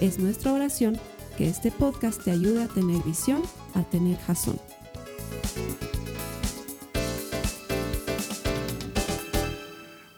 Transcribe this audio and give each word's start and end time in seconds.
Es 0.00 0.18
nuestra 0.18 0.52
oración 0.52 1.00
que 1.38 1.48
este 1.48 1.70
podcast 1.70 2.22
te 2.22 2.30
ayude 2.30 2.64
a 2.64 2.68
tener 2.68 3.02
visión, 3.02 3.42
a 3.74 3.82
tener 3.82 4.18
jazón. 4.18 4.60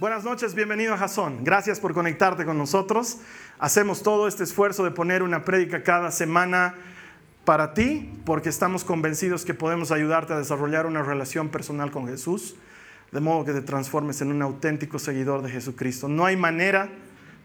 Buenas 0.00 0.24
noches, 0.24 0.56
bienvenido 0.56 0.94
a 0.94 0.96
Jason. 0.96 1.44
Gracias 1.44 1.78
por 1.78 1.94
conectarte 1.94 2.44
con 2.44 2.58
nosotros. 2.58 3.18
Hacemos 3.60 4.02
todo 4.02 4.26
este 4.26 4.42
esfuerzo 4.42 4.82
de 4.82 4.90
poner 4.90 5.22
una 5.22 5.44
prédica 5.44 5.84
cada 5.84 6.10
semana 6.10 6.74
para 7.44 7.72
ti, 7.72 8.10
porque 8.24 8.48
estamos 8.48 8.82
convencidos 8.82 9.44
que 9.44 9.54
podemos 9.54 9.92
ayudarte 9.92 10.32
a 10.32 10.38
desarrollar 10.38 10.86
una 10.86 11.04
relación 11.04 11.50
personal 11.50 11.92
con 11.92 12.08
Jesús, 12.08 12.56
de 13.12 13.20
modo 13.20 13.44
que 13.44 13.52
te 13.52 13.62
transformes 13.62 14.20
en 14.22 14.32
un 14.32 14.42
auténtico 14.42 14.98
seguidor 14.98 15.42
de 15.42 15.50
Jesucristo. 15.50 16.08
No 16.08 16.26
hay 16.26 16.36
manera 16.36 16.90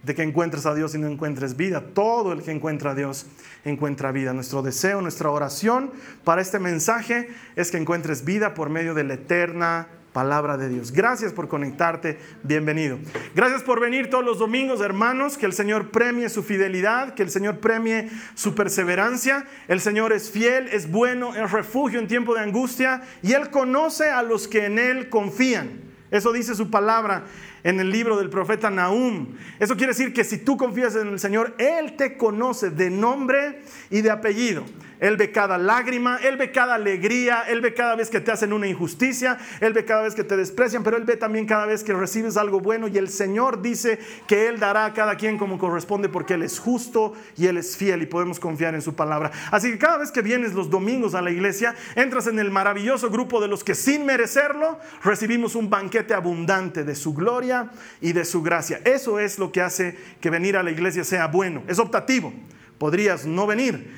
de 0.03 0.13
que 0.13 0.21
encuentres 0.21 0.65
a 0.65 0.75
Dios 0.75 0.93
y 0.95 0.99
no 0.99 1.07
encuentres 1.07 1.55
vida. 1.57 1.83
Todo 1.93 2.33
el 2.33 2.43
que 2.43 2.51
encuentra 2.51 2.91
a 2.91 2.95
Dios 2.95 3.25
encuentra 3.65 4.11
vida. 4.11 4.33
Nuestro 4.33 4.61
deseo, 4.61 5.01
nuestra 5.01 5.31
oración 5.31 5.91
para 6.23 6.41
este 6.41 6.59
mensaje 6.59 7.29
es 7.55 7.71
que 7.71 7.77
encuentres 7.77 8.25
vida 8.25 8.53
por 8.53 8.69
medio 8.69 8.93
de 8.93 9.05
la 9.05 9.15
eterna 9.15 9.87
palabra 10.11 10.57
de 10.57 10.69
Dios. 10.69 10.91
Gracias 10.91 11.33
por 11.33 11.47
conectarte, 11.47 12.19
bienvenido. 12.43 12.99
Gracias 13.33 13.63
por 13.63 13.79
venir 13.79 14.09
todos 14.09 14.23
los 14.23 14.37
domingos, 14.37 14.79
hermanos, 14.79 15.37
que 15.37 15.47
el 15.47 15.53
Señor 15.53 15.89
premie 15.89 16.29
su 16.29 16.43
fidelidad, 16.43 17.15
que 17.15 17.23
el 17.23 17.31
Señor 17.31 17.57
premie 17.57 18.09
su 18.35 18.53
perseverancia. 18.53 19.45
El 19.67 19.81
Señor 19.81 20.13
es 20.13 20.29
fiel, 20.29 20.67
es 20.67 20.91
bueno, 20.91 21.35
es 21.35 21.51
refugio 21.51 21.99
en 21.99 22.07
tiempo 22.07 22.35
de 22.35 22.41
angustia 22.41 23.01
y 23.23 23.33
Él 23.33 23.49
conoce 23.49 24.09
a 24.09 24.21
los 24.21 24.47
que 24.47 24.65
en 24.65 24.77
Él 24.77 25.09
confían. 25.09 25.81
Eso 26.11 26.31
dice 26.31 26.53
su 26.53 26.69
palabra 26.69 27.23
en 27.63 27.79
el 27.79 27.89
libro 27.89 28.17
del 28.17 28.29
profeta 28.29 28.69
Nahum. 28.69 29.35
Eso 29.59 29.75
quiere 29.75 29.93
decir 29.93 30.13
que 30.13 30.23
si 30.23 30.37
tú 30.37 30.57
confías 30.57 30.95
en 30.95 31.07
el 31.07 31.19
Señor, 31.19 31.55
Él 31.57 31.95
te 31.95 32.17
conoce 32.17 32.69
de 32.69 32.89
nombre 32.89 33.61
y 33.89 34.01
de 34.01 34.11
apellido. 34.11 34.63
Él 34.99 35.17
ve 35.17 35.33
cada 35.33 35.57
lágrima, 35.57 36.17
Él 36.23 36.37
ve 36.37 36.51
cada 36.51 36.75
alegría, 36.75 37.43
Él 37.49 37.59
ve 37.59 37.73
cada 37.73 37.95
vez 37.95 38.09
que 38.09 38.21
te 38.21 38.31
hacen 38.31 38.53
una 38.53 38.67
injusticia, 38.67 39.37
Él 39.59 39.73
ve 39.73 39.83
cada 39.83 40.03
vez 40.03 40.15
que 40.15 40.23
te 40.23 40.37
desprecian, 40.37 40.81
pero 40.81 40.95
Él 40.95 41.03
ve 41.03 41.17
también 41.17 41.45
cada 41.45 41.65
vez 41.65 41.83
que 41.83 41.91
recibes 41.91 42.37
algo 42.37 42.61
bueno 42.61 42.87
y 42.87 42.97
el 42.97 43.09
Señor 43.09 43.61
dice 43.61 43.99
que 44.27 44.47
Él 44.47 44.61
dará 44.61 44.85
a 44.85 44.93
cada 44.93 45.17
quien 45.17 45.37
como 45.37 45.57
corresponde 45.57 46.07
porque 46.07 46.35
Él 46.35 46.43
es 46.43 46.57
justo 46.57 47.13
y 47.35 47.47
Él 47.47 47.57
es 47.57 47.75
fiel 47.75 48.01
y 48.01 48.05
podemos 48.05 48.39
confiar 48.39 48.75
en 48.75 48.81
su 48.81 48.95
palabra. 48.95 49.31
Así 49.51 49.71
que 49.71 49.77
cada 49.77 49.97
vez 49.97 50.09
que 50.09 50.21
vienes 50.21 50.53
los 50.53 50.69
domingos 50.69 51.15
a 51.15 51.21
la 51.21 51.31
iglesia, 51.31 51.75
entras 51.95 52.27
en 52.27 52.39
el 52.39 52.49
maravilloso 52.49 53.09
grupo 53.09 53.41
de 53.41 53.49
los 53.49 53.63
que 53.65 53.75
sin 53.75 54.05
merecerlo 54.05 54.79
recibimos 55.03 55.55
un 55.55 55.69
banquete 55.69 56.13
abundante 56.13 56.85
de 56.85 56.95
su 56.95 57.13
gloria 57.13 57.52
y 58.01 58.13
de 58.13 58.25
su 58.25 58.41
gracia. 58.41 58.81
Eso 58.85 59.19
es 59.19 59.39
lo 59.39 59.51
que 59.51 59.61
hace 59.61 59.97
que 60.21 60.29
venir 60.29 60.57
a 60.57 60.63
la 60.63 60.71
iglesia 60.71 61.03
sea 61.03 61.27
bueno. 61.27 61.63
Es 61.67 61.79
optativo. 61.79 62.33
Podrías 62.77 63.25
no 63.25 63.47
venir 63.47 63.91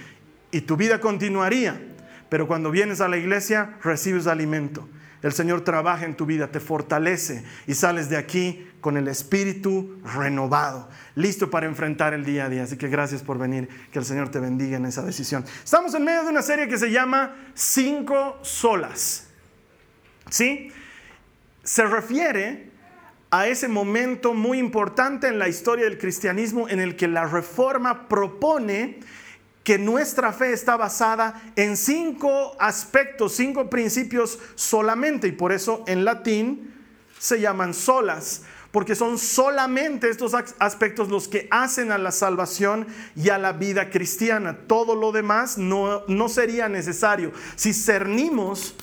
y 0.52 0.62
tu 0.62 0.78
vida 0.78 1.00
continuaría. 1.00 1.82
Pero 2.30 2.48
cuando 2.48 2.72
vienes 2.72 3.02
a 3.02 3.08
la 3.08 3.18
iglesia, 3.18 3.78
recibes 3.84 4.28
alimento. 4.28 4.88
El 5.22 5.34
Señor 5.34 5.62
trabaja 5.62 6.06
en 6.06 6.16
tu 6.16 6.26
vida, 6.26 6.52
te 6.52 6.60
fortalece 6.60 7.44
y 7.66 7.74
sales 7.74 8.10
de 8.10 8.18
aquí 8.18 8.68
con 8.80 8.96
el 8.96 9.08
espíritu 9.08 10.00
renovado, 10.16 10.88
listo 11.16 11.50
para 11.50 11.66
enfrentar 11.66 12.14
el 12.14 12.24
día 12.24 12.46
a 12.46 12.50
día. 12.50 12.64
Así 12.64 12.78
que 12.78 12.88
gracias 12.88 13.24
por 13.24 13.40
venir, 13.40 13.68
que 13.92 13.98
el 13.98 14.06
Señor 14.06 14.30
te 14.30 14.40
bendiga 14.40 14.78
en 14.78 14.86
esa 14.86 15.02
decisión. 15.02 15.44
Estamos 15.64 15.96
en 15.96 16.04
medio 16.04 16.24
de 16.24 16.30
una 16.30 16.44
serie 16.44 16.68
que 16.68 16.78
se 16.78 16.92
llama 16.92 17.36
Cinco 17.56 18.38
Solas. 18.44 19.28
¿Sí? 20.30 20.72
Se 21.64 21.86
refiere 21.86 22.70
a 23.40 23.47
ese 23.47 23.68
momento 23.68 24.34
muy 24.34 24.59
importante 24.59 25.28
en 25.28 25.40
la 25.40 25.50
historia 25.50 25.84
del 25.84 25.97
cristianismo 25.97 26.69
en 26.69 26.79
el 26.79 26.96
que 26.96 27.09
la 27.09 27.25
reforma 27.25 28.07
propone 28.07 29.01
que 29.66 29.78
nuestra 29.78 30.31
fe 30.31 30.53
está 30.53 30.78
basada 30.78 31.41
en 31.57 31.75
cinco 31.75 32.56
aspectos, 32.59 33.34
cinco 33.35 33.69
principios 33.69 34.40
solamente, 34.56 35.28
y 35.28 35.31
por 35.34 35.51
eso 35.51 35.84
en 35.85 36.06
latín 36.06 36.73
se 37.19 37.41
llaman 37.41 37.73
solas, 37.73 38.44
porque 38.72 38.96
son 38.96 39.18
solamente 39.18 40.09
estos 40.09 40.34
aspectos 40.59 41.09
los 41.09 41.28
que 41.28 41.50
hacen 41.52 41.91
a 41.91 41.97
la 41.97 42.13
salvación 42.13 42.88
y 43.17 43.29
a 43.29 43.38
la 43.38 43.52
vida 43.52 43.90
cristiana. 43.90 44.59
Todo 44.66 44.96
lo 44.96 45.12
demás 45.12 45.57
no, 45.57 46.03
no 46.07 46.29
sería 46.29 46.69
necesario. 46.69 47.34
Si 47.57 47.73
cernimos 47.73 48.75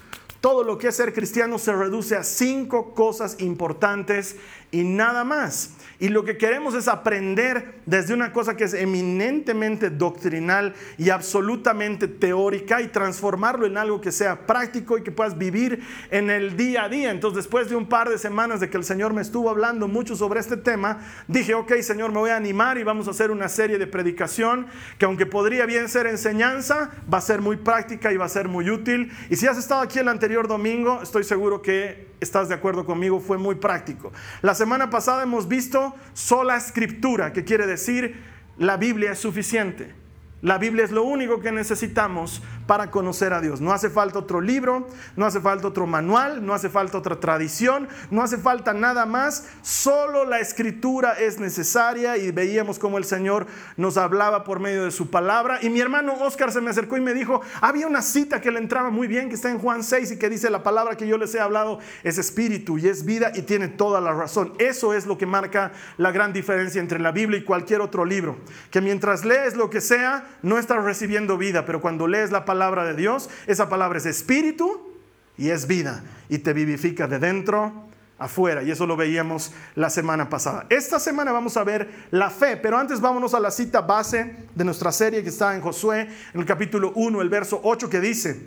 todo 0.42 0.64
lo 0.64 0.76
que 0.76 0.88
es 0.88 0.96
ser 0.96 1.14
cristiano, 1.14 1.56
se 1.56 1.72
reduce 1.72 2.16
a 2.16 2.24
cinco 2.24 2.94
cosas 2.94 3.36
importantes 3.38 4.36
y 4.72 4.82
nada 4.82 5.22
más. 5.22 5.70
Y 6.00 6.08
lo 6.08 6.24
que 6.24 6.36
queremos 6.36 6.74
es 6.74 6.88
aprender 6.88 7.80
desde 7.86 8.12
una 8.12 8.32
cosa 8.32 8.56
que 8.56 8.64
es 8.64 8.74
eminentemente 8.74 9.88
doctrinal 9.88 10.74
y 10.98 11.10
absolutamente 11.10 12.08
teórica 12.08 12.82
y 12.82 12.88
transformarlo 12.88 13.66
en 13.66 13.76
algo 13.76 14.00
que 14.00 14.10
sea 14.10 14.44
práctico 14.46 14.98
y 14.98 15.04
que 15.04 15.12
puedas 15.12 15.38
vivir 15.38 15.80
en 16.10 16.28
el 16.28 16.56
día 16.56 16.84
a 16.84 16.88
día. 16.88 17.12
Entonces, 17.12 17.44
después 17.44 17.70
de 17.70 17.76
un 17.76 17.88
par 17.88 18.08
de 18.08 18.18
semanas 18.18 18.58
de 18.58 18.68
que 18.68 18.78
el 18.78 18.84
Señor 18.84 19.12
me 19.12 19.22
estuvo 19.22 19.48
hablando 19.48 19.86
mucho 19.86 20.16
sobre 20.16 20.40
este 20.40 20.56
tema, 20.56 20.98
dije, 21.28 21.54
ok, 21.54 21.74
Señor, 21.82 22.10
me 22.10 22.18
voy 22.18 22.30
a 22.30 22.36
animar 22.36 22.78
y 22.78 22.82
vamos 22.82 23.06
a 23.06 23.12
hacer 23.12 23.30
una 23.30 23.48
serie 23.48 23.78
de 23.78 23.86
predicación 23.86 24.66
que 24.98 25.04
aunque 25.04 25.26
podría 25.26 25.66
bien 25.66 25.88
ser 25.88 26.08
enseñanza, 26.08 26.90
va 27.12 27.18
a 27.18 27.20
ser 27.20 27.42
muy 27.42 27.58
práctica 27.58 28.12
y 28.12 28.16
va 28.16 28.24
a 28.24 28.28
ser 28.28 28.48
muy 28.48 28.70
útil. 28.70 29.12
Y 29.30 29.36
si 29.36 29.46
has 29.46 29.56
estado 29.56 29.82
aquí 29.82 30.00
el 30.00 30.08
anterior 30.08 30.31
domingo, 30.32 31.00
estoy 31.02 31.24
seguro 31.24 31.62
que 31.62 32.08
estás 32.20 32.48
de 32.48 32.54
acuerdo 32.54 32.84
conmigo, 32.86 33.20
fue 33.20 33.38
muy 33.38 33.56
práctico. 33.56 34.12
La 34.40 34.54
semana 34.54 34.90
pasada 34.90 35.22
hemos 35.22 35.48
visto 35.48 35.94
sola 36.14 36.56
escritura, 36.56 37.32
que 37.32 37.44
quiere 37.44 37.66
decir 37.66 38.22
la 38.58 38.76
Biblia 38.76 39.12
es 39.12 39.18
suficiente. 39.18 39.94
La 40.40 40.58
Biblia 40.58 40.84
es 40.84 40.90
lo 40.90 41.04
único 41.04 41.40
que 41.40 41.52
necesitamos 41.52 42.42
para 42.72 42.90
conocer 42.90 43.34
a 43.34 43.42
Dios. 43.42 43.60
No 43.60 43.70
hace 43.74 43.90
falta 43.90 44.18
otro 44.18 44.40
libro, 44.40 44.88
no 45.14 45.26
hace 45.26 45.42
falta 45.42 45.68
otro 45.68 45.86
manual, 45.86 46.46
no 46.46 46.54
hace 46.54 46.70
falta 46.70 46.96
otra 46.96 47.20
tradición, 47.20 47.86
no 48.10 48.22
hace 48.22 48.38
falta 48.38 48.72
nada 48.72 49.04
más. 49.04 49.46
Solo 49.60 50.24
la 50.24 50.40
escritura 50.40 51.12
es 51.12 51.38
necesaria 51.38 52.16
y 52.16 52.30
veíamos 52.30 52.78
cómo 52.78 52.96
el 52.96 53.04
Señor 53.04 53.46
nos 53.76 53.98
hablaba 53.98 54.42
por 54.42 54.58
medio 54.58 54.86
de 54.86 54.90
su 54.90 55.10
palabra. 55.10 55.58
Y 55.60 55.68
mi 55.68 55.80
hermano 55.80 56.14
Oscar 56.14 56.50
se 56.50 56.62
me 56.62 56.70
acercó 56.70 56.96
y 56.96 57.02
me 57.02 57.12
dijo, 57.12 57.42
había 57.60 57.86
una 57.86 58.00
cita 58.00 58.40
que 58.40 58.50
le 58.50 58.58
entraba 58.58 58.88
muy 58.88 59.06
bien, 59.06 59.28
que 59.28 59.34
está 59.34 59.50
en 59.50 59.58
Juan 59.58 59.84
6 59.84 60.12
y 60.12 60.18
que 60.18 60.30
dice 60.30 60.48
la 60.48 60.62
palabra 60.62 60.96
que 60.96 61.06
yo 61.06 61.18
les 61.18 61.34
he 61.34 61.40
hablado 61.40 61.78
es 62.02 62.16
espíritu 62.16 62.78
y 62.78 62.88
es 62.88 63.04
vida 63.04 63.32
y 63.34 63.42
tiene 63.42 63.68
toda 63.68 64.00
la 64.00 64.14
razón. 64.14 64.54
Eso 64.58 64.94
es 64.94 65.04
lo 65.04 65.18
que 65.18 65.26
marca 65.26 65.72
la 65.98 66.10
gran 66.10 66.32
diferencia 66.32 66.80
entre 66.80 67.00
la 67.00 67.12
Biblia 67.12 67.38
y 67.38 67.44
cualquier 67.44 67.82
otro 67.82 68.06
libro. 68.06 68.38
Que 68.70 68.80
mientras 68.80 69.26
lees 69.26 69.56
lo 69.56 69.68
que 69.68 69.82
sea, 69.82 70.24
no 70.40 70.56
estás 70.56 70.82
recibiendo 70.82 71.36
vida, 71.36 71.66
pero 71.66 71.82
cuando 71.82 72.08
lees 72.08 72.30
la 72.30 72.46
palabra 72.46 72.61
de 72.70 72.94
Dios, 72.94 73.28
esa 73.46 73.68
palabra 73.68 73.98
es 73.98 74.06
espíritu 74.06 74.94
y 75.36 75.50
es 75.50 75.66
vida 75.66 76.04
y 76.28 76.38
te 76.38 76.52
vivifica 76.52 77.08
de 77.08 77.18
dentro 77.18 77.88
afuera. 78.18 78.62
Y 78.62 78.70
eso 78.70 78.86
lo 78.86 78.96
veíamos 78.96 79.52
la 79.74 79.90
semana 79.90 80.28
pasada. 80.28 80.66
Esta 80.70 81.00
semana 81.00 81.32
vamos 81.32 81.56
a 81.56 81.64
ver 81.64 82.06
la 82.12 82.30
fe, 82.30 82.56
pero 82.56 82.78
antes 82.78 83.00
vámonos 83.00 83.34
a 83.34 83.40
la 83.40 83.50
cita 83.50 83.80
base 83.80 84.36
de 84.54 84.64
nuestra 84.64 84.92
serie 84.92 85.22
que 85.22 85.30
está 85.30 85.54
en 85.56 85.60
Josué, 85.60 86.08
en 86.32 86.40
el 86.40 86.46
capítulo 86.46 86.92
1, 86.94 87.20
el 87.20 87.28
verso 87.28 87.60
8, 87.64 87.90
que 87.90 88.00
dice, 88.00 88.46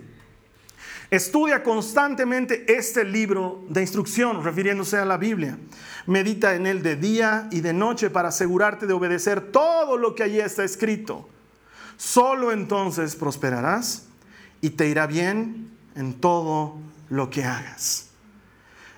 estudia 1.10 1.62
constantemente 1.62 2.64
este 2.74 3.04
libro 3.04 3.62
de 3.68 3.82
instrucción, 3.82 4.42
refiriéndose 4.42 4.96
a 4.96 5.04
la 5.04 5.18
Biblia. 5.18 5.58
Medita 6.06 6.54
en 6.54 6.66
él 6.66 6.82
de 6.82 6.96
día 6.96 7.48
y 7.50 7.60
de 7.60 7.74
noche 7.74 8.08
para 8.08 8.28
asegurarte 8.28 8.86
de 8.86 8.94
obedecer 8.94 9.52
todo 9.52 9.98
lo 9.98 10.14
que 10.14 10.22
allí 10.22 10.40
está 10.40 10.64
escrito 10.64 11.28
Solo 11.96 12.52
entonces 12.52 13.16
prosperarás 13.16 14.06
y 14.60 14.70
te 14.70 14.88
irá 14.88 15.06
bien 15.06 15.70
en 15.94 16.14
todo 16.14 16.76
lo 17.08 17.30
que 17.30 17.44
hagas. 17.44 18.10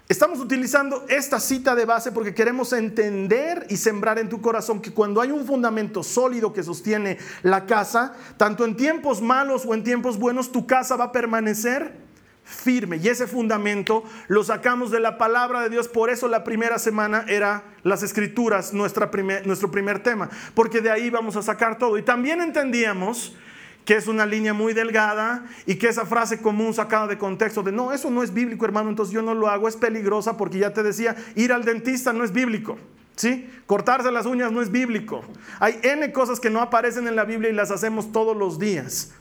Estamos 0.08 0.40
utilizando 0.40 1.04
esta 1.10 1.38
cita 1.38 1.74
de 1.74 1.84
base 1.84 2.12
porque 2.12 2.34
queremos 2.34 2.72
entender 2.72 3.66
y 3.68 3.76
sembrar 3.76 4.18
en 4.18 4.30
tu 4.30 4.40
corazón 4.40 4.80
que 4.80 4.94
cuando 4.94 5.20
hay 5.20 5.30
un 5.30 5.44
fundamento 5.44 6.02
sólido 6.02 6.54
que 6.54 6.62
sostiene 6.62 7.18
la 7.42 7.66
casa, 7.66 8.14
tanto 8.38 8.64
en 8.64 8.74
tiempos 8.74 9.20
malos 9.20 9.66
o 9.66 9.74
en 9.74 9.84
tiempos 9.84 10.18
buenos, 10.18 10.50
tu 10.50 10.66
casa 10.66 10.96
va 10.96 11.04
a 11.04 11.12
permanecer 11.12 12.07
firme. 12.48 12.96
Y 12.96 13.08
ese 13.08 13.26
fundamento 13.26 14.04
lo 14.26 14.42
sacamos 14.42 14.90
de 14.90 15.00
la 15.00 15.18
palabra 15.18 15.60
de 15.62 15.68
Dios. 15.68 15.86
Por 15.86 16.10
eso 16.10 16.28
la 16.28 16.44
primera 16.44 16.78
semana 16.78 17.24
era 17.28 17.62
las 17.82 18.02
escrituras, 18.02 18.72
nuestra 18.72 19.10
nuestro 19.44 19.70
primer 19.70 20.02
tema. 20.02 20.30
Porque 20.54 20.80
de 20.80 20.90
ahí 20.90 21.10
vamos 21.10 21.36
a 21.36 21.42
sacar 21.42 21.78
todo. 21.78 21.98
Y 21.98 22.02
también 22.02 22.40
entendíamos 22.40 23.36
que 23.84 23.96
es 23.96 24.06
una 24.06 24.26
línea 24.26 24.52
muy 24.52 24.74
delgada 24.74 25.46
y 25.64 25.76
que 25.76 25.88
esa 25.88 26.04
frase 26.04 26.42
común 26.42 26.74
sacada 26.74 27.06
de 27.06 27.16
contexto 27.16 27.62
de 27.62 27.72
no, 27.72 27.90
eso 27.90 28.10
no 28.10 28.22
es 28.22 28.34
bíblico, 28.34 28.66
hermano, 28.66 28.90
entonces 28.90 29.14
yo 29.14 29.22
no 29.22 29.32
lo 29.32 29.48
hago, 29.48 29.66
es 29.66 29.76
peligrosa 29.76 30.36
porque 30.36 30.58
ya 30.58 30.74
te 30.74 30.82
decía, 30.82 31.16
ir 31.36 31.54
al 31.54 31.64
dentista 31.64 32.12
no 32.12 32.22
es 32.22 32.32
bíblico. 32.32 32.78
¿Sí? 33.16 33.50
Cortarse 33.66 34.12
las 34.12 34.26
uñas 34.26 34.52
no 34.52 34.62
es 34.62 34.70
bíblico. 34.70 35.24
Hay 35.58 35.80
N 35.82 36.12
cosas 36.12 36.38
que 36.38 36.50
no 36.50 36.60
aparecen 36.60 37.08
en 37.08 37.16
la 37.16 37.24
Biblia 37.24 37.50
y 37.50 37.52
las 37.52 37.72
hacemos 37.72 38.12
todos 38.12 38.36
los 38.36 38.60
días. 38.60 39.12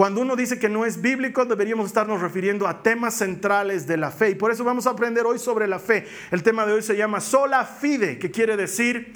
Cuando 0.00 0.22
uno 0.22 0.34
dice 0.34 0.58
que 0.58 0.70
no 0.70 0.86
es 0.86 1.02
bíblico, 1.02 1.44
deberíamos 1.44 1.88
estarnos 1.88 2.22
refiriendo 2.22 2.66
a 2.66 2.82
temas 2.82 3.18
centrales 3.18 3.86
de 3.86 3.98
la 3.98 4.10
fe. 4.10 4.30
Y 4.30 4.34
por 4.34 4.50
eso 4.50 4.64
vamos 4.64 4.86
a 4.86 4.92
aprender 4.92 5.26
hoy 5.26 5.38
sobre 5.38 5.68
la 5.68 5.78
fe. 5.78 6.06
El 6.30 6.42
tema 6.42 6.64
de 6.64 6.72
hoy 6.72 6.80
se 6.80 6.96
llama 6.96 7.20
sola 7.20 7.66
fide, 7.66 8.18
que 8.18 8.30
quiere 8.30 8.56
decir 8.56 9.12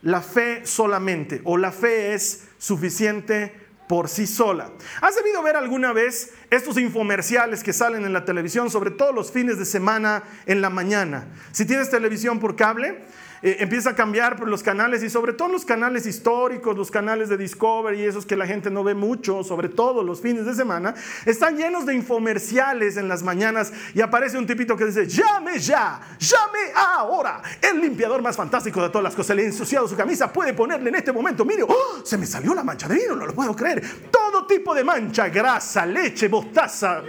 la 0.00 0.22
fe 0.22 0.64
solamente, 0.64 1.40
o 1.42 1.56
la 1.56 1.72
fe 1.72 2.14
es 2.14 2.44
suficiente 2.56 3.52
por 3.88 4.08
sí 4.08 4.28
sola. 4.28 4.70
¿Has 5.00 5.16
debido 5.16 5.42
ver 5.42 5.56
alguna 5.56 5.92
vez 5.92 6.32
estos 6.50 6.78
infomerciales 6.78 7.64
que 7.64 7.72
salen 7.72 8.04
en 8.04 8.12
la 8.12 8.24
televisión, 8.24 8.70
sobre 8.70 8.92
todo 8.92 9.12
los 9.12 9.32
fines 9.32 9.58
de 9.58 9.64
semana 9.64 10.22
en 10.46 10.60
la 10.60 10.70
mañana? 10.70 11.26
Si 11.50 11.64
tienes 11.64 11.90
televisión 11.90 12.38
por 12.38 12.54
cable, 12.54 13.02
eh, 13.42 13.56
empieza 13.60 13.90
a 13.90 13.94
cambiar 13.94 14.36
por 14.36 14.48
los 14.48 14.62
canales 14.62 15.02
y 15.02 15.10
sobre 15.10 15.32
todo 15.32 15.48
los 15.48 15.64
canales 15.64 16.06
históricos, 16.06 16.76
los 16.76 16.90
canales 16.90 17.28
de 17.28 17.36
Discovery, 17.36 18.04
esos 18.04 18.26
que 18.26 18.36
la 18.36 18.46
gente 18.46 18.70
no 18.70 18.84
ve 18.84 18.94
mucho, 18.94 19.44
sobre 19.44 19.68
todo 19.68 20.02
los 20.02 20.20
fines 20.20 20.46
de 20.46 20.54
semana, 20.54 20.94
están 21.24 21.56
llenos 21.56 21.86
de 21.86 21.94
infomerciales 21.94 22.96
en 22.96 23.08
las 23.08 23.22
mañanas 23.22 23.72
y 23.94 24.00
aparece 24.00 24.38
un 24.38 24.46
tipito 24.46 24.76
que 24.76 24.86
dice, 24.86 25.06
llame 25.06 25.58
ya, 25.58 26.00
llame 26.18 26.72
ahora. 26.74 27.42
El 27.60 27.80
limpiador 27.80 28.22
más 28.22 28.36
fantástico 28.36 28.82
de 28.82 28.88
todas 28.88 29.04
las 29.04 29.14
cosas, 29.14 29.36
le 29.36 29.42
ha 29.42 29.46
ensuciado 29.46 29.86
su 29.86 29.96
camisa, 29.96 30.32
puede 30.32 30.52
ponerle 30.52 30.90
en 30.90 30.96
este 30.96 31.12
momento, 31.12 31.44
mire, 31.44 31.62
¡oh! 31.62 32.04
se 32.04 32.18
me 32.18 32.26
salió 32.26 32.54
la 32.54 32.64
mancha 32.64 32.88
de 32.88 32.96
vino, 32.96 33.14
no 33.14 33.26
lo 33.26 33.34
puedo 33.34 33.54
creer. 33.54 33.82
Todo 34.10 34.46
tipo 34.46 34.74
de 34.74 34.84
mancha, 34.84 35.28
grasa, 35.28 35.86
leche, 35.86 36.28
bostaza. 36.28 37.02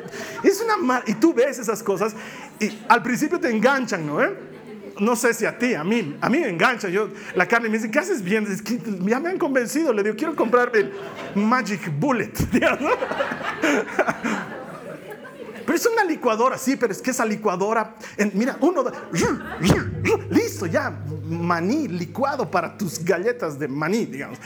Es 0.43 0.61
una... 0.61 1.03
Y 1.05 1.15
tú 1.15 1.33
ves 1.33 1.59
esas 1.59 1.83
cosas 1.83 2.13
y 2.59 2.79
al 2.87 3.01
principio 3.01 3.39
te 3.39 3.49
enganchan, 3.49 4.05
¿no? 4.05 4.21
Eh? 4.21 4.48
No 4.99 5.15
sé 5.15 5.33
si 5.33 5.45
a 5.45 5.57
ti, 5.57 5.73
a 5.73 5.83
mí, 5.83 6.17
a 6.21 6.29
mí 6.29 6.39
me 6.39 6.49
engancha. 6.49 6.89
Yo, 6.89 7.09
la 7.35 7.47
carne 7.47 7.69
me 7.69 7.77
dice, 7.77 7.89
¿qué 7.89 7.99
haces 7.99 8.21
bien? 8.21 8.47
ya 9.01 9.19
me 9.19 9.29
han 9.29 9.37
convencido. 9.37 9.93
Le 9.93 10.03
digo, 10.03 10.15
quiero 10.15 10.35
comprarme 10.35 10.79
el 10.79 10.93
Magic 11.35 11.91
Bullet. 11.99 12.33
Pero 15.65 15.77
es 15.77 15.85
una 15.85 16.03
licuadora, 16.03 16.57
sí, 16.57 16.77
pero 16.77 16.91
es 16.91 16.99
que 16.99 17.11
esa 17.11 17.23
licuadora, 17.23 17.93
mira, 18.33 18.57
uno, 18.59 18.83
listo, 20.31 20.65
ya, 20.65 20.89
maní 21.29 21.87
licuado 21.87 22.49
para 22.49 22.75
tus 22.75 23.05
galletas 23.05 23.59
de 23.59 23.67
maní, 23.67 24.07
digamos. 24.07 24.39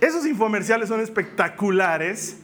esos 0.00 0.26
infomerciales 0.26 0.88
son 0.88 0.98
espectaculares 0.98 2.38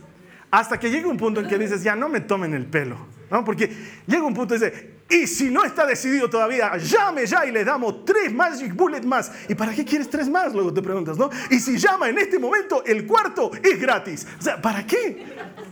hasta 0.53 0.79
que 0.79 0.89
llega 0.89 1.09
un 1.09 1.17
punto 1.17 1.41
en 1.41 1.49
que 1.49 1.59
dices, 1.59 1.83
ya 1.83 1.97
no 1.97 2.09
me 2.09 2.21
tomen 2.21 2.55
el 2.55 2.67
pelo, 2.67 2.97
¿no? 3.29 3.45
Porque 3.45 3.75
llega 4.07 4.23
un 4.23 4.35
punto 4.35 4.55
y 4.55 4.59
dice, 4.59 5.00
y 5.11 5.27
si 5.27 5.51
no 5.51 5.65
está 5.65 5.85
decidido 5.85 6.31
todavía, 6.31 6.77
llame 6.77 7.27
ya 7.27 7.45
y 7.45 7.51
le 7.51 7.65
damos 7.65 8.05
tres 8.05 8.33
Magic 8.33 8.75
Bullet 8.75 9.03
más. 9.03 9.33
¿Y 9.49 9.57
para 9.57 9.75
qué 9.75 9.85
quieres 9.85 10.09
tres 10.09 10.29
más? 10.29 10.55
Luego 10.55 10.73
te 10.73 10.81
preguntas, 10.83 11.19
¿no? 11.19 11.29
Y 11.51 11.59
si 11.59 11.77
llama 11.79 12.09
en 12.09 12.19
este 12.19 12.39
momento, 12.39 12.85
el 12.85 13.07
cuarto 13.07 13.51
es 13.61 13.81
gratis. 13.81 14.27
O 14.39 14.43
sea, 14.43 14.63
¿para 14.63 14.87
qué? 14.87 15.27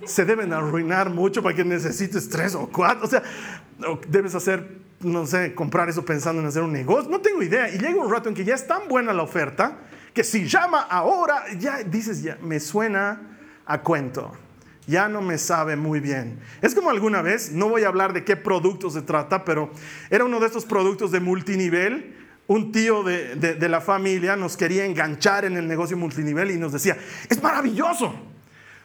Se 0.04 0.24
deben 0.24 0.52
arruinar 0.52 1.10
mucho 1.10 1.40
para 1.40 1.54
que 1.54 1.64
necesites 1.64 2.28
tres 2.28 2.56
o 2.56 2.68
cuatro. 2.68 3.06
O 3.06 3.08
sea, 3.08 3.22
debes 4.08 4.34
hacer, 4.34 4.80
no 5.00 5.24
sé, 5.24 5.54
comprar 5.54 5.88
eso 5.88 6.04
pensando 6.04 6.42
en 6.42 6.48
hacer 6.48 6.64
un 6.64 6.72
negocio. 6.72 7.08
No 7.08 7.20
tengo 7.20 7.40
idea. 7.40 7.68
Y 7.68 7.78
llega 7.78 7.94
un 7.94 8.10
rato 8.10 8.28
en 8.28 8.34
que 8.34 8.44
ya 8.44 8.56
es 8.56 8.66
tan 8.66 8.88
buena 8.88 9.12
la 9.12 9.22
oferta 9.22 9.78
que 10.12 10.24
si 10.24 10.48
llama 10.48 10.80
ahora, 10.80 11.44
ya 11.56 11.84
dices, 11.84 12.22
ya 12.22 12.38
me 12.42 12.58
suena 12.58 13.38
a 13.66 13.80
cuento 13.82 14.32
ya 14.88 15.06
no 15.08 15.20
me 15.20 15.36
sabe 15.36 15.76
muy 15.76 16.00
bien. 16.00 16.40
Es 16.62 16.74
como 16.74 16.88
alguna 16.88 17.20
vez, 17.20 17.52
no 17.52 17.68
voy 17.68 17.84
a 17.84 17.88
hablar 17.88 18.14
de 18.14 18.24
qué 18.24 18.36
producto 18.36 18.90
se 18.90 19.02
trata, 19.02 19.44
pero 19.44 19.70
era 20.08 20.24
uno 20.24 20.40
de 20.40 20.46
estos 20.46 20.64
productos 20.64 21.12
de 21.12 21.20
multinivel. 21.20 22.16
Un 22.46 22.72
tío 22.72 23.02
de, 23.02 23.68
la 23.68 23.82
familia 23.82 24.34
nos 24.34 24.56
quería 24.56 24.86
enganchar 24.86 25.44
en 25.44 25.58
el 25.58 25.68
negocio 25.68 25.98
multinivel 25.98 26.50
y 26.50 26.56
nos 26.56 26.72
decía, 26.72 26.96
es 27.28 27.42
maravilloso, 27.42 28.14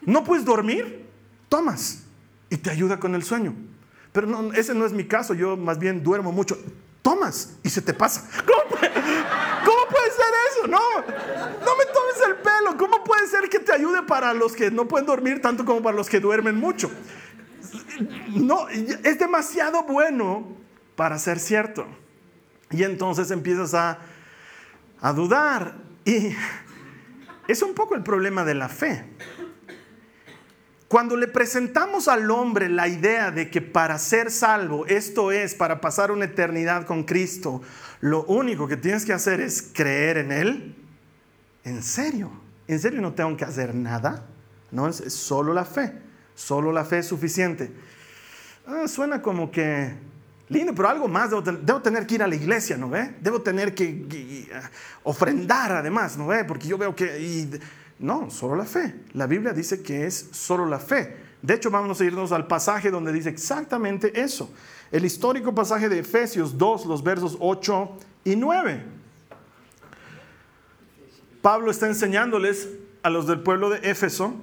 no 0.02 0.26
puedes 0.26 0.44
dormir, 0.44 1.06
tomas 1.48 2.04
y 2.50 2.58
te 2.58 2.70
ayuda 2.70 3.00
con 3.00 3.16
el 3.16 3.24
sueño. 3.24 3.56
Pero 4.12 4.28
no, 4.28 4.52
ese 4.52 4.76
no 4.76 4.86
es 4.86 4.92
mi 4.92 5.06
caso, 5.06 5.34
yo 5.34 5.56
más 5.56 5.80
bien 5.80 6.04
duermo 6.04 6.34
mucho. 6.34 6.58
Tomas 7.02 7.56
y 7.64 7.70
se 7.70 7.82
te 7.82 7.94
pasa. 7.94 8.30
¿Cómo 8.46 8.70
cómo 8.70 9.88
puede 9.90 10.12
ser 10.12 10.34
eso? 10.52 10.68
No, 10.68 10.80
no 11.66 11.78
me 11.78 11.83
el 12.34 12.42
pelo. 12.42 12.78
¿Cómo 12.78 13.04
puede 13.04 13.28
ser 13.28 13.50
que 13.50 13.60
te 13.60 13.74
ayude 13.74 14.04
para 14.04 14.34
los 14.34 14.54
que 14.54 14.72
no 14.72 14.88
pueden 14.88 15.06
dormir 15.06 15.42
tanto 15.42 15.66
como 15.66 15.82
para 15.82 15.96
los 15.96 16.10
que 16.10 16.20
duermen 16.20 16.56
mucho? 16.56 16.92
No, 18.30 18.68
es 18.70 19.20
demasiado 19.20 19.84
bueno 19.84 20.48
para 20.96 21.18
ser 21.20 21.40
cierto. 21.40 21.86
Y 22.72 22.84
entonces 22.84 23.32
empiezas 23.32 23.74
a, 23.74 24.00
a 25.02 25.14
dudar. 25.14 25.76
Y 26.06 26.36
es 27.48 27.62
un 27.62 27.74
poco 27.74 27.96
el 27.96 28.04
problema 28.04 28.44
de 28.44 28.56
la 28.56 28.70
fe. 28.70 29.06
Cuando 30.88 31.18
le 31.18 31.28
presentamos 31.28 32.08
al 32.08 32.30
hombre 32.30 32.70
la 32.70 32.88
idea 32.88 33.32
de 33.32 33.50
que 33.50 33.62
para 33.62 33.98
ser 33.98 34.30
salvo, 34.30 34.86
esto 34.86 35.32
es, 35.32 35.56
para 35.56 35.82
pasar 35.82 36.12
una 36.12 36.26
eternidad 36.26 36.86
con 36.86 37.04
Cristo, 37.04 37.64
lo 38.00 38.24
único 38.26 38.68
que 38.68 38.78
tienes 38.78 39.04
que 39.04 39.14
hacer 39.14 39.42
es 39.42 39.72
creer 39.74 40.18
en 40.20 40.32
Él, 40.32 40.76
¿En 41.64 41.82
serio? 41.82 42.32
¿En 42.68 42.80
serio 42.80 43.02
no 43.02 43.14
tengo 43.14 43.36
que 43.38 43.46
hacer 43.46 43.74
nada? 43.74 44.26
No, 44.72 44.88
es, 44.88 44.98
solo 45.14 45.54
la 45.54 45.66
fe. 45.66 45.94
Solo 46.36 46.72
la 46.72 46.84
fe 46.84 47.00
es 47.00 47.08
suficiente. 47.08 47.72
Ah, 48.66 48.88
suena 48.88 49.22
como 49.22 49.52
que 49.52 49.94
lindo, 50.50 50.74
pero 50.74 50.90
algo 50.90 51.08
más. 51.08 51.30
Debo, 51.32 51.82
tener 51.82 52.06
que 52.08 52.16
ir 52.16 52.24
a 52.24 52.28
la 52.28 52.36
iglesia, 52.36 52.78
¿no 52.78 52.90
ve? 52.90 53.16
Debo 53.22 53.42
tener 53.42 53.74
que, 53.76 54.48
ofrendar 55.04 55.72
además, 55.72 56.18
¿no 56.18 56.28
ve? 56.28 56.44
Porque 56.44 56.68
yo 56.68 56.78
veo 56.78 56.96
que... 56.96 57.60
no, 58.00 58.30
solo 58.30 58.56
la 58.56 58.66
fe. 58.66 58.96
La 59.14 59.28
Biblia 59.28 59.54
dice 59.54 59.82
que 59.82 60.06
es 60.06 60.30
solo 60.32 60.66
la 60.66 60.80
fe. 60.80 61.18
De 61.42 61.54
hecho, 61.54 61.70
vamos 61.70 62.00
a 62.00 62.06
irnos 62.06 62.32
al 62.32 62.48
pasaje 62.48 62.90
donde 62.90 63.12
dice 63.12 63.30
exactamente 63.30 64.20
eso. 64.20 64.50
El 64.92 65.06
histórico 65.06 65.54
pasaje 65.54 65.90
de 65.90 66.00
Efesios 66.00 66.58
2, 66.58 66.86
los 66.86 67.04
versos 67.04 67.38
8 67.40 67.98
y 68.24 68.36
9. 68.36 69.03
Pablo 71.44 71.72
está 71.72 71.88
enseñándoles 71.88 72.70
a 73.04 73.10
los 73.10 73.28
del 73.28 73.42
pueblo 73.42 73.70
de 73.70 73.92
Éfeso 73.92 74.34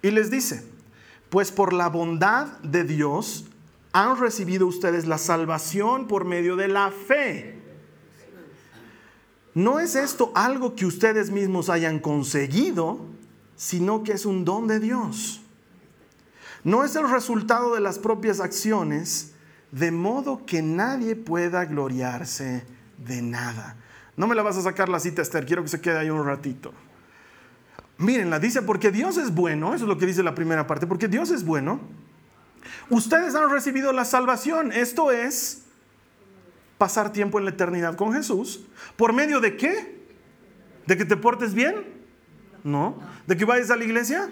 y 0.00 0.10
les 0.10 0.30
dice, 0.30 0.66
pues 1.28 1.52
por 1.52 1.74
la 1.74 1.90
bondad 1.90 2.46
de 2.62 2.84
Dios 2.84 3.44
han 3.92 4.18
recibido 4.18 4.66
ustedes 4.66 5.06
la 5.06 5.18
salvación 5.18 6.08
por 6.08 6.24
medio 6.24 6.56
de 6.56 6.68
la 6.68 6.90
fe. 6.90 7.60
No 9.52 9.78
es 9.78 9.94
esto 9.94 10.32
algo 10.34 10.74
que 10.74 10.86
ustedes 10.86 11.30
mismos 11.30 11.68
hayan 11.68 11.98
conseguido, 11.98 12.98
sino 13.54 14.02
que 14.02 14.12
es 14.12 14.24
un 14.24 14.46
don 14.46 14.68
de 14.68 14.80
Dios. 14.80 15.42
No 16.64 16.82
es 16.82 16.96
el 16.96 17.10
resultado 17.10 17.74
de 17.74 17.82
las 17.82 17.98
propias 17.98 18.40
acciones, 18.40 19.34
de 19.70 19.90
modo 19.90 20.46
que 20.46 20.62
nadie 20.62 21.14
pueda 21.14 21.66
gloriarse 21.66 22.64
de 22.96 23.20
nada. 23.20 23.76
No 24.16 24.26
me 24.26 24.34
la 24.34 24.42
vas 24.42 24.56
a 24.56 24.62
sacar 24.62 24.88
la 24.88 24.98
cita, 24.98 25.22
Esther, 25.22 25.44
quiero 25.44 25.62
que 25.62 25.68
se 25.68 25.80
quede 25.80 25.98
ahí 25.98 26.10
un 26.10 26.24
ratito. 26.24 26.72
Mírenla, 27.98 28.38
dice, 28.38 28.62
porque 28.62 28.90
Dios 28.90 29.16
es 29.16 29.34
bueno, 29.34 29.74
eso 29.74 29.84
es 29.84 29.88
lo 29.88 29.98
que 29.98 30.06
dice 30.06 30.22
la 30.22 30.34
primera 30.34 30.66
parte, 30.66 30.86
porque 30.86 31.08
Dios 31.08 31.30
es 31.30 31.44
bueno. 31.44 31.80
Ustedes 32.90 33.34
han 33.34 33.50
recibido 33.50 33.92
la 33.92 34.04
salvación, 34.04 34.72
esto 34.72 35.10
es 35.10 35.62
pasar 36.78 37.12
tiempo 37.12 37.38
en 37.38 37.44
la 37.44 37.52
eternidad 37.52 37.96
con 37.96 38.12
Jesús. 38.12 38.66
¿Por 38.96 39.12
medio 39.12 39.40
de 39.40 39.56
qué? 39.56 40.06
¿De 40.86 40.96
que 40.96 41.04
te 41.04 41.16
portes 41.16 41.54
bien? 41.54 41.84
No. 42.64 42.98
¿De 43.26 43.36
que 43.36 43.44
vayas 43.44 43.70
a 43.70 43.76
la 43.76 43.84
iglesia? 43.84 44.30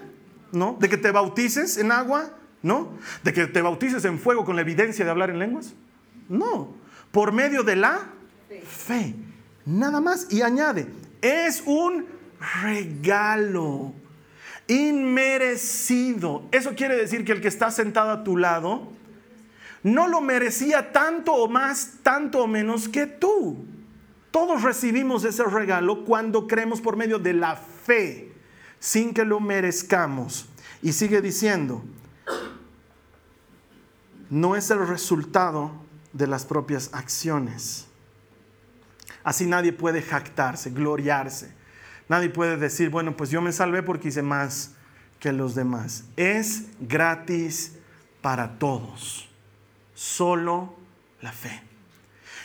No. 0.53 0.77
¿De 0.79 0.89
que 0.89 0.97
te 0.97 1.11
bautices 1.11 1.79
en 1.79 1.91
agua? 1.91 2.31
No. 2.63 2.93
¿De 3.23 3.33
que 3.33 3.47
te 3.47 3.63
bautices 3.63 4.05
en 4.05 4.19
fuego 4.19 4.45
con 4.45 4.57
la 4.57 4.63
evidencia 4.63 5.05
de 5.05 5.11
hablar 5.11 5.31
en 5.31 5.39
lenguas? 5.39 5.75
No. 6.29 6.75
Por 7.13 7.33
medio 7.33 7.63
de 7.63 7.77
la 7.77 8.01
fe. 8.67 9.15
Nada 9.67 10.01
más. 10.01 10.27
Y 10.31 10.43
añade, 10.43 10.87
es 11.23 11.63
un 11.67 12.07
regalo 12.63 13.93
inmerecido. 14.67 16.45
Eso 16.51 16.75
quiere 16.75 16.97
decir 16.97 17.25
que 17.25 17.33
el 17.33 17.41
que 17.41 17.49
está 17.49 17.71
sentado 17.71 18.11
a 18.11 18.25
tu 18.25 18.37
lado 18.37 18.89
no 19.83 20.09
lo 20.09 20.21
merecía 20.21 20.93
tanto 20.93 21.35
o 21.35 21.49
más, 21.49 21.99
tanto 22.03 22.43
o 22.43 22.47
menos 22.47 22.89
que 22.89 23.07
tú. 23.07 23.67
Todos 24.31 24.63
recibimos 24.63 25.25
ese 25.25 25.45
regalo 25.45 26.05
cuando 26.05 26.47
creemos 26.47 26.81
por 26.81 26.97
medio 26.97 27.19
de 27.19 27.35
la 27.35 27.55
fe, 27.55 28.33
sin 28.81 29.15
que 29.15 29.25
lo 29.25 29.39
merezcamos. 29.41 30.49
Y 30.83 30.93
sigue 30.93 31.21
diciendo, 31.21 31.85
no 34.31 34.57
es 34.57 34.71
el 34.71 34.87
resultado 34.87 35.71
de 36.13 36.27
las 36.27 36.45
propias 36.47 36.91
acciones. 36.93 37.87
Así 39.25 39.47
nadie 39.47 39.73
puede 39.73 40.03
jactarse, 40.03 40.71
gloriarse. 40.71 41.53
Nadie 42.09 42.29
puede 42.29 42.59
decir, 42.59 42.91
bueno, 42.91 43.17
pues 43.17 43.31
yo 43.31 43.41
me 43.41 43.53
salvé 43.53 43.83
porque 43.83 44.09
hice 44.09 44.23
más 44.23 44.73
que 45.19 45.33
los 45.33 45.55
demás. 45.55 46.05
Es 46.17 46.65
gratis 46.79 47.73
para 48.21 48.59
todos. 48.59 49.29
Solo 49.95 50.75
la 51.23 51.33
fe. 51.33 51.63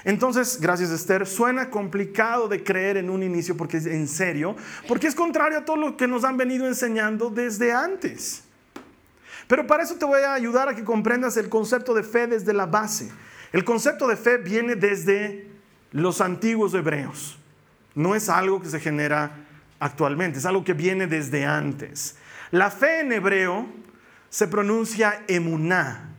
Entonces, 0.05 0.59
gracias 0.61 0.91
Esther, 0.91 1.27
suena 1.27 1.69
complicado 1.69 2.47
de 2.47 2.63
creer 2.63 2.95
en 2.95 3.09
un 3.09 3.21
inicio 3.21 3.57
porque 3.57 3.77
es 3.77 3.85
en 3.85 4.07
serio, 4.07 4.55
porque 4.87 5.07
es 5.07 5.15
contrario 5.15 5.57
a 5.57 5.65
todo 5.65 5.75
lo 5.75 5.97
que 5.97 6.07
nos 6.07 6.23
han 6.23 6.37
venido 6.37 6.65
enseñando 6.65 7.29
desde 7.29 7.73
antes. 7.73 8.43
Pero 9.47 9.67
para 9.67 9.83
eso 9.83 9.95
te 9.95 10.05
voy 10.05 10.21
a 10.21 10.33
ayudar 10.33 10.69
a 10.69 10.75
que 10.75 10.85
comprendas 10.85 11.35
el 11.35 11.49
concepto 11.49 11.93
de 11.93 12.03
fe 12.03 12.27
desde 12.27 12.53
la 12.53 12.65
base. 12.65 13.11
El 13.51 13.65
concepto 13.65 14.07
de 14.07 14.15
fe 14.15 14.37
viene 14.37 14.75
desde 14.75 15.48
los 15.91 16.21
antiguos 16.21 16.73
hebreos. 16.73 17.37
No 17.95 18.15
es 18.15 18.29
algo 18.29 18.61
que 18.61 18.69
se 18.69 18.79
genera 18.79 19.31
actualmente, 19.79 20.39
es 20.39 20.45
algo 20.45 20.63
que 20.63 20.73
viene 20.73 21.07
desde 21.07 21.45
antes. 21.45 22.17
La 22.51 22.71
fe 22.71 23.01
en 23.01 23.11
hebreo 23.11 23.67
se 24.29 24.47
pronuncia 24.47 25.23
emuná. 25.27 26.15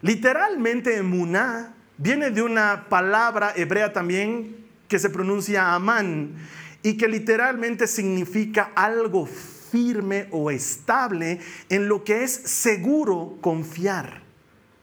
Literalmente 0.00 0.96
emuná 0.96 1.74
viene 1.96 2.30
de 2.30 2.42
una 2.42 2.88
palabra 2.88 3.52
hebrea 3.54 3.92
también 3.92 4.56
que 4.88 4.98
se 4.98 5.10
pronuncia 5.10 5.74
amán 5.74 6.34
y 6.82 6.96
que 6.96 7.08
literalmente 7.08 7.86
significa 7.86 8.72
algo 8.74 9.26
firme 9.26 10.28
o 10.30 10.50
estable 10.50 11.40
en 11.68 11.88
lo 11.88 12.04
que 12.04 12.24
es 12.24 12.32
seguro 12.32 13.38
confiar. 13.40 14.22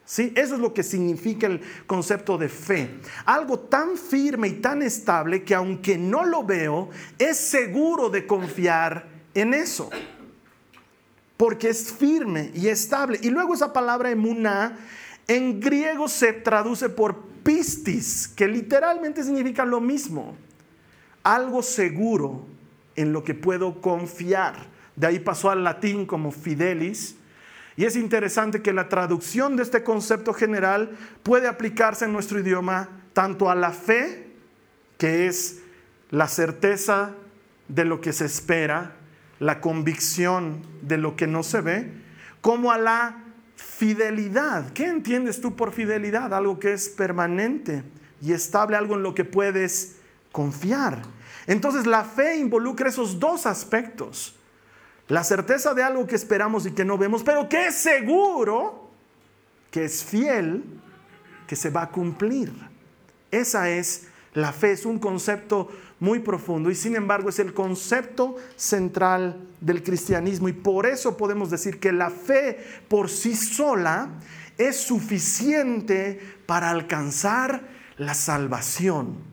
¿Sí? 0.09 0.33
Eso 0.35 0.55
es 0.55 0.59
lo 0.59 0.73
que 0.73 0.81
significa 0.81 1.45
el 1.45 1.61
concepto 1.85 2.39
de 2.39 2.49
fe. 2.49 2.89
Algo 3.25 3.59
tan 3.59 3.95
firme 3.95 4.47
y 4.47 4.53
tan 4.53 4.81
estable 4.81 5.43
que 5.43 5.53
aunque 5.53 5.99
no 5.99 6.25
lo 6.25 6.43
veo, 6.43 6.89
es 7.19 7.37
seguro 7.37 8.09
de 8.09 8.25
confiar 8.25 9.07
en 9.35 9.53
eso. 9.53 9.91
Porque 11.37 11.69
es 11.69 11.93
firme 11.93 12.49
y 12.55 12.69
estable. 12.69 13.19
Y 13.21 13.29
luego 13.29 13.53
esa 13.53 13.71
palabra 13.71 14.09
emuná 14.09 14.79
en 15.27 15.59
griego 15.59 16.07
se 16.07 16.33
traduce 16.33 16.89
por 16.89 17.21
pistis, 17.43 18.27
que 18.29 18.47
literalmente 18.47 19.23
significa 19.23 19.63
lo 19.63 19.79
mismo. 19.79 20.35
Algo 21.21 21.61
seguro 21.61 22.47
en 22.95 23.13
lo 23.13 23.23
que 23.23 23.35
puedo 23.35 23.79
confiar. 23.79 24.55
De 24.95 25.05
ahí 25.05 25.19
pasó 25.19 25.51
al 25.51 25.63
latín 25.63 26.07
como 26.07 26.31
fidelis. 26.31 27.18
Y 27.79 27.85
es 27.85 27.95
interesante 27.95 28.61
que 28.61 28.73
la 28.73 28.89
traducción 28.89 29.55
de 29.55 29.63
este 29.63 29.85
concepto 29.85 30.33
general 30.33 30.97
puede 31.23 31.47
aplicarse 31.47 32.03
en 32.03 32.11
nuestro 32.11 32.37
idioma 32.37 32.89
tanto 33.13 33.49
a 33.49 33.55
la 33.55 33.71
fe, 33.71 34.33
que 34.97 35.27
es 35.27 35.61
la 36.09 36.27
certeza 36.27 37.11
de 37.69 37.85
lo 37.85 38.01
que 38.01 38.11
se 38.11 38.25
espera, 38.25 38.97
la 39.39 39.61
convicción 39.61 40.61
de 40.81 40.97
lo 40.97 41.15
que 41.15 41.25
no 41.25 41.41
se 41.41 41.61
ve, 41.61 41.89
como 42.41 42.73
a 42.73 42.77
la 42.77 43.23
Fidelidad. 43.55 44.73
¿Qué 44.73 44.85
entiendes 44.85 45.39
tú 45.39 45.55
por 45.55 45.71
fidelidad? 45.71 46.33
Algo 46.33 46.59
que 46.59 46.73
es 46.73 46.89
permanente 46.89 47.83
y 48.21 48.33
estable, 48.33 48.75
algo 48.75 48.95
en 48.95 49.03
lo 49.03 49.15
que 49.15 49.23
puedes 49.23 49.95
confiar. 50.33 51.01
Entonces 51.47 51.85
la 51.85 52.03
fe 52.03 52.39
involucra 52.39 52.89
esos 52.89 53.21
dos 53.21 53.45
aspectos. 53.45 54.38
La 55.09 55.23
certeza 55.23 55.73
de 55.73 55.83
algo 55.83 56.05
que 56.05 56.15
esperamos 56.15 56.65
y 56.67 56.71
que 56.71 56.85
no 56.85 56.97
vemos, 56.97 57.23
pero 57.23 57.49
que 57.49 57.67
es 57.67 57.75
seguro, 57.75 58.91
que 59.71 59.85
es 59.85 60.03
fiel, 60.03 60.63
que 61.47 61.55
se 61.55 61.71
va 61.71 61.83
a 61.83 61.89
cumplir. 61.89 62.53
Esa 63.31 63.69
es 63.69 64.07
la 64.35 64.53
fe, 64.53 64.71
es 64.71 64.85
un 64.85 64.99
concepto 64.99 65.69
muy 65.99 66.19
profundo 66.19 66.69
y 66.69 66.75
sin 66.75 66.95
embargo 66.95 67.29
es 67.29 67.39
el 67.39 67.53
concepto 67.55 68.37
central 68.55 69.47
del 69.59 69.83
cristianismo 69.83 70.47
y 70.47 70.53
por 70.53 70.85
eso 70.85 71.17
podemos 71.17 71.49
decir 71.49 71.79
que 71.79 71.91
la 71.91 72.11
fe 72.11 72.63
por 72.87 73.09
sí 73.09 73.35
sola 73.35 74.09
es 74.59 74.77
suficiente 74.77 76.19
para 76.45 76.69
alcanzar 76.69 77.61
la 77.97 78.13
salvación. 78.13 79.28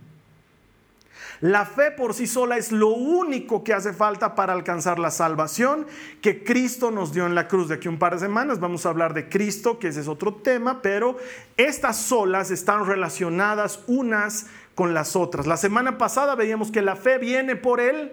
La 1.41 1.67
fe 1.67 1.91
por 1.91 2.15
sí 2.15 2.27
sola 2.27 2.57
es 2.57 2.73
lo 2.73 2.89
único 2.89 3.63
que 3.63 3.75
hace 3.75 3.93
falta 3.93 4.35
para 4.35 4.53
alcanzar 4.53 4.99
la 4.99 5.11
salvación 5.11 5.87
que 6.23 6.43
Cristo 6.43 6.91
nos 6.91 7.13
dio 7.13 7.27
en 7.27 7.35
la 7.35 7.47
cruz. 7.47 7.69
De 7.69 7.75
aquí 7.75 7.89
un 7.89 7.99
par 7.99 8.15
de 8.15 8.21
semanas 8.21 8.59
vamos 8.59 8.87
a 8.87 8.89
hablar 8.89 9.13
de 9.13 9.29
Cristo, 9.29 9.79
que 9.79 9.89
ese 9.89 10.01
es 10.01 10.09
otro 10.09 10.35
tema, 10.35 10.81
pero 10.81 11.17
estas 11.57 11.99
solas 11.99 12.51
están 12.51 12.87
relacionadas 12.87 13.81
unas 13.87 14.47
con 14.75 14.95
las 14.95 15.17
otras. 15.17 15.47
La 15.47 15.57
semana 15.57 15.99
pasada 15.99 16.35
veíamos 16.35 16.71
que 16.71 16.83
la 16.83 16.97
fe 16.97 17.19
viene 17.19 17.57
por 17.57 17.81
el 17.81 18.13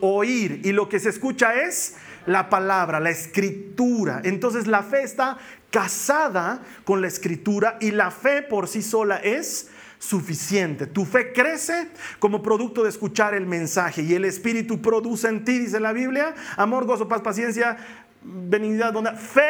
oír 0.00 0.60
y 0.64 0.72
lo 0.72 0.88
que 0.88 0.98
se 0.98 1.10
escucha 1.10 1.62
es 1.62 1.96
la 2.26 2.48
palabra, 2.48 3.00
la 3.00 3.10
escritura. 3.10 4.20
Entonces 4.24 4.66
la 4.66 4.82
fe 4.82 5.02
está 5.02 5.38
casada 5.70 6.62
con 6.84 7.00
la 7.00 7.08
escritura 7.08 7.78
y 7.80 7.90
la 7.90 8.10
fe 8.10 8.42
por 8.42 8.68
sí 8.68 8.82
sola 8.82 9.16
es 9.16 9.70
suficiente. 10.04 10.86
Tu 10.86 11.04
fe 11.04 11.32
crece 11.32 11.88
como 12.18 12.42
producto 12.42 12.82
de 12.82 12.90
escuchar 12.90 13.34
el 13.34 13.46
mensaje 13.46 14.02
y 14.02 14.14
el 14.14 14.24
Espíritu 14.24 14.80
produce 14.80 15.28
en 15.28 15.44
ti, 15.44 15.58
dice 15.58 15.80
la 15.80 15.92
Biblia, 15.92 16.34
amor, 16.56 16.84
gozo, 16.86 17.08
paz, 17.08 17.22
paciencia, 17.22 17.76
benignidad, 18.22 18.92
bondad, 18.92 19.16
fe 19.16 19.42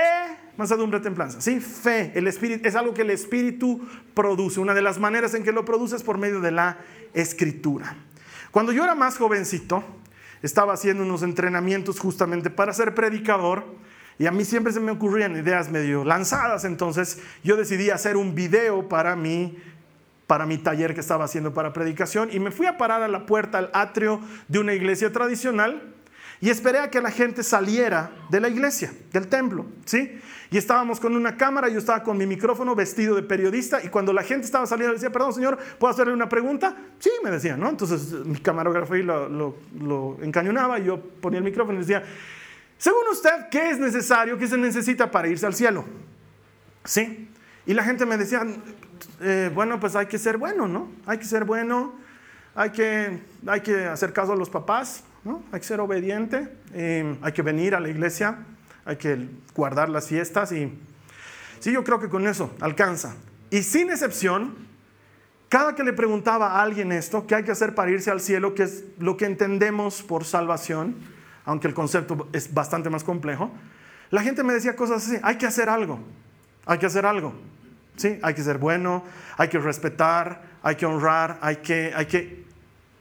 mansedumbre, 0.56 1.00
templanza. 1.00 1.40
Sí, 1.40 1.60
fe, 1.60 2.12
el 2.14 2.26
espíritu 2.28 2.68
es 2.68 2.74
algo 2.74 2.94
que 2.94 3.02
el 3.02 3.10
espíritu 3.10 3.80
produce. 4.14 4.60
Una 4.60 4.74
de 4.74 4.82
las 4.82 4.98
maneras 4.98 5.34
en 5.34 5.42
que 5.42 5.52
lo 5.52 5.64
produce 5.64 5.96
es 5.96 6.02
por 6.02 6.18
medio 6.18 6.40
de 6.40 6.52
la 6.52 6.78
escritura. 7.12 7.96
Cuando 8.50 8.72
yo 8.72 8.84
era 8.84 8.94
más 8.94 9.18
jovencito, 9.18 9.82
estaba 10.42 10.74
haciendo 10.74 11.02
unos 11.02 11.22
entrenamientos 11.22 11.98
justamente 11.98 12.50
para 12.50 12.72
ser 12.72 12.94
predicador 12.94 13.64
y 14.18 14.26
a 14.26 14.30
mí 14.30 14.44
siempre 14.44 14.72
se 14.72 14.78
me 14.78 14.92
ocurrían 14.92 15.36
ideas 15.36 15.70
medio 15.70 16.04
lanzadas, 16.04 16.64
entonces 16.64 17.18
yo 17.42 17.56
decidí 17.56 17.90
hacer 17.90 18.16
un 18.16 18.34
video 18.34 18.88
para 18.88 19.16
mí 19.16 19.58
para 20.26 20.46
mi 20.46 20.58
taller 20.58 20.94
que 20.94 21.00
estaba 21.00 21.24
haciendo 21.24 21.52
para 21.52 21.72
predicación 21.72 22.30
y 22.32 22.40
me 22.40 22.50
fui 22.50 22.66
a 22.66 22.78
parar 22.78 23.02
a 23.02 23.08
la 23.08 23.26
puerta 23.26 23.58
al 23.58 23.70
atrio 23.72 24.20
de 24.48 24.58
una 24.58 24.72
iglesia 24.72 25.12
tradicional 25.12 25.94
y 26.40 26.50
esperé 26.50 26.78
a 26.78 26.90
que 26.90 27.00
la 27.00 27.10
gente 27.10 27.42
saliera 27.42 28.10
de 28.30 28.40
la 28.40 28.48
iglesia, 28.48 28.92
del 29.12 29.28
templo, 29.28 29.66
¿sí? 29.84 30.20
Y 30.50 30.58
estábamos 30.58 31.00
con 31.00 31.16
una 31.16 31.36
cámara, 31.36 31.68
yo 31.68 31.78
estaba 31.78 32.02
con 32.02 32.16
mi 32.16 32.26
micrófono 32.26 32.74
vestido 32.74 33.16
de 33.16 33.22
periodista 33.22 33.82
y 33.82 33.88
cuando 33.88 34.12
la 34.12 34.22
gente 34.22 34.44
estaba 34.44 34.66
saliendo 34.66 34.94
decía, 34.94 35.10
perdón 35.10 35.32
señor, 35.32 35.58
¿puedo 35.78 35.92
hacerle 35.92 36.12
una 36.12 36.28
pregunta? 36.28 36.76
Sí, 36.98 37.10
me 37.22 37.30
decía, 37.30 37.56
¿no? 37.56 37.70
Entonces 37.70 38.12
mi 38.24 38.36
camarógrafo 38.38 38.94
ahí 38.94 39.02
lo, 39.02 39.28
lo, 39.28 39.56
lo 39.80 40.18
encañonaba, 40.22 40.78
yo 40.78 41.00
ponía 41.00 41.38
el 41.38 41.44
micrófono 41.44 41.78
y 41.78 41.80
decía, 41.80 42.02
según 42.78 43.02
usted, 43.10 43.48
¿qué 43.50 43.70
es 43.70 43.78
necesario, 43.78 44.36
qué 44.36 44.46
se 44.46 44.58
necesita 44.58 45.10
para 45.10 45.28
irse 45.28 45.46
al 45.46 45.54
cielo? 45.54 45.84
¿Sí? 46.84 47.28
Y 47.66 47.72
la 47.72 47.82
gente 47.82 48.04
me 48.04 48.18
decía, 48.18 48.46
eh, 49.26 49.50
bueno, 49.54 49.80
pues 49.80 49.96
hay 49.96 50.04
que 50.04 50.18
ser 50.18 50.36
bueno, 50.36 50.68
¿no? 50.68 50.92
Hay 51.06 51.16
que 51.16 51.24
ser 51.24 51.44
bueno, 51.44 51.94
hay 52.54 52.70
que, 52.70 53.20
hay 53.46 53.62
que 53.62 53.86
hacer 53.86 54.12
caso 54.12 54.34
a 54.34 54.36
los 54.36 54.50
papás, 54.50 55.02
hay 55.50 55.60
que 55.60 55.66
ser 55.66 55.80
obediente, 55.80 56.46
eh, 56.74 57.16
hay 57.22 57.32
que 57.32 57.40
venir 57.40 57.74
a 57.74 57.80
la 57.80 57.88
iglesia, 57.88 58.36
hay 58.84 58.96
que 58.96 59.30
guardar 59.54 59.88
las 59.88 60.08
fiestas 60.08 60.52
y 60.52 60.78
sí, 61.58 61.72
yo 61.72 61.82
creo 61.84 61.98
que 61.98 62.10
con 62.10 62.26
eso 62.26 62.54
alcanza. 62.60 63.14
Y 63.48 63.62
sin 63.62 63.88
excepción, 63.88 64.56
cada 65.48 65.74
que 65.74 65.84
le 65.84 65.94
preguntaba 65.94 66.58
a 66.58 66.62
alguien 66.62 66.92
esto, 66.92 67.26
¿qué 67.26 67.36
hay 67.36 67.44
que 67.44 67.52
hacer 67.52 67.74
para 67.74 67.90
irse 67.90 68.10
al 68.10 68.20
cielo? 68.20 68.54
Que 68.54 68.64
es 68.64 68.84
lo 68.98 69.16
que 69.16 69.24
entendemos 69.24 70.02
por 70.02 70.26
salvación, 70.26 70.96
aunque 71.46 71.66
el 71.66 71.72
concepto 71.72 72.28
es 72.34 72.52
bastante 72.52 72.90
más 72.90 73.04
complejo, 73.04 73.50
la 74.10 74.22
gente 74.22 74.42
me 74.42 74.52
decía 74.52 74.76
cosas 74.76 75.06
así, 75.06 75.18
hay 75.22 75.38
que 75.38 75.46
hacer 75.46 75.70
algo, 75.70 75.98
hay 76.66 76.76
que 76.76 76.84
hacer 76.84 77.06
algo. 77.06 77.32
¿Sí? 77.96 78.18
Hay 78.22 78.34
que 78.34 78.42
ser 78.42 78.58
bueno, 78.58 79.04
hay 79.36 79.48
que 79.48 79.58
respetar, 79.58 80.42
hay 80.62 80.74
que 80.76 80.86
honrar, 80.86 81.38
hay 81.40 81.56
que, 81.56 81.92
hay 81.94 82.06
que 82.06 82.43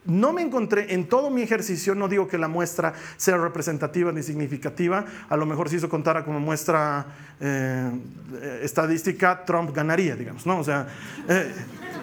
no 0.05 0.33
me 0.33 0.41
encontré 0.41 0.93
en 0.93 1.07
todo 1.07 1.29
mi 1.29 1.41
ejercicio, 1.41 1.95
no 1.95 2.07
digo 2.07 2.27
que 2.27 2.38
la 2.38 2.48
muestra 2.48 2.93
sea 3.15 3.38
representativa 3.38 4.12
ni 4.12 4.22
significativa, 4.22 5.05
a 5.29 5.38
lo 5.38 5.45
mejor 5.45 5.69
si 5.69 5.77
eso 5.77 5.88
contara 5.88 6.25
como 6.25 6.39
muestra 6.39 7.05
eh, 7.39 7.89
estadística, 8.62 9.45
Trump 9.45 9.74
ganaría, 9.74 10.15
digamos, 10.15 10.45
¿no? 10.45 10.60
O 10.60 10.63
sea, 10.63 10.88
eh, 11.29 11.53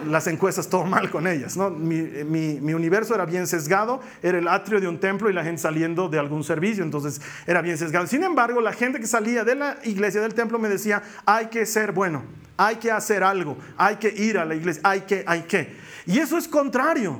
las 0.07 0.25
encuestas 0.27 0.67
todo 0.67 0.83
mal 0.85 1.11
con 1.11 1.27
ellas, 1.27 1.55
¿no? 1.57 1.69
Mi, 1.69 2.73
universo 2.73 3.13
era 3.13 3.25
bien 3.25 3.45
sesgado, 3.45 4.01
era 4.23 4.39
el 4.39 4.47
atrio 4.47 4.81
de 4.81 4.87
un 4.87 4.99
templo 4.99 5.29
y 5.29 5.33
la 5.33 5.43
gente 5.43 5.61
saliendo 5.61 6.09
de 6.09 6.17
algún 6.17 6.43
servicio, 6.43 6.83
entonces 6.83 7.21
era 7.45 7.61
bien 7.61 7.77
sesgado. 7.77 8.07
Sin 8.07 8.23
embargo, 8.23 8.61
la 8.61 8.73
gente 8.73 8.99
que 8.99 9.07
salía 9.07 9.43
de 9.43 9.55
la 9.55 9.77
iglesia, 9.83 10.21
del 10.21 10.33
templo, 10.33 10.57
me 10.57 10.69
decía, 10.69 11.03
hay 11.25 11.47
que 11.47 11.65
ser 11.67 11.91
bueno, 11.91 12.23
hay 12.57 12.77
que 12.77 12.91
hacer 12.91 13.23
algo, 13.23 13.57
hay 13.77 13.97
que 13.97 14.09
ir 14.09 14.39
a 14.39 14.45
la 14.45 14.55
iglesia, 14.55 14.81
hay 14.83 15.01
que, 15.01 15.23
hay 15.27 15.41
que. 15.43 15.75
Y 16.07 16.17
eso 16.17 16.37
es 16.37 16.47
contrario 16.47 17.19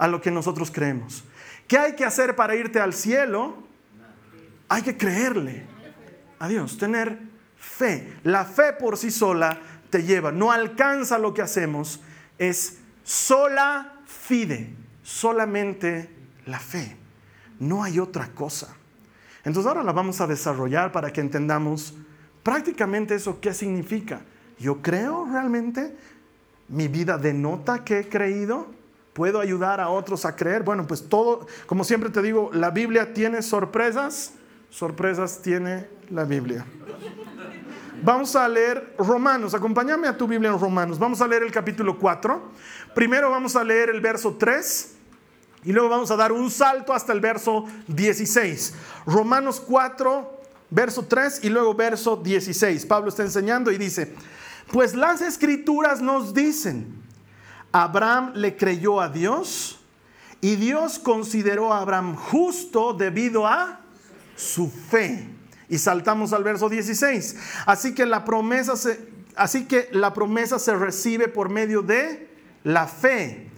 a 0.00 0.08
lo 0.08 0.22
que 0.22 0.30
nosotros 0.30 0.70
creemos. 0.70 1.22
¿Qué 1.68 1.76
hay 1.76 1.94
que 1.94 2.06
hacer 2.06 2.34
para 2.34 2.56
irte 2.56 2.80
al 2.80 2.94
cielo? 2.94 3.62
Hay 4.66 4.80
que 4.80 4.96
creerle 4.96 5.66
a 6.38 6.48
Dios, 6.48 6.78
tener 6.78 7.18
fe. 7.58 8.16
La 8.24 8.46
fe 8.46 8.72
por 8.72 8.96
sí 8.96 9.10
sola 9.10 9.60
te 9.90 10.02
lleva, 10.02 10.32
no 10.32 10.52
alcanza 10.52 11.18
lo 11.18 11.34
que 11.34 11.42
hacemos, 11.42 12.00
es 12.38 12.78
sola 13.04 14.00
fide, 14.06 14.74
solamente 15.02 16.08
la 16.46 16.58
fe. 16.58 16.96
No 17.58 17.84
hay 17.84 17.98
otra 17.98 18.28
cosa. 18.28 18.74
Entonces 19.44 19.68
ahora 19.68 19.82
la 19.82 19.92
vamos 19.92 20.22
a 20.22 20.26
desarrollar 20.26 20.92
para 20.92 21.12
que 21.12 21.20
entendamos 21.20 21.94
prácticamente 22.42 23.16
eso 23.16 23.38
qué 23.38 23.52
significa. 23.52 24.22
Yo 24.58 24.80
creo 24.80 25.28
realmente, 25.30 25.94
mi 26.68 26.88
vida 26.88 27.18
denota 27.18 27.84
que 27.84 27.98
he 27.98 28.08
creído, 28.08 28.79
puedo 29.12 29.40
ayudar 29.40 29.80
a 29.80 29.88
otros 29.88 30.24
a 30.24 30.36
creer. 30.36 30.62
Bueno, 30.62 30.86
pues 30.86 31.08
todo, 31.08 31.46
como 31.66 31.84
siempre 31.84 32.10
te 32.10 32.22
digo, 32.22 32.50
la 32.52 32.70
Biblia 32.70 33.12
tiene 33.12 33.42
sorpresas, 33.42 34.34
sorpresas 34.70 35.42
tiene 35.42 35.88
la 36.10 36.24
Biblia. 36.24 36.64
Vamos 38.02 38.34
a 38.34 38.48
leer 38.48 38.94
Romanos, 38.98 39.52
acompáñame 39.54 40.08
a 40.08 40.16
tu 40.16 40.26
Biblia 40.26 40.50
en 40.50 40.58
Romanos. 40.58 40.98
Vamos 40.98 41.20
a 41.20 41.26
leer 41.26 41.42
el 41.42 41.52
capítulo 41.52 41.98
4. 41.98 42.50
Primero 42.94 43.30
vamos 43.30 43.56
a 43.56 43.64
leer 43.64 43.90
el 43.90 44.00
verso 44.00 44.36
3 44.38 44.96
y 45.64 45.72
luego 45.72 45.90
vamos 45.90 46.10
a 46.10 46.16
dar 46.16 46.32
un 46.32 46.50
salto 46.50 46.94
hasta 46.94 47.12
el 47.12 47.20
verso 47.20 47.66
16. 47.88 48.74
Romanos 49.04 49.60
4, 49.60 50.40
verso 50.70 51.04
3 51.04 51.44
y 51.44 51.50
luego 51.50 51.74
verso 51.74 52.16
16. 52.16 52.86
Pablo 52.86 53.10
está 53.10 53.22
enseñando 53.22 53.70
y 53.70 53.76
dice, 53.76 54.14
pues 54.72 54.94
las 54.94 55.20
escrituras 55.20 56.00
nos 56.00 56.32
dicen, 56.32 56.99
Abraham 57.72 58.32
le 58.34 58.56
creyó 58.56 59.00
a 59.00 59.08
Dios 59.08 59.80
y 60.40 60.56
Dios 60.56 60.98
consideró 60.98 61.72
a 61.72 61.80
Abraham 61.80 62.16
justo 62.16 62.94
debido 62.94 63.46
a 63.46 63.80
su 64.36 64.70
fe. 64.70 65.28
Y 65.68 65.78
saltamos 65.78 66.32
al 66.32 66.42
verso 66.42 66.68
16. 66.68 67.36
Así 67.66 67.94
que 67.94 68.06
la 68.06 68.24
promesa 68.24 68.76
se, 68.76 69.08
así 69.36 69.66
que 69.66 69.88
la 69.92 70.12
promesa 70.12 70.58
se 70.58 70.74
recibe 70.74 71.28
por 71.28 71.48
medio 71.48 71.82
de 71.82 72.28
la 72.64 72.86
fe. 72.86 73.48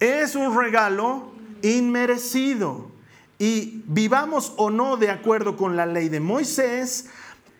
Es 0.00 0.34
un 0.34 0.56
regalo 0.56 1.32
inmerecido. 1.62 2.90
Y 3.38 3.82
vivamos 3.86 4.54
o 4.56 4.70
no 4.70 4.96
de 4.96 5.10
acuerdo 5.10 5.56
con 5.56 5.76
la 5.76 5.86
ley 5.86 6.08
de 6.08 6.20
Moisés, 6.20 7.06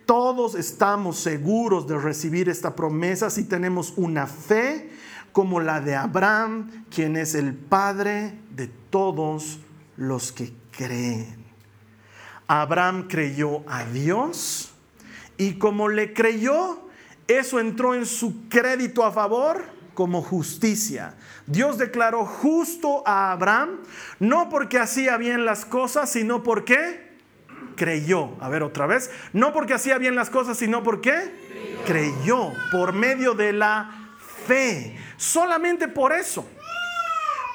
todos 0.07 0.55
estamos 0.55 1.19
seguros 1.19 1.87
de 1.87 1.99
recibir 1.99 2.49
esta 2.49 2.75
promesa 2.75 3.29
si 3.29 3.45
tenemos 3.45 3.93
una 3.97 4.27
fe 4.27 4.91
como 5.33 5.61
la 5.61 5.81
de 5.81 5.95
Abraham, 5.97 6.85
quien 6.91 7.17
es 7.17 7.35
el 7.35 7.55
padre 7.55 8.35
de 8.51 8.69
todos 8.91 9.61
los 9.97 10.33
que 10.33 10.53
creen. 10.71 11.45
Abraham 12.47 13.09
creyó 13.09 13.63
a 13.69 13.85
Dios 13.85 14.73
y 15.37 15.55
como 15.55 15.89
le 15.89 16.15
creyó, 16.15 16.89
eso 17.27 17.61
entró 17.61 17.95
en 17.95 18.07
su 18.07 18.49
crédito 18.49 19.05
a 19.05 19.13
favor 19.13 19.65
como 19.95 20.23
justicia. 20.23 21.15
Dios 21.47 21.77
declaró 21.77 22.25
justo 22.25 23.03
a 23.07 23.33
Abraham, 23.33 23.81
no 24.19 24.49
porque 24.49 24.79
hacía 24.79 25.17
bien 25.17 25.45
las 25.45 25.65
cosas, 25.65 26.11
sino 26.11 26.43
porque 26.43 27.17
creyó. 27.77 28.37
A 28.41 28.49
ver 28.49 28.63
otra 28.63 28.87
vez, 28.87 29.11
no 29.33 29.53
porque 29.53 29.75
hacía 29.75 29.99
bien 29.99 30.15
las 30.15 30.31
cosas, 30.31 30.57
sino 30.59 30.83
porque 30.83 31.83
creyó, 31.85 31.85
creyó 31.85 32.53
por 32.71 32.93
medio 32.93 33.35
de 33.35 33.53
la 33.53 34.08
fe. 34.49 34.97
Solamente 35.17 35.87
por 35.87 36.13
eso. 36.13 36.45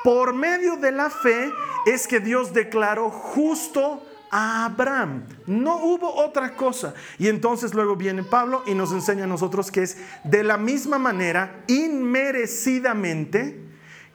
Por 0.04 0.34
medio 0.34 0.78
de 0.78 0.92
la 0.92 1.10
fe 1.10 1.52
es 1.86 2.08
que 2.08 2.20
Dios 2.20 2.54
declaró 2.54 3.10
justo 3.10 4.06
a 4.30 4.66
Abraham. 4.66 5.26
No 5.48 5.78
hubo 5.78 6.14
otra 6.14 6.56
cosa. 6.56 6.94
Y 7.18 7.28
entonces 7.30 7.74
luego 7.74 7.96
viene 7.96 8.24
Pablo 8.24 8.64
y 8.66 8.76
nos 8.76 8.92
enseña 8.92 9.24
a 9.24 9.28
nosotros 9.28 9.72
que 9.72 9.84
es 9.84 9.98
de 10.24 10.44
la 10.44 10.58
misma 10.58 11.00
manera, 11.00 11.64
inmerecidamente, 11.68 13.60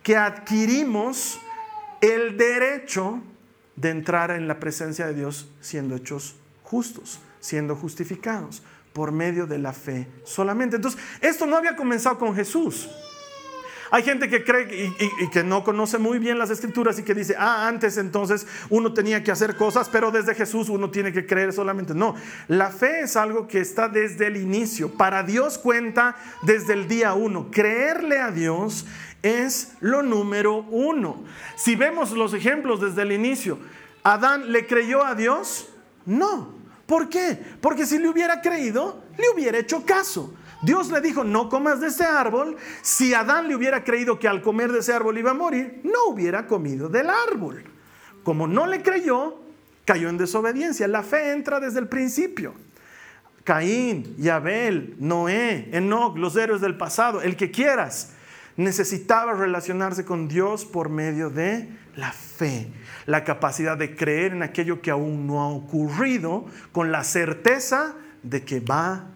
que 0.02 0.16
adquirimos 0.16 1.40
el 2.00 2.36
derecho 2.36 3.20
de 3.76 3.90
entrar 3.90 4.30
en 4.30 4.46
la 4.48 4.60
presencia 4.60 5.06
de 5.06 5.14
Dios 5.14 5.48
siendo 5.60 5.96
hechos 5.96 6.36
justos, 6.62 7.20
siendo 7.40 7.76
justificados 7.76 8.62
por 8.98 9.12
medio 9.12 9.46
de 9.46 9.58
la 9.58 9.72
fe 9.72 10.08
solamente. 10.24 10.74
Entonces, 10.74 11.00
esto 11.20 11.46
no 11.46 11.56
había 11.56 11.76
comenzado 11.76 12.18
con 12.18 12.34
Jesús. 12.34 12.88
Hay 13.92 14.02
gente 14.02 14.28
que 14.28 14.42
cree 14.42 14.92
y, 15.20 15.30
que 15.30 15.44
no 15.44 15.62
conoce 15.62 15.98
muy 15.98 16.18
bien 16.18 16.36
las 16.36 16.50
escrituras 16.50 16.98
y 16.98 17.04
que 17.04 17.14
dice, 17.14 17.36
ah, 17.38 17.68
antes 17.68 17.96
entonces 17.96 18.44
uno 18.70 18.92
tenía 18.92 19.22
que 19.22 19.30
hacer 19.30 19.54
cosas, 19.54 19.88
pero 19.88 20.10
desde 20.10 20.34
Jesús 20.34 20.68
uno 20.68 20.90
tiene 20.90 21.12
que 21.12 21.26
creer 21.26 21.52
solamente. 21.52 21.94
No, 21.94 22.16
la 22.48 22.70
fe 22.70 23.02
es 23.02 23.14
algo 23.14 23.46
que 23.46 23.60
está 23.60 23.88
desde 23.88 24.26
el 24.26 24.36
inicio. 24.36 24.90
Para 24.90 25.22
Dios 25.22 25.58
cuenta 25.58 26.16
desde 26.42 26.72
el 26.72 26.88
día 26.88 27.14
uno. 27.14 27.52
Creerle 27.52 28.18
a 28.18 28.32
Dios 28.32 28.84
es 29.22 29.74
lo 29.78 30.02
número 30.02 30.56
uno. 30.70 31.22
Si 31.54 31.76
vemos 31.76 32.10
los 32.10 32.34
ejemplos 32.34 32.80
desde 32.80 33.02
el 33.02 33.12
inicio, 33.12 33.60
¿Adán 34.02 34.50
le 34.50 34.66
creyó 34.66 35.04
a 35.04 35.14
Dios? 35.14 35.68
No. 36.04 36.57
¿Por 36.88 37.10
qué? 37.10 37.38
Porque 37.60 37.84
si 37.84 37.98
le 37.98 38.08
hubiera 38.08 38.40
creído, 38.40 39.04
le 39.18 39.28
hubiera 39.34 39.58
hecho 39.58 39.84
caso. 39.84 40.32
Dios 40.62 40.90
le 40.90 41.02
dijo, 41.02 41.22
no 41.22 41.50
comas 41.50 41.82
de 41.82 41.88
ese 41.88 42.04
árbol. 42.04 42.56
Si 42.80 43.12
Adán 43.12 43.46
le 43.46 43.54
hubiera 43.54 43.84
creído 43.84 44.18
que 44.18 44.26
al 44.26 44.40
comer 44.40 44.72
de 44.72 44.78
ese 44.78 44.94
árbol 44.94 45.18
iba 45.18 45.32
a 45.32 45.34
morir, 45.34 45.82
no 45.84 46.06
hubiera 46.08 46.46
comido 46.46 46.88
del 46.88 47.10
árbol. 47.10 47.62
Como 48.24 48.46
no 48.46 48.66
le 48.66 48.82
creyó, 48.82 49.38
cayó 49.84 50.08
en 50.08 50.16
desobediencia. 50.16 50.88
La 50.88 51.02
fe 51.02 51.32
entra 51.32 51.60
desde 51.60 51.78
el 51.78 51.88
principio. 51.88 52.54
Caín, 53.44 54.16
Abel, 54.32 54.96
Noé, 54.98 55.68
Enoch, 55.72 56.16
los 56.16 56.36
héroes 56.36 56.62
del 56.62 56.78
pasado, 56.78 57.20
el 57.20 57.36
que 57.36 57.50
quieras, 57.50 58.14
necesitaba 58.58 59.34
relacionarse 59.34 60.04
con 60.04 60.26
Dios 60.28 60.66
por 60.66 60.90
medio 60.90 61.30
de 61.30 61.68
la 61.94 62.12
fe, 62.12 62.70
la 63.06 63.22
capacidad 63.22 63.78
de 63.78 63.94
creer 63.94 64.32
en 64.32 64.42
aquello 64.42 64.82
que 64.82 64.90
aún 64.90 65.28
no 65.28 65.40
ha 65.40 65.48
ocurrido, 65.48 66.44
con 66.72 66.90
la 66.90 67.04
certeza 67.04 67.94
de 68.24 68.44
que 68.44 68.58
va 68.58 69.06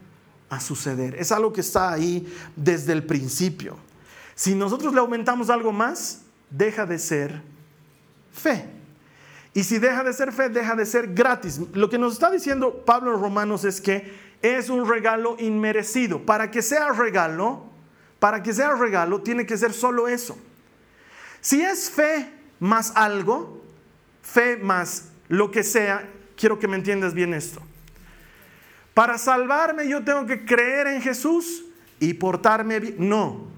a 0.49 0.61
suceder. 0.61 1.17
Es 1.19 1.33
algo 1.33 1.53
que 1.53 1.61
está 1.61 1.93
ahí 1.93 2.33
desde 2.55 2.93
el 2.93 3.05
principio. 3.05 3.77
Si 4.37 4.55
nosotros 4.55 4.95
le 4.95 5.01
aumentamos 5.01 5.51
algo 5.51 5.73
más, 5.73 6.23
deja 6.49 6.87
de 6.87 7.01
ser 7.01 7.43
fe. 8.33 8.67
Y 9.55 9.65
si 9.65 9.79
deja 9.79 10.05
de 10.05 10.13
ser 10.13 10.33
fe, 10.33 10.51
deja 10.51 10.77
de 10.77 10.87
ser 10.87 11.15
gratis. 11.15 11.61
Lo 11.75 11.91
que 11.91 11.99
nos 11.99 12.13
está 12.13 12.31
diciendo 12.31 12.85
Pablo 12.87 13.13
en 13.13 13.21
Romanos 13.21 13.65
es 13.65 13.81
que 13.81 14.15
es 14.41 14.71
un 14.71 14.89
regalo 14.89 15.35
inmerecido. 15.41 16.25
Para 16.25 16.51
que 16.53 16.63
sea 16.63 16.93
regalo, 16.93 17.72
para 18.23 18.41
que 18.41 18.53
sea 18.53 18.77
regalo, 18.77 19.21
tiene 19.21 19.45
que 19.45 19.59
ser 19.59 19.73
solo 19.73 20.07
eso. 20.07 20.39
Si 21.41 21.61
es 21.61 21.91
fe 21.91 22.33
más 22.61 22.93
algo, 22.95 23.65
fe 24.23 24.59
más 24.59 25.09
lo 25.27 25.51
que 25.51 25.65
sea, 25.65 26.09
quiero 26.37 26.57
que 26.61 26.69
me 26.69 26.77
entiendas 26.77 27.15
bien 27.15 27.35
esto. 27.35 27.61
Para 28.95 29.19
salvarme 29.19 29.89
yo 29.89 30.05
tengo 30.05 30.25
que 30.25 30.45
creer 30.45 30.87
en 30.87 31.03
Jesús 31.03 31.65
y 31.99 32.15
portarme 32.15 32.79
bien. 32.79 32.95
No. 33.01 33.49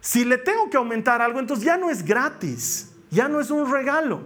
Si 0.00 0.24
le 0.24 0.38
tengo 0.38 0.70
que 0.70 0.76
aumentar 0.76 1.20
algo, 1.20 1.40
entonces 1.40 1.64
ya 1.64 1.76
no 1.76 1.90
es 1.90 2.04
gratis, 2.04 2.92
ya 3.10 3.26
no 3.26 3.40
es 3.40 3.50
un 3.50 3.68
regalo. 3.68 4.22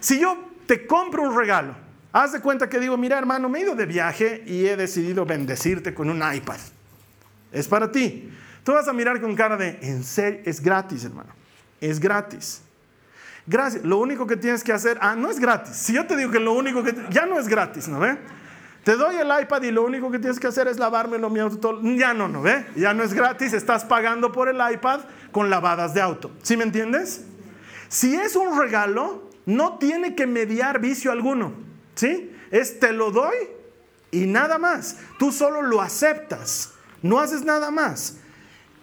Si 0.00 0.18
yo 0.18 0.38
te 0.66 0.86
compro 0.86 1.24
un 1.24 1.36
regalo, 1.36 1.76
haz 2.12 2.32
de 2.32 2.40
cuenta 2.40 2.66
que 2.66 2.80
digo, 2.80 2.96
mira 2.96 3.18
hermano, 3.18 3.50
me 3.50 3.58
he 3.58 3.62
ido 3.64 3.74
de 3.74 3.84
viaje 3.84 4.42
y 4.46 4.64
he 4.64 4.74
decidido 4.78 5.26
bendecirte 5.26 5.92
con 5.92 6.08
un 6.08 6.22
iPad. 6.32 6.56
Es 7.52 7.68
para 7.68 7.90
ti. 7.90 8.30
Tú 8.64 8.72
vas 8.72 8.88
a 8.88 8.92
mirar 8.92 9.20
con 9.20 9.34
cara 9.34 9.56
de, 9.56 9.78
en 9.82 10.04
serio, 10.04 10.40
es 10.44 10.60
gratis 10.60 11.04
hermano, 11.04 11.32
es 11.80 11.98
gratis. 11.98 12.62
Gracias. 13.46 13.82
Lo 13.82 13.96
único 13.96 14.26
que 14.26 14.36
tienes 14.36 14.62
que 14.62 14.72
hacer, 14.74 14.98
ah, 15.00 15.16
no 15.16 15.30
es 15.30 15.40
gratis. 15.40 15.74
Si 15.74 15.94
yo 15.94 16.06
te 16.06 16.16
digo 16.16 16.30
que 16.30 16.38
lo 16.38 16.52
único 16.52 16.82
que, 16.82 16.94
ya 17.08 17.24
no 17.24 17.38
es 17.38 17.48
gratis, 17.48 17.88
¿no 17.88 17.98
ve? 17.98 18.18
Te 18.84 18.94
doy 18.94 19.16
el 19.16 19.28
iPad 19.42 19.62
y 19.62 19.70
lo 19.70 19.84
único 19.84 20.10
que 20.10 20.18
tienes 20.18 20.38
que 20.38 20.46
hacer 20.46 20.68
es 20.68 20.78
lavármelo 20.78 21.30
mi 21.30 21.40
auto. 21.40 21.80
Ya 21.82 22.12
no, 22.12 22.28
no, 22.28 22.42
¿ve? 22.42 22.66
Ya 22.76 22.92
no 22.92 23.02
es 23.02 23.14
gratis, 23.14 23.54
estás 23.54 23.84
pagando 23.84 24.32
por 24.32 24.48
el 24.48 24.60
iPad 24.72 25.00
con 25.32 25.48
lavadas 25.48 25.94
de 25.94 26.02
auto. 26.02 26.30
¿Sí 26.42 26.58
me 26.58 26.64
entiendes? 26.64 27.24
Si 27.88 28.14
es 28.14 28.36
un 28.36 28.58
regalo, 28.58 29.30
no 29.46 29.78
tiene 29.78 30.14
que 30.14 30.26
mediar 30.26 30.78
vicio 30.78 31.10
alguno. 31.10 31.54
¿Sí? 31.94 32.34
Es 32.50 32.78
te 32.78 32.92
lo 32.92 33.10
doy 33.10 33.34
y 34.10 34.26
nada 34.26 34.58
más. 34.58 34.98
Tú 35.18 35.32
solo 35.32 35.62
lo 35.62 35.80
aceptas. 35.80 36.74
No 37.02 37.18
haces 37.20 37.44
nada 37.44 37.70
más. 37.70 38.18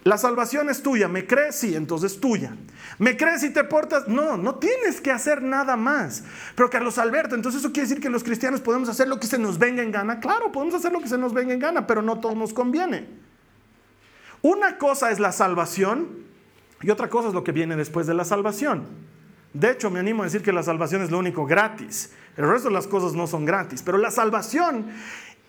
La 0.03 0.19
salvación 0.19 0.69
es 0.69 0.83
tuya. 0.83 1.07
¿Me 1.07 1.25
crees? 1.25 1.55
Sí, 1.55 1.75
entonces 1.75 2.19
tuya. 2.19 2.55
¿Me 2.99 3.17
crees 3.17 3.43
y 3.43 3.49
te 3.49 3.63
portas? 3.63 4.07
No, 4.07 4.37
no 4.37 4.55
tienes 4.55 5.01
que 5.01 5.11
hacer 5.11 5.41
nada 5.41 5.75
más. 5.75 6.23
Pero 6.55 6.69
Carlos 6.69 6.99
Alberto, 6.99 7.33
entonces 7.33 7.61
eso 7.61 7.73
quiere 7.73 7.89
decir 7.89 8.01
que 8.01 8.09
los 8.11 8.23
cristianos 8.23 8.61
podemos 8.61 8.87
hacer 8.87 9.07
lo 9.07 9.19
que 9.19 9.25
se 9.25 9.39
nos 9.39 9.57
venga 9.57 9.81
en 9.81 9.91
gana. 9.91 10.19
Claro, 10.19 10.51
podemos 10.51 10.75
hacer 10.75 10.91
lo 10.91 11.01
que 11.01 11.07
se 11.07 11.17
nos 11.17 11.33
venga 11.33 11.53
en 11.53 11.59
gana, 11.59 11.87
pero 11.87 12.03
no 12.03 12.19
todo 12.19 12.35
nos 12.35 12.53
conviene. 12.53 13.09
Una 14.43 14.77
cosa 14.77 15.09
es 15.09 15.19
la 15.19 15.31
salvación 15.31 16.23
y 16.83 16.91
otra 16.91 17.09
cosa 17.09 17.29
es 17.29 17.33
lo 17.33 17.43
que 17.43 17.51
viene 17.51 17.75
después 17.75 18.05
de 18.05 18.13
la 18.13 18.25
salvación. 18.25 18.83
De 19.53 19.71
hecho, 19.71 19.89
me 19.89 19.99
animo 19.99 20.21
a 20.21 20.25
decir 20.25 20.43
que 20.43 20.53
la 20.53 20.61
salvación 20.61 21.01
es 21.01 21.09
lo 21.09 21.17
único 21.17 21.47
gratis. 21.47 22.11
El 22.37 22.47
resto 22.47 22.67
de 22.67 22.75
las 22.75 22.85
cosas 22.85 23.13
no 23.13 23.25
son 23.25 23.43
gratis. 23.45 23.81
Pero 23.81 23.97
la 23.97 24.11
salvación 24.11 24.85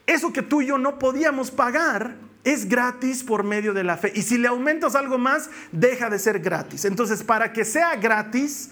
Eso 0.07 0.33
que 0.33 0.42
tú 0.42 0.62
y 0.62 0.66
yo 0.66 0.79
no 0.79 0.98
podíamos 0.98 1.50
pagar 1.50 2.14
es 2.46 2.68
gratis 2.68 3.24
por 3.24 3.42
medio 3.42 3.74
de 3.74 3.82
la 3.82 3.96
fe. 3.96 4.12
Y 4.14 4.22
si 4.22 4.38
le 4.38 4.46
aumentas 4.46 4.94
algo 4.94 5.18
más, 5.18 5.50
deja 5.72 6.09
de 6.09 6.20
ser 6.20 6.38
gratis. 6.38 6.85
Entonces, 6.85 7.24
para 7.24 7.52
que 7.52 7.64
sea 7.64 7.96
gratis, 7.96 8.70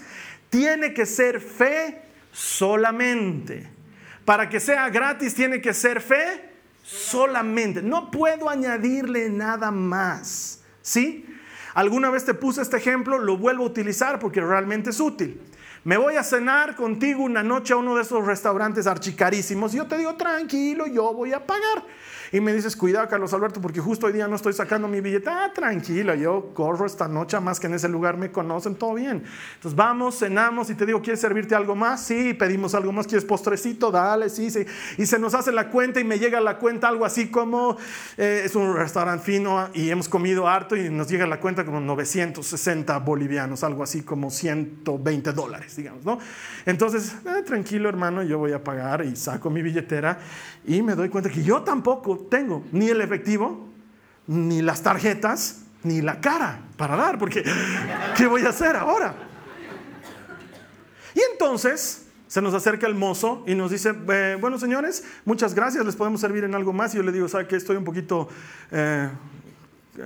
tiene 0.49 0.93
que 0.93 1.05
ser 1.05 1.41
fe 1.41 2.01
solamente. 2.31 3.69
Para 4.23 4.47
que 4.47 4.61
sea 4.61 4.87
gratis, 4.89 5.35
tiene 5.35 5.59
que 5.59 5.73
ser 5.73 5.99
fe 5.99 6.51
solamente. 6.83 7.81
No 7.81 8.11
puedo 8.11 8.49
añadirle 8.49 9.29
nada 9.29 9.71
más. 9.71 10.61
¿Sí? 10.81 11.25
Alguna 11.73 12.09
vez 12.09 12.23
te 12.23 12.33
puse 12.33 12.61
este 12.61 12.77
ejemplo, 12.77 13.19
lo 13.19 13.37
vuelvo 13.37 13.63
a 13.63 13.67
utilizar 13.67 14.19
porque 14.19 14.39
realmente 14.39 14.91
es 14.91 15.01
útil. 15.01 15.41
Me 15.83 15.97
voy 15.97 16.15
a 16.15 16.23
cenar 16.23 16.77
contigo 16.77 17.23
una 17.23 17.43
noche 17.43 17.73
a 17.73 17.75
uno 17.75 17.93
de 17.95 18.03
esos 18.03 18.25
restaurantes 18.25 18.87
archicarísimos. 18.87 19.73
Y 19.73 19.77
yo 19.77 19.85
te 19.85 19.97
digo, 19.97 20.15
tranquilo, 20.15 20.87
yo 20.87 21.13
voy 21.13 21.33
a 21.33 21.45
pagar. 21.45 21.83
Y 22.35 22.41
me 22.41 22.51
dices, 22.51 22.75
cuidado, 22.75 23.07
Carlos 23.07 23.33
Alberto, 23.33 23.61
porque 23.61 23.79
justo 23.79 24.07
hoy 24.07 24.11
día 24.11 24.27
no 24.27 24.35
estoy 24.35 24.51
sacando 24.51 24.89
mi 24.89 24.99
billete. 24.99 25.29
Ah, 25.29 25.53
tranquila, 25.55 26.15
yo 26.15 26.51
corro 26.53 26.85
esta 26.85 27.07
noche, 27.07 27.39
más 27.39 27.61
que 27.61 27.67
en 27.67 27.75
ese 27.75 27.87
lugar 27.87 28.17
me 28.17 28.29
conocen, 28.29 28.75
todo 28.75 28.95
bien. 28.95 29.23
Entonces 29.53 29.73
vamos, 29.73 30.19
cenamos 30.19 30.69
y 30.69 30.75
te 30.75 30.85
digo, 30.85 31.01
¿quieres 31.01 31.21
servirte 31.21 31.55
algo 31.55 31.75
más? 31.75 32.03
Sí, 32.03 32.33
pedimos 32.33 32.75
algo 32.75 32.91
más. 32.91 33.07
¿Quieres 33.07 33.23
postrecito? 33.23 33.89
Dale, 33.89 34.29
sí, 34.29 34.51
sí. 34.51 34.65
Y 34.97 35.05
se 35.05 35.17
nos 35.17 35.33
hace 35.33 35.53
la 35.53 35.69
cuenta 35.69 36.01
y 36.01 36.03
me 36.03 36.19
llega 36.19 36.41
la 36.41 36.57
cuenta 36.57 36.89
algo 36.89 37.05
así 37.05 37.29
como, 37.29 37.77
eh, 38.17 38.41
es 38.43 38.53
un 38.53 38.75
restaurante 38.75 39.23
fino 39.23 39.69
y 39.73 39.89
hemos 39.89 40.09
comido 40.09 40.45
harto 40.45 40.75
y 40.75 40.89
nos 40.89 41.07
llega 41.07 41.25
la 41.27 41.39
cuenta 41.39 41.63
como 41.63 41.79
960 41.79 42.99
bolivianos, 42.99 43.63
algo 43.63 43.81
así 43.81 44.01
como 44.01 44.29
120 44.29 45.31
dólares, 45.31 45.77
digamos, 45.77 46.03
¿no? 46.03 46.19
Entonces, 46.65 47.15
eh, 47.25 47.43
tranquilo 47.45 47.87
hermano, 47.87 48.23
yo 48.23 48.39
voy 48.39 48.51
a 48.51 48.61
pagar 48.61 49.05
y 49.05 49.15
saco 49.15 49.49
mi 49.49 49.61
billetera 49.61 50.19
y 50.67 50.81
me 50.81 50.95
doy 50.95 51.07
cuenta 51.07 51.29
que 51.29 51.41
yo 51.41 51.61
tampoco 51.61 52.24
tengo 52.29 52.63
ni 52.71 52.89
el 52.89 53.01
efectivo, 53.01 53.67
ni 54.27 54.61
las 54.61 54.81
tarjetas, 54.81 55.61
ni 55.83 56.01
la 56.01 56.19
cara 56.19 56.59
para 56.77 56.95
dar, 56.95 57.17
porque 57.17 57.43
¿qué 58.17 58.27
voy 58.27 58.43
a 58.43 58.49
hacer 58.49 58.75
ahora? 58.75 59.15
Y 61.13 61.21
entonces 61.31 62.07
se 62.27 62.41
nos 62.41 62.53
acerca 62.53 62.87
el 62.87 62.95
mozo 62.95 63.43
y 63.47 63.55
nos 63.55 63.71
dice, 63.71 63.93
bueno 63.93 64.57
señores, 64.57 65.03
muchas 65.23 65.53
gracias, 65.53 65.85
les 65.85 65.95
podemos 65.95 66.19
servir 66.19 66.43
en 66.43 66.55
algo 66.55 66.73
más. 66.73 66.93
Y 66.93 66.97
yo 66.97 67.03
le 67.03 67.11
digo, 67.11 67.27
¿sabe 67.27 67.47
que 67.47 67.55
Estoy 67.55 67.77
un 67.77 67.85
poquito 67.85 68.27
eh, 68.71 69.09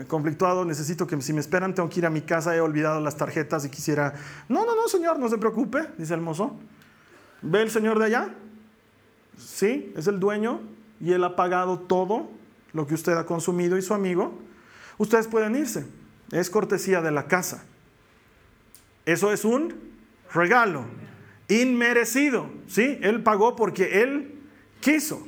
conflictuado, 0.08 0.66
necesito 0.66 1.08
que 1.08 1.20
si 1.22 1.34
me 1.34 1.40
esperan 1.40 1.74
tengo 1.74 1.90
que 1.90 2.00
ir 2.00 2.06
a 2.06 2.10
mi 2.10 2.22
casa, 2.22 2.56
he 2.56 2.62
olvidado 2.62 3.00
las 3.00 3.18
tarjetas 3.18 3.66
y 3.66 3.70
quisiera... 3.70 4.14
No, 4.48 4.66
no, 4.66 4.76
no, 4.76 4.88
señor, 4.88 5.18
no 5.18 5.30
se 5.30 5.38
preocupe, 5.38 5.88
dice 5.98 6.14
el 6.14 6.22
mozo. 6.22 6.56
¿Ve 7.42 7.62
el 7.62 7.72
señor 7.72 7.98
de 7.98 8.06
allá? 8.06 8.30
Sí, 9.38 9.94
es 9.96 10.08
el 10.08 10.20
dueño 10.20 10.60
y 11.00 11.14
él 11.14 11.24
ha 11.24 11.36
pagado 11.36 11.80
todo 11.80 12.30
lo 12.74 12.88
que 12.88 12.94
usted 12.94 13.14
ha 13.14 13.26
consumido 13.26 13.78
y 13.78 13.82
su 13.82 13.94
amigo. 13.94 14.38
Ustedes 14.98 15.28
pueden 15.28 15.56
irse. 15.56 15.86
Es 16.32 16.50
cortesía 16.50 17.02
de 17.02 17.12
la 17.12 17.28
casa. 17.28 17.64
Eso 19.06 19.32
es 19.32 19.46
un 19.46 19.76
regalo 20.34 20.86
inmerecido. 21.48 22.50
¿sí? 22.68 23.00
Él 23.02 23.24
pagó 23.24 23.56
porque 23.56 24.02
él 24.04 24.40
quiso. 24.82 25.28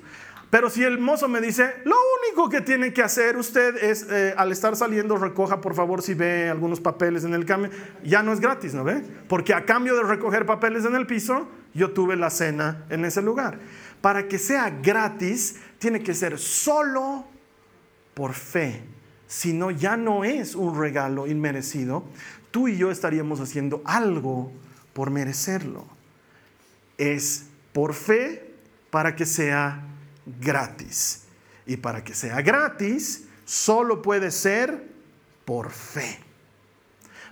Pero 0.51 0.69
si 0.69 0.83
el 0.83 0.99
mozo 0.99 1.29
me 1.29 1.39
dice, 1.39 1.75
lo 1.85 1.95
único 2.19 2.49
que 2.49 2.59
tiene 2.59 2.91
que 2.91 3.01
hacer 3.01 3.37
usted 3.37 3.81
es, 3.81 4.05
eh, 4.11 4.33
al 4.35 4.51
estar 4.51 4.75
saliendo, 4.75 5.15
recoja 5.15 5.61
por 5.61 5.73
favor 5.73 6.01
si 6.01 6.13
ve 6.13 6.49
algunos 6.49 6.81
papeles 6.81 7.23
en 7.23 7.33
el 7.33 7.45
cambio, 7.45 7.71
ya 8.03 8.21
no 8.21 8.33
es 8.33 8.41
gratis, 8.41 8.73
¿no 8.73 8.83
ve? 8.83 9.01
Porque 9.29 9.53
a 9.53 9.63
cambio 9.63 9.95
de 9.95 10.03
recoger 10.03 10.45
papeles 10.45 10.83
en 10.83 10.95
el 10.95 11.07
piso, 11.07 11.47
yo 11.73 11.91
tuve 11.91 12.17
la 12.17 12.29
cena 12.29 12.83
en 12.89 13.05
ese 13.05 13.21
lugar. 13.21 13.59
Para 14.01 14.27
que 14.27 14.39
sea 14.39 14.69
gratis, 14.69 15.57
tiene 15.77 16.01
que 16.01 16.13
ser 16.13 16.39
solo 16.39 17.25
por 18.13 18.33
fe. 18.33 18.83
Si 19.27 19.53
no, 19.53 19.71
ya 19.71 19.95
no 19.95 20.23
es 20.23 20.55
un 20.55 20.77
regalo 20.77 21.27
inmerecido. 21.27 22.03
Tú 22.49 22.67
y 22.67 22.77
yo 22.77 22.91
estaríamos 22.91 23.39
haciendo 23.39 23.81
algo 23.85 24.51
por 24.93 25.09
merecerlo. 25.09 25.85
Es 26.97 27.45
por 27.73 27.93
fe 27.93 28.53
para 28.89 29.15
que 29.15 29.25
sea 29.25 29.83
gratis. 30.39 31.23
Y 31.65 31.77
para 31.77 32.03
que 32.03 32.13
sea 32.13 32.41
gratis, 32.41 33.27
solo 33.45 34.01
puede 34.01 34.31
ser 34.31 34.91
por 35.45 35.71
fe. 35.71 36.19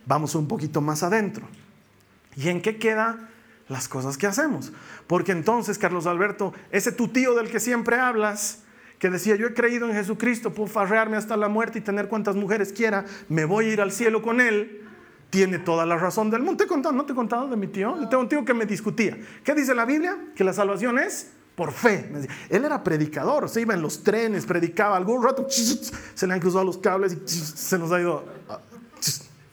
Vamos 0.06 0.36
un 0.36 0.48
poquito 0.48 0.82
más 0.82 1.04
adentro. 1.04 1.48
¿Y 2.36 2.50
en 2.50 2.62
qué 2.62 2.78
queda 2.78 3.30
las 3.70 3.88
cosas 3.88 4.18
que 4.18 4.28
hacemos? 4.28 4.74
Porque 5.08 5.32
entonces, 5.32 5.78
Carlos 5.78 6.06
Alberto, 6.06 6.54
ese 6.72 6.92
tu 6.92 7.08
tío 7.08 7.34
del 7.36 7.50
que 7.50 7.62
siempre 7.62 7.98
hablas, 7.98 8.64
que 9.00 9.10
decía, 9.10 9.36
yo 9.36 9.48
he 9.48 9.54
creído 9.54 9.88
en 9.88 9.94
Jesucristo, 9.94 10.54
puedo 10.54 10.68
farrearme 10.68 11.16
hasta 11.16 11.38
la 11.38 11.48
muerte 11.48 11.80
y 11.80 11.82
tener 11.82 12.10
cuantas 12.10 12.36
mujeres 12.36 12.74
quiera, 12.74 13.06
me 13.30 13.46
voy 13.46 13.66
a 13.66 13.74
ir 13.74 13.82
al 13.82 13.92
cielo 13.92 14.22
con 14.22 14.42
él, 14.42 14.86
tiene 15.30 15.60
toda 15.60 15.86
la 15.86 15.98
razón 15.98 16.30
del 16.30 16.42
mundo. 16.42 16.58
¿Te 16.58 16.64
he 16.66 16.68
contado? 16.68 16.94
¿No 16.94 17.06
te 17.06 17.14
he 17.14 17.16
contado 17.16 17.48
de 17.48 17.56
mi 17.56 17.68
tío? 17.68 17.96
Yo 18.00 18.10
tengo 18.10 18.24
un 18.24 18.30
tío 18.30 18.44
que 18.44 18.54
me 18.54 18.66
discutía. 18.66 19.18
¿Qué 19.44 19.54
dice 19.54 19.74
la 19.74 19.86
Biblia? 19.86 20.18
Que 20.36 20.44
la 20.44 20.54
salvación 20.54 21.00
es 21.00 21.32
por 21.56 21.72
fe. 21.72 22.10
Él 22.50 22.66
era 22.66 22.84
predicador, 22.84 23.50
se 23.50 23.62
iba 23.62 23.74
en 23.74 23.82
los 23.82 24.02
trenes, 24.02 24.46
predicaba, 24.46 24.96
algún 24.96 25.24
rato 25.24 25.46
se 25.50 26.26
le 26.26 26.34
han 26.34 26.40
cruzado 26.40 26.64
los 26.64 26.78
cables 26.78 27.14
y 27.14 27.28
se 27.28 27.78
nos 27.78 27.92
ha 27.92 28.00
ido... 28.00 28.26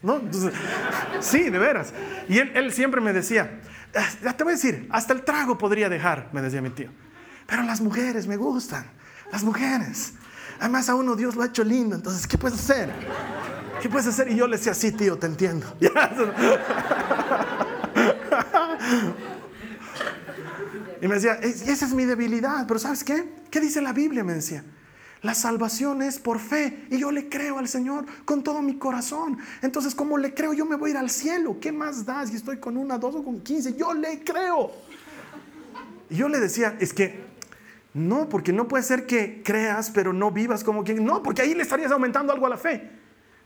¿No? 0.07 0.21
sí, 1.21 1.51
de 1.51 1.59
veras. 1.59 1.93
Y 2.29 2.39
él, 2.39 2.73
siempre 2.73 3.01
me 3.01 3.13
decía, 3.13 3.61
ah, 4.25 4.33
te 4.35 4.45
voy 4.45 4.53
a 4.53 4.57
decir, 4.57 4.87
hasta 4.93 5.13
el 5.13 5.23
trago 5.23 5.59
podría 5.59 5.89
dejar, 5.89 6.29
me 6.33 6.41
decía 6.41 6.63
mi 6.63 6.71
tío. 6.71 6.91
Pero 7.45 7.65
las 7.65 7.81
mujeres 7.81 8.29
me 8.29 8.37
gustan, 8.37 8.87
las 9.33 9.43
mujeres. 9.43 10.13
Además 10.61 10.89
a 10.89 10.95
uno 10.95 11.17
Dios 11.17 11.35
lo 11.35 11.43
ha 11.43 11.47
hecho 11.47 11.65
lindo, 11.65 11.97
entonces, 11.97 12.25
¿qué 12.29 12.39
puedes 12.39 12.61
hacer? 12.61 12.89
¿Qué 13.83 13.89
puedes 13.89 14.07
hacer? 14.07 14.31
Y 14.31 14.37
yo 14.37 14.47
le 14.47 14.59
decía, 14.59 14.75
sí, 14.75 14.93
tío, 14.93 15.19
te 15.19 15.27
entiendo. 15.27 15.67
Y 21.03 21.09
me 21.09 21.17
decía, 21.17 21.35
esa 21.35 21.85
es 21.85 21.93
mi 21.93 22.07
debilidad, 22.07 22.67
pero 22.67 22.81
¿sabes 22.81 23.05
qué? 23.05 23.29
¿Qué 23.51 23.61
dice 23.61 23.83
la 23.83 23.93
Biblia? 23.93 24.25
Me 24.25 24.33
decía. 24.33 24.65
La 25.27 25.35
salvación 25.35 26.03
es 26.03 26.21
por 26.21 26.39
fe 26.39 26.87
y 26.89 26.99
yo 26.99 27.11
le 27.11 27.29
creo 27.29 27.59
al 27.59 27.67
Señor 27.67 28.07
con 28.25 28.45
todo 28.45 28.63
mi 28.63 28.77
corazón. 28.77 29.39
Entonces, 29.61 29.93
como 29.93 30.19
le 30.19 30.33
creo, 30.33 30.53
yo 30.53 30.65
me 30.65 30.77
voy 30.77 30.91
a 30.91 30.93
ir 30.93 30.97
al 30.99 31.11
cielo. 31.11 31.57
¿Qué 31.61 31.73
más 31.73 32.07
da 32.07 32.25
si 32.25 32.37
estoy 32.37 32.59
con 32.59 32.77
una, 32.77 32.97
dos 32.97 33.17
o 33.17 33.25
con 33.25 33.41
quince? 33.41 33.75
Yo 33.77 33.93
le 33.93 34.23
creo. 34.23 34.71
Y 36.11 36.15
yo 36.15 36.29
le 36.29 36.39
decía, 36.39 36.77
es 36.79 36.95
que 36.95 37.25
no, 37.93 38.29
porque 38.29 38.53
no 38.53 38.69
puede 38.69 38.85
ser 38.85 39.05
que 39.05 39.43
creas, 39.43 39.91
pero 39.91 40.13
no 40.13 40.31
vivas 40.31 40.63
como 40.63 40.85
quien. 40.85 41.05
No, 41.05 41.25
porque 41.25 41.43
ahí 41.43 41.57
le 41.57 41.65
estarías 41.65 41.91
aumentando 41.91 42.33
algo 42.33 42.47
a 42.47 42.51
la 42.51 42.57
fe. 42.57 42.89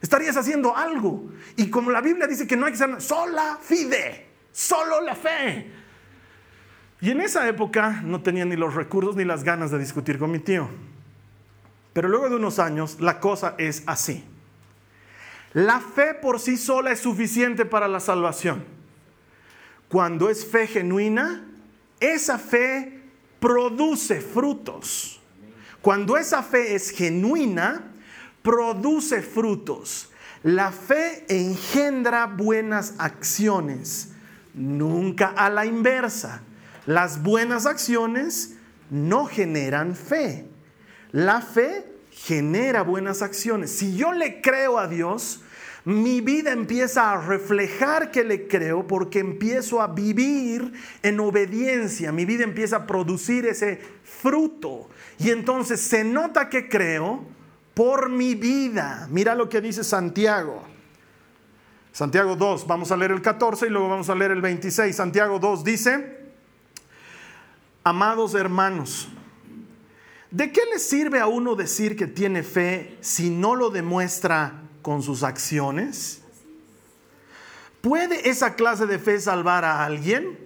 Estarías 0.03 0.37
haciendo 0.37 0.77
algo. 0.77 1.31
Y 1.57 1.71
como 1.71 1.91
la 1.91 2.03
Biblia 2.03 2.27
dice 2.27 2.47
que 2.47 2.59
no 2.59 2.67
hay 2.67 2.73
que 2.73 2.79
ser 2.79 3.01
sola 3.01 3.59
fide, 3.59 4.27
solo 4.53 5.01
la 5.01 5.15
fe. 5.15 5.73
Y 7.01 7.11
en 7.11 7.23
esa 7.23 7.49
época 7.49 8.03
no 8.05 8.21
tenía 8.21 8.45
ni 8.45 8.57
los 8.57 8.75
recursos 8.75 9.17
ni 9.17 9.25
las 9.25 9.45
ganas 9.45 9.71
de 9.71 9.79
discutir 9.79 10.19
con 10.19 10.31
mi 10.31 10.41
tío. 10.41 10.69
Pero 11.93 12.09
luego 12.09 12.29
de 12.29 12.37
unos 12.37 12.59
años 12.59 13.01
la 13.01 13.21
cosa 13.21 13.55
es 13.59 13.83
así. 13.87 14.25
La 15.53 15.81
fe 15.81 16.15
por 16.15 16.39
sí 16.39 16.57
sola 16.57 16.93
es 16.93 17.01
suficiente 17.01 17.65
para 17.65 17.89
la 17.89 18.01
salvación. 18.01 18.65
Cuando 19.89 20.31
es 20.31 20.47
fe 20.47 20.69
genuina, 20.69 21.45
esa 21.99 22.39
fe 22.39 23.03
produce 23.41 24.21
frutos. 24.21 25.21
Cuando 25.83 26.17
esa 26.17 26.43
fe 26.43 26.77
es 26.77 26.91
genuina, 26.91 27.91
produce 28.43 29.23
frutos. 29.23 30.11
La 30.43 30.73
fe 30.73 31.25
engendra 31.29 32.27
buenas 32.27 32.95
acciones, 32.99 34.13
nunca 34.55 35.29
a 35.29 35.51
la 35.51 35.67
inversa. 35.67 36.43
Las 36.87 37.23
buenas 37.23 37.67
acciones 37.67 38.57
no 38.91 39.27
generan 39.27 39.97
fe. 39.97 40.50
La 41.13 41.41
fe 41.41 41.87
genera 42.11 42.83
buenas 42.83 43.23
acciones. 43.23 43.71
Si 43.71 43.97
yo 43.97 44.13
le 44.13 44.41
creo 44.41 44.79
a 44.79 44.87
Dios, 44.87 45.41
mi 45.85 46.21
vida 46.21 46.53
empieza 46.53 47.13
a 47.13 47.21
reflejar 47.21 48.11
que 48.11 48.23
le 48.23 48.47
creo 48.47 48.87
porque 48.87 49.19
empiezo 49.19 49.81
a 49.81 49.89
vivir 49.89 50.73
en 51.03 51.19
obediencia. 51.21 52.13
Mi 52.13 52.25
vida 52.25 52.45
empieza 52.45 52.77
a 52.77 52.87
producir 52.87 53.47
ese 53.47 53.81
fruto. 54.05 54.91
Y 55.19 55.31
entonces 55.31 55.81
se 55.81 56.05
nota 56.05 56.49
que 56.49 56.69
creo 56.69 57.25
por 57.75 58.11
mi 58.11 58.35
vida. 58.35 59.09
Mira 59.11 59.35
lo 59.35 59.49
que 59.49 59.61
dice 59.61 59.83
Santiago. 59.83 60.63
Santiago 61.93 62.37
2, 62.37 62.67
vamos 62.67 62.93
a 62.93 62.97
leer 62.97 63.11
el 63.11 63.23
14 63.23 63.67
y 63.67 63.71
luego 63.71 63.89
vamos 63.89 64.09
a 64.11 64.15
leer 64.15 64.31
el 64.31 64.41
26. 64.41 64.95
Santiago 64.95 65.39
2 65.39 65.65
dice, 65.65 66.21
Amados 67.83 68.35
hermanos, 68.35 69.09
¿de 70.31 70.53
qué 70.53 70.63
le 70.73 70.79
sirve 70.79 71.21
a 71.21 71.27
uno 71.27 71.55
decir 71.55 71.97
que 71.97 72.07
tiene 72.07 72.43
fe 72.43 72.97
si 73.01 73.31
no 73.31 73.55
lo 73.55 73.71
demuestra 73.71 74.63
con 74.83 75.03
sus 75.03 75.23
acciones? 75.23 76.23
¿Puede 77.81 78.29
esa 78.29 78.55
clase 78.55 78.87
de 78.87 78.99
fe 78.99 79.19
salvar 79.21 79.65
a 79.65 79.85
alguien? 79.85 80.39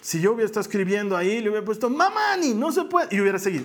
Si 0.00 0.20
yo 0.20 0.32
hubiera 0.32 0.46
estado 0.46 0.62
escribiendo 0.62 1.16
ahí, 1.16 1.40
le 1.40 1.50
hubiera 1.50 1.64
puesto, 1.64 1.90
mamani, 1.90 2.54
no 2.54 2.70
se 2.72 2.84
puede, 2.84 3.14
y 3.14 3.20
hubiera 3.20 3.38
seguido. 3.38 3.64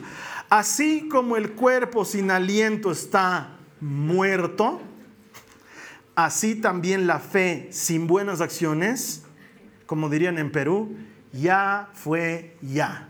Así 0.50 1.08
como 1.08 1.38
el 1.38 1.52
cuerpo 1.52 2.04
sin 2.04 2.32
aliento 2.32 2.92
está 2.92 3.58
muerto, 3.80 4.82
así 6.16 6.56
también 6.56 7.08
la 7.08 7.20
fe 7.20 7.70
sin 7.72 8.08
buenas 8.08 8.42
acciones, 8.42 9.24
como 9.86 10.10
dirían 10.10 10.38
en 10.38 10.52
Perú, 10.52 10.98
ya 11.32 11.90
fue 11.94 12.58
ya. 12.62 13.08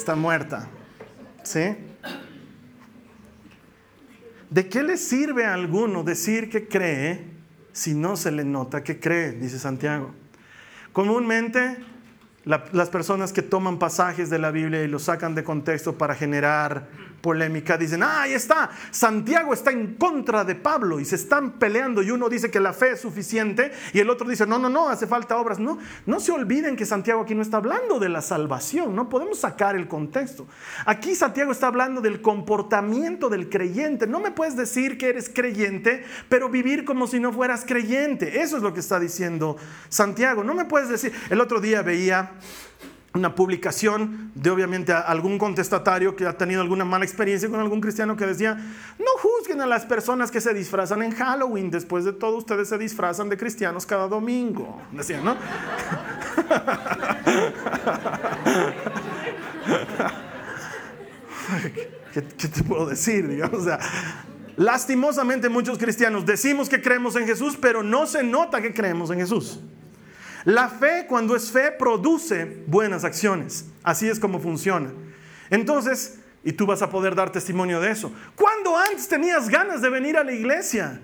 Está 0.00 0.16
muerta. 0.16 0.66
¿Sí? 1.42 1.76
¿De 4.48 4.66
qué 4.66 4.82
le 4.82 4.96
sirve 4.96 5.44
a 5.44 5.52
alguno 5.52 6.02
decir 6.04 6.48
que 6.48 6.68
cree 6.68 7.26
si 7.72 7.92
no 7.92 8.16
se 8.16 8.30
le 8.30 8.42
nota 8.42 8.82
que 8.82 8.98
cree? 8.98 9.32
Dice 9.32 9.58
Santiago. 9.58 10.14
Comúnmente 10.94 11.76
las 12.46 12.88
personas 12.88 13.34
que 13.34 13.42
toman 13.42 13.78
pasajes 13.78 14.30
de 14.30 14.38
la 14.38 14.50
Biblia 14.50 14.82
y 14.82 14.88
los 14.88 15.02
sacan 15.02 15.34
de 15.34 15.44
contexto 15.44 15.98
para 15.98 16.14
generar 16.14 16.88
polémica, 17.20 17.76
dicen, 17.76 18.02
ah, 18.02 18.22
ahí 18.22 18.32
está, 18.32 18.70
Santiago 18.90 19.52
está 19.52 19.70
en 19.70 19.94
contra 19.94 20.44
de 20.44 20.54
Pablo 20.54 21.00
y 21.00 21.04
se 21.04 21.16
están 21.16 21.52
peleando 21.52 22.02
y 22.02 22.10
uno 22.10 22.28
dice 22.28 22.50
que 22.50 22.60
la 22.60 22.72
fe 22.72 22.92
es 22.92 23.00
suficiente 23.00 23.72
y 23.92 24.00
el 24.00 24.10
otro 24.10 24.28
dice, 24.28 24.46
no, 24.46 24.58
no, 24.58 24.68
no, 24.68 24.88
hace 24.88 25.06
falta 25.06 25.36
obras. 25.36 25.58
No, 25.58 25.78
no 26.06 26.20
se 26.20 26.32
olviden 26.32 26.76
que 26.76 26.86
Santiago 26.86 27.22
aquí 27.22 27.34
no 27.34 27.42
está 27.42 27.58
hablando 27.58 27.98
de 27.98 28.08
la 28.08 28.22
salvación, 28.22 28.94
no 28.94 29.08
podemos 29.08 29.38
sacar 29.40 29.76
el 29.76 29.88
contexto. 29.88 30.46
Aquí 30.86 31.14
Santiago 31.14 31.52
está 31.52 31.66
hablando 31.66 32.00
del 32.00 32.20
comportamiento 32.20 33.28
del 33.28 33.48
creyente. 33.48 34.06
No 34.06 34.20
me 34.20 34.30
puedes 34.30 34.56
decir 34.56 34.98
que 34.98 35.08
eres 35.08 35.28
creyente, 35.28 36.04
pero 36.28 36.48
vivir 36.48 36.84
como 36.84 37.06
si 37.06 37.20
no 37.20 37.32
fueras 37.32 37.64
creyente. 37.66 38.40
Eso 38.40 38.56
es 38.56 38.62
lo 38.62 38.72
que 38.74 38.80
está 38.80 38.98
diciendo 38.98 39.56
Santiago. 39.88 40.44
No 40.44 40.54
me 40.54 40.64
puedes 40.64 40.88
decir, 40.88 41.12
el 41.30 41.40
otro 41.40 41.60
día 41.60 41.82
veía 41.82 42.32
una 43.12 43.34
publicación 43.34 44.30
de 44.34 44.50
obviamente 44.50 44.92
algún 44.92 45.36
contestatario 45.38 46.14
que 46.14 46.26
ha 46.26 46.36
tenido 46.36 46.60
alguna 46.62 46.84
mala 46.84 47.04
experiencia 47.04 47.48
con 47.48 47.58
algún 47.58 47.80
cristiano 47.80 48.16
que 48.16 48.24
decía, 48.24 48.54
no 48.54 49.06
juzguen 49.20 49.60
a 49.60 49.66
las 49.66 49.84
personas 49.84 50.30
que 50.30 50.40
se 50.40 50.54
disfrazan 50.54 51.02
en 51.02 51.10
Halloween, 51.12 51.70
después 51.70 52.04
de 52.04 52.12
todo 52.12 52.36
ustedes 52.36 52.68
se 52.68 52.78
disfrazan 52.78 53.28
de 53.28 53.36
cristianos 53.36 53.84
cada 53.84 54.06
domingo, 54.06 54.80
decía, 54.92 55.20
¿no? 55.20 55.36
¿Qué, 62.12 62.22
te 62.22 62.62
puedo 62.62 62.86
decir? 62.86 63.28
Digamos? 63.28 63.60
O 63.60 63.64
sea, 63.64 63.78
lastimosamente 64.56 65.48
muchos 65.48 65.78
cristianos 65.78 66.26
decimos 66.26 66.68
que 66.68 66.80
creemos 66.82 67.16
en 67.16 67.26
Jesús, 67.26 67.56
pero 67.60 67.82
no 67.82 68.06
se 68.06 68.22
nota 68.22 68.60
que 68.60 68.72
creemos 68.74 69.10
en 69.10 69.18
Jesús. 69.18 69.60
La 70.44 70.68
fe, 70.68 71.06
cuando 71.08 71.36
es 71.36 71.50
fe, 71.50 71.72
produce 71.72 72.62
buenas 72.66 73.04
acciones. 73.04 73.66
Así 73.82 74.08
es 74.08 74.18
como 74.18 74.40
funciona. 74.40 74.90
Entonces, 75.50 76.18
y 76.42 76.52
tú 76.52 76.66
vas 76.66 76.82
a 76.82 76.90
poder 76.90 77.14
dar 77.14 77.30
testimonio 77.30 77.80
de 77.80 77.90
eso. 77.90 78.12
¿Cuándo 78.34 78.76
antes 78.76 79.08
tenías 79.08 79.48
ganas 79.48 79.82
de 79.82 79.90
venir 79.90 80.16
a 80.16 80.24
la 80.24 80.32
iglesia? 80.32 81.00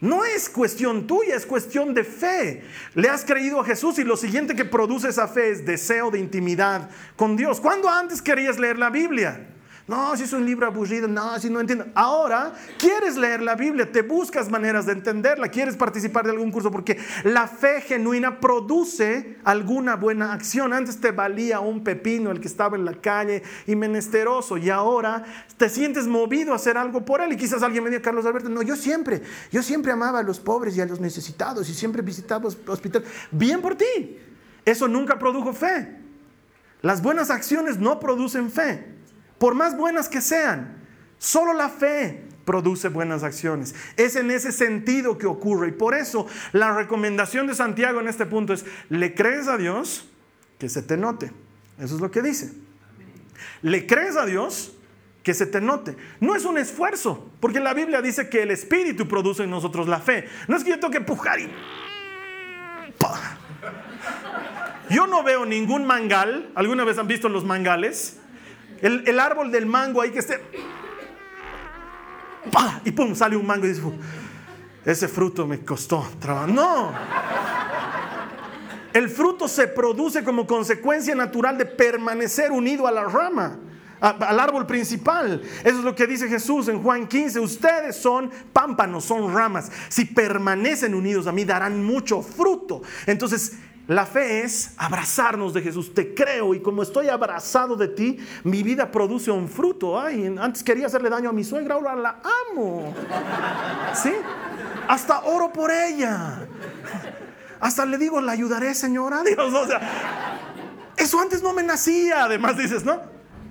No 0.00 0.24
es 0.24 0.48
cuestión 0.48 1.06
tuya, 1.06 1.34
es 1.34 1.44
cuestión 1.44 1.92
de 1.92 2.04
fe. 2.04 2.62
Le 2.94 3.08
has 3.08 3.24
creído 3.24 3.60
a 3.60 3.64
Jesús 3.64 3.98
y 3.98 4.04
lo 4.04 4.16
siguiente 4.16 4.54
que 4.54 4.64
produce 4.64 5.08
esa 5.08 5.26
fe 5.26 5.50
es 5.50 5.66
deseo 5.66 6.10
de 6.10 6.20
intimidad 6.20 6.88
con 7.16 7.36
Dios. 7.36 7.60
¿Cuándo 7.60 7.88
antes 7.88 8.22
querías 8.22 8.58
leer 8.58 8.78
la 8.78 8.90
Biblia? 8.90 9.48
No, 9.88 10.14
si 10.18 10.24
es 10.24 10.34
un 10.34 10.44
libro 10.44 10.66
aburrido, 10.66 11.08
no, 11.08 11.40
si 11.40 11.48
no 11.48 11.60
entiendo. 11.60 11.86
Ahora 11.94 12.52
quieres 12.76 13.16
leer 13.16 13.40
la 13.40 13.54
Biblia, 13.54 13.90
te 13.90 14.02
buscas 14.02 14.50
maneras 14.50 14.84
de 14.84 14.92
entenderla, 14.92 15.48
quieres 15.48 15.76
participar 15.76 16.26
de 16.26 16.32
algún 16.32 16.52
curso 16.52 16.70
porque 16.70 16.98
la 17.24 17.48
fe 17.48 17.80
genuina 17.80 18.38
produce 18.38 19.38
alguna 19.44 19.96
buena 19.96 20.34
acción. 20.34 20.74
Antes 20.74 21.00
te 21.00 21.10
valía 21.10 21.60
un 21.60 21.82
pepino 21.82 22.30
el 22.30 22.38
que 22.38 22.48
estaba 22.48 22.76
en 22.76 22.84
la 22.84 22.92
calle 23.00 23.42
y 23.66 23.76
menesteroso 23.76 24.58
y 24.58 24.68
ahora 24.68 25.24
te 25.56 25.70
sientes 25.70 26.06
movido 26.06 26.52
a 26.52 26.56
hacer 26.56 26.76
algo 26.76 27.06
por 27.06 27.22
él. 27.22 27.32
Y 27.32 27.38
quizás 27.38 27.62
alguien 27.62 27.82
me 27.82 27.88
diga, 27.88 28.02
Carlos 28.02 28.26
Alberto, 28.26 28.50
no, 28.50 28.60
yo 28.60 28.76
siempre, 28.76 29.22
yo 29.50 29.62
siempre 29.62 29.90
amaba 29.90 30.18
a 30.18 30.22
los 30.22 30.38
pobres 30.38 30.76
y 30.76 30.82
a 30.82 30.86
los 30.86 31.00
necesitados 31.00 31.66
y 31.70 31.72
siempre 31.72 32.02
visitaba 32.02 32.46
hospitales. 32.66 33.08
Bien 33.30 33.62
por 33.62 33.74
ti. 33.74 34.18
Eso 34.66 34.86
nunca 34.86 35.18
produjo 35.18 35.54
fe. 35.54 35.96
Las 36.82 37.00
buenas 37.00 37.30
acciones 37.30 37.78
no 37.78 37.98
producen 37.98 38.50
fe 38.50 38.97
por 39.38 39.54
más 39.54 39.76
buenas 39.76 40.08
que 40.08 40.20
sean. 40.20 40.76
Solo 41.18 41.52
la 41.52 41.68
fe 41.68 42.24
produce 42.44 42.88
buenas 42.88 43.24
acciones. 43.24 43.74
Es 43.96 44.16
en 44.16 44.30
ese 44.30 44.52
sentido 44.52 45.18
que 45.18 45.26
ocurre. 45.26 45.68
Y 45.68 45.72
por 45.72 45.94
eso 45.94 46.26
la 46.52 46.72
recomendación 46.74 47.46
de 47.46 47.54
Santiago 47.54 48.00
en 48.00 48.08
este 48.08 48.26
punto 48.26 48.52
es, 48.52 48.64
¿le 48.88 49.14
crees 49.14 49.48
a 49.48 49.58
Dios? 49.58 50.08
Que 50.58 50.68
se 50.68 50.82
te 50.82 50.96
note. 50.96 51.30
Eso 51.78 51.94
es 51.96 52.00
lo 52.00 52.10
que 52.10 52.22
dice. 52.22 52.52
¿Le 53.62 53.86
crees 53.86 54.16
a 54.16 54.24
Dios? 54.24 54.72
Que 55.22 55.34
se 55.34 55.46
te 55.46 55.60
note. 55.60 55.96
No 56.20 56.34
es 56.34 56.44
un 56.44 56.58
esfuerzo, 56.58 57.30
porque 57.40 57.60
la 57.60 57.74
Biblia 57.74 58.00
dice 58.00 58.28
que 58.28 58.42
el 58.42 58.50
Espíritu 58.50 59.06
produce 59.06 59.42
en 59.42 59.50
nosotros 59.50 59.86
la 59.86 60.00
fe. 60.00 60.26
No 60.48 60.56
es 60.56 60.64
que 60.64 60.70
yo 60.70 60.80
tengo 60.80 60.90
que 60.90 60.98
empujar 60.98 61.38
y... 61.40 61.52
Yo 64.90 65.06
no 65.06 65.22
veo 65.22 65.44
ningún 65.44 65.86
mangal. 65.86 66.50
¿Alguna 66.54 66.84
vez 66.84 66.98
han 66.98 67.06
visto 67.06 67.28
los 67.28 67.44
mangales? 67.44 68.18
El, 68.80 69.18
árbol 69.18 69.50
del 69.50 69.66
mango 69.66 70.00
ahí 70.00 70.10
que 70.10 70.20
esté. 70.20 70.40
Y 72.84 72.92
pum, 72.92 73.14
sale 73.14 73.36
un 73.36 73.46
mango 73.46 73.66
y 73.66 73.70
dice, 73.70 73.82
ese 74.84 75.08
fruto 75.08 75.46
me 75.46 75.64
costó 75.64 76.06
trabajo. 76.20 76.46
No. 76.46 76.92
El 78.92 79.08
fruto 79.10 79.48
se 79.48 79.68
produce 79.68 80.24
como 80.24 80.46
consecuencia 80.46 81.14
natural 81.14 81.58
de 81.58 81.66
permanecer 81.66 82.50
unido 82.50 82.86
a 82.86 82.92
la 82.92 83.04
rama, 83.04 83.58
al 84.00 84.40
árbol 84.40 84.66
principal. 84.66 85.42
Eso 85.60 85.78
es 85.78 85.84
lo 85.84 85.94
que 85.94 86.06
dice 86.06 86.28
Jesús 86.28 86.68
en 86.68 86.82
Juan 86.82 87.06
15. 87.06 87.38
Ustedes 87.40 87.96
son 87.96 88.30
pámpanos, 88.52 89.04
son 89.04 89.32
ramas. 89.34 89.70
Si 89.88 90.06
permanecen 90.06 90.94
unidos 90.94 91.26
a 91.26 91.32
mí, 91.32 91.44
darán 91.44 91.84
mucho 91.84 92.22
fruto. 92.22 92.82
Entonces, 93.06 93.58
la 93.88 94.04
fe 94.04 94.42
es 94.42 94.74
abrazarnos 94.76 95.54
de 95.54 95.62
Jesús. 95.62 95.94
Te 95.94 96.14
creo 96.14 96.54
y 96.54 96.60
como 96.60 96.82
estoy 96.82 97.08
abrazado 97.08 97.74
de 97.74 97.88
ti, 97.88 98.18
mi 98.44 98.62
vida 98.62 98.90
produce 98.90 99.30
un 99.30 99.48
fruto. 99.48 99.98
Ay, 99.98 100.26
antes 100.38 100.62
quería 100.62 100.86
hacerle 100.86 101.08
daño 101.08 101.30
a 101.30 101.32
mi 101.32 101.42
suegra, 101.42 101.76
ahora 101.76 101.96
la 101.96 102.20
amo. 102.52 102.94
¿Sí? 103.94 104.12
Hasta 104.86 105.20
oro 105.20 105.50
por 105.50 105.70
ella. 105.70 106.46
Hasta 107.60 107.86
le 107.86 107.96
digo, 107.96 108.20
la 108.20 108.32
ayudaré, 108.32 108.74
señora. 108.74 109.22
Dios, 109.22 109.54
o 109.54 109.66
sea, 109.66 109.80
eso 110.94 111.18
antes 111.18 111.42
no 111.42 111.54
me 111.54 111.62
nacía. 111.62 112.24
Además 112.24 112.58
dices, 112.58 112.84
¿no? 112.84 113.00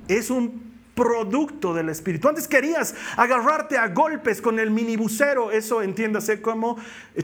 Es 0.08 0.30
un 0.30 0.67
producto 0.98 1.76
del 1.76 1.90
Espíritu. 1.90 2.28
Antes 2.28 2.48
querías 2.48 2.96
agarrarte 3.16 3.78
a 3.78 3.88
golpes 3.90 4.42
con 4.42 4.58
el 4.60 4.72
minibusero, 4.72 5.52
eso 5.52 5.84
entiéndase 5.84 6.42
como 6.42 6.76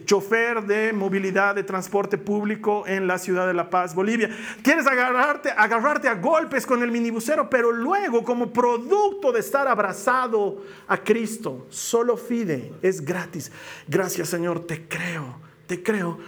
chofer 0.06 0.62
de 0.62 0.94
movilidad 0.94 1.56
de 1.56 1.64
transporte 1.64 2.20
público 2.20 2.86
en 2.86 3.08
la 3.08 3.18
ciudad 3.18 3.48
de 3.48 3.56
La 3.56 3.72
Paz, 3.72 3.96
Bolivia. 3.96 4.30
Quieres 4.62 4.86
agarrarte, 4.86 5.50
agarrarte 5.50 6.08
a 6.08 6.14
golpes 6.14 6.68
con 6.68 6.84
el 6.84 6.92
minibusero, 6.92 7.50
pero 7.50 7.72
luego 7.72 8.24
como 8.24 8.54
producto 8.54 9.32
de 9.32 9.40
estar 9.40 9.68
abrazado 9.68 10.64
a 10.88 10.98
Cristo, 10.98 11.66
solo 11.72 12.16
fide, 12.16 12.74
es 12.84 13.04
gratis. 13.04 13.52
Gracias 13.88 14.30
Señor, 14.30 14.68
te 14.68 14.88
creo, 14.88 15.40
te 15.66 15.82
creo. 15.82 16.20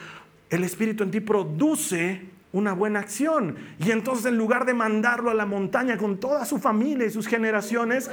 El 0.49 0.63
Espíritu 0.63 1.03
en 1.03 1.11
ti 1.11 1.19
produce 1.19 2.34
una 2.55 2.71
buena 2.71 2.99
acción. 2.99 3.57
Y 3.77 3.91
entonces 3.91 4.25
en 4.27 4.37
lugar 4.37 4.65
de 4.65 4.73
mandarlo 4.73 5.29
a 5.29 5.33
la 5.33 5.45
montaña 5.45 5.97
con 5.97 6.19
toda 6.19 6.45
su 6.45 6.57
familia 6.57 7.05
y 7.05 7.11
sus 7.11 7.27
generaciones, 7.27 8.09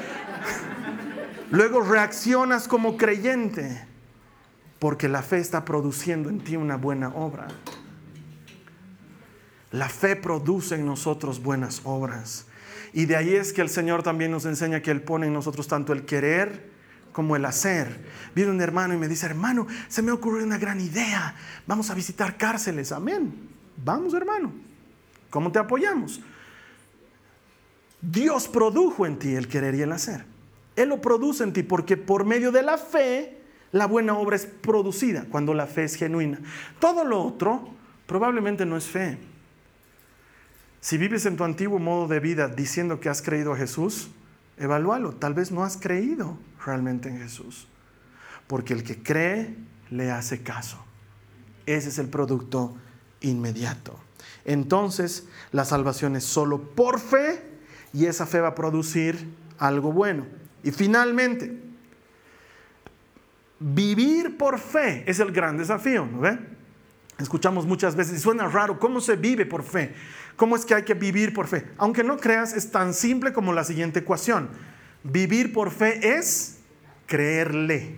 luego 1.51 1.81
reaccionas 1.81 2.67
como 2.67 2.97
creyente, 2.97 3.87
porque 4.81 5.09
la 5.09 5.23
fe 5.23 5.39
está 5.39 5.65
produciendo 5.65 6.29
en 6.29 6.41
ti 6.41 6.57
una 6.57 6.77
buena 6.77 7.11
obra. 7.11 7.47
La 9.71 9.89
fe 9.89 10.17
produce 10.17 10.75
en 10.75 10.87
nosotros 10.87 11.41
buenas 11.41 11.81
obras. 11.85 12.47
Y 12.93 13.07
de 13.07 13.17
ahí 13.17 13.35
es 13.35 13.53
que 13.53 13.63
el 13.63 13.69
Señor 13.69 14.03
también 14.03 14.33
nos 14.33 14.45
enseña 14.45 14.83
que 14.83 14.91
Él 14.91 15.03
pone 15.03 15.29
en 15.29 15.33
nosotros 15.33 15.69
tanto 15.69 15.93
el 15.93 16.05
querer 16.05 16.69
como 17.13 17.37
el 17.37 17.45
hacer. 17.45 18.05
Viene 18.35 18.51
un 18.51 18.61
hermano 18.61 18.93
y 18.93 18.97
me 18.99 19.07
dice, 19.07 19.25
hermano, 19.25 19.69
se 19.87 20.03
me 20.03 20.11
ocurrió 20.11 20.45
una 20.45 20.59
gran 20.59 20.81
idea. 20.81 21.37
Vamos 21.67 21.91
a 21.91 21.95
visitar 21.95 22.37
cárceles. 22.37 22.91
Amén. 22.91 23.52
Vamos, 23.85 24.15
hermano. 24.15 24.53
¿Cómo 25.31 25.51
te 25.51 25.59
apoyamos? 25.59 26.21
Dios 28.01 28.49
produjo 28.49 29.07
en 29.07 29.19
ti 29.19 29.35
el 29.35 29.49
querer 29.49 29.75
y 29.75 29.83
el 29.83 29.93
hacer. 29.93 30.25
Él 30.77 30.89
lo 30.89 31.01
produce 31.01 31.45
en 31.45 31.53
ti 31.53 31.63
porque 31.63 31.97
por 31.97 32.25
medio 32.25 32.53
de 32.53 32.63
la 32.63 32.79
fe 32.79 33.39
la 33.73 33.87
buena 33.87 34.17
obra 34.17 34.37
es 34.37 34.47
producida 34.47 35.25
cuando 35.31 35.55
la 35.55 35.67
fe 35.67 35.85
es 35.85 35.95
genuina. 35.95 36.39
Todo 36.79 37.05
lo 37.05 37.23
otro 37.23 37.71
probablemente 38.07 38.67
no 38.67 38.77
es 38.77 38.87
fe. 38.87 39.19
Si 40.81 40.99
vives 40.99 41.27
en 41.27 41.37
tu 41.37 41.45
antiguo 41.45 41.79
modo 41.79 42.09
de 42.09 42.21
vida 42.21 42.49
diciendo 42.49 43.01
que 43.01 43.09
has 43.09 43.23
creído 43.23 43.53
a 43.53 43.57
Jesús, 43.57 44.11
evalúalo. 44.59 45.13
Tal 45.13 45.33
vez 45.33 45.53
no 45.53 45.63
has 45.63 45.77
creído 45.77 46.37
realmente 46.65 47.09
en 47.09 47.19
Jesús. 47.19 47.69
Porque 48.47 48.75
el 48.75 48.83
que 48.83 49.03
cree 49.03 49.55
le 49.91 50.11
hace 50.11 50.43
caso. 50.43 50.85
Ese 51.67 51.91
es 51.91 51.99
el 51.99 52.09
producto 52.09 52.77
inmediato. 53.23 53.99
Entonces, 54.45 55.27
la 55.53 55.65
salvación 55.65 56.17
es 56.17 56.25
solo 56.25 56.61
por 56.61 57.01
fe 57.01 57.43
y 57.93 58.07
esa 58.07 58.27
fe 58.27 58.41
va 58.41 58.49
a 58.49 58.55
producir 58.55 59.29
algo 59.59 59.93
bueno. 59.93 60.27
Y 60.63 60.71
finalmente, 60.71 61.61
vivir 63.59 64.37
por 64.37 64.59
fe 64.59 65.05
es 65.07 65.21
el 65.21 65.33
gran 65.33 65.57
desafío, 65.57 66.07
¿no 66.07 66.21
ve? 66.21 66.39
Escuchamos 67.19 67.67
muchas 67.67 67.95
veces, 67.95 68.19
y 68.19 68.21
suena 68.21 68.49
raro, 68.49 68.81
¿cómo 68.81 69.01
se 69.01 69.17
vive 69.17 69.47
por 69.47 69.63
fe? 69.63 69.95
¿Cómo 70.37 70.57
es 70.57 70.65
que 70.65 70.75
hay 70.75 70.83
que 70.83 70.95
vivir 70.95 71.33
por 71.33 71.47
fe? 71.47 71.67
Aunque 71.77 72.03
no 72.03 72.17
creas, 72.17 72.53
es 72.53 72.71
tan 72.71 72.95
simple 72.95 73.33
como 73.33 73.53
la 73.53 73.65
siguiente 73.65 74.01
ecuación. 74.01 74.49
Vivir 75.05 75.53
por 75.53 75.71
fe 75.71 76.17
es 76.17 76.59
creerle. 77.07 77.97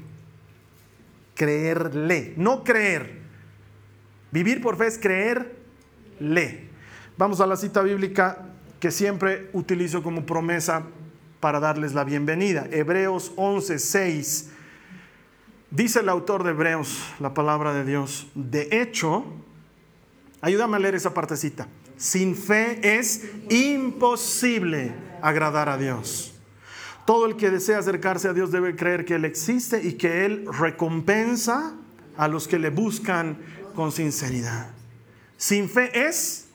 Creerle, 1.35 2.35
no 2.37 2.65
creer. 2.65 3.24
Vivir 4.35 4.61
por 4.61 4.77
fe 4.77 4.89
es 4.89 4.99
creerle. 4.99 6.69
Vamos 7.17 7.41
a 7.41 7.47
la 7.47 7.57
cita 7.57 7.83
bíblica 7.83 8.47
que 8.81 8.91
siempre 8.91 9.49
utilizo 9.53 10.03
como 10.03 10.27
promesa 10.27 10.83
para 11.39 11.61
darles 11.61 11.95
la 11.95 12.03
bienvenida. 12.03 12.67
Hebreos 12.73 13.31
11, 13.37 13.79
6. 13.79 14.51
Dice 15.71 16.01
el 16.01 16.09
autor 16.09 16.43
de 16.43 16.51
Hebreos, 16.51 17.15
la 17.21 17.33
palabra 17.33 17.73
de 17.75 17.85
Dios, 17.85 18.27
de 18.35 18.71
hecho, 18.73 19.25
ayúdame 20.41 20.79
a 20.79 20.81
leer 20.81 20.97
esa 20.97 21.15
partecita. 21.15 21.69
Sin 21.97 22.35
fe 22.35 22.99
es 22.99 23.31
imposible 23.51 24.95
agradar 25.23 25.69
a 25.69 25.79
Dios. 25.79 26.35
Todo 27.07 27.27
el 27.27 27.37
que 27.37 27.53
desea 27.53 27.79
acercarse 27.79 28.27
a 28.27 28.33
Dios 28.33 28.51
debe 28.51 28.75
creer 28.75 29.05
que 29.05 29.15
Él 29.15 29.27
existe 29.27 29.81
y 29.85 29.93
que 29.93 30.27
Él 30.27 30.45
recompensa 30.59 31.77
a 32.17 32.27
los 32.27 32.49
que 32.49 32.59
le 32.59 32.71
buscan 32.71 33.39
con 33.75 33.93
sinceridad. 33.93 34.71
Sin 35.37 35.69
fe 35.69 36.07
es 36.07 36.49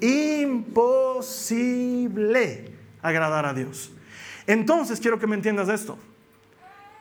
imposible 0.00 0.82
agradar 3.02 3.46
a 3.46 3.54
Dios. 3.54 3.92
Entonces 4.46 5.00
quiero 5.00 5.18
que 5.18 5.26
me 5.26 5.34
entiendas 5.36 5.68
esto. 5.68 5.98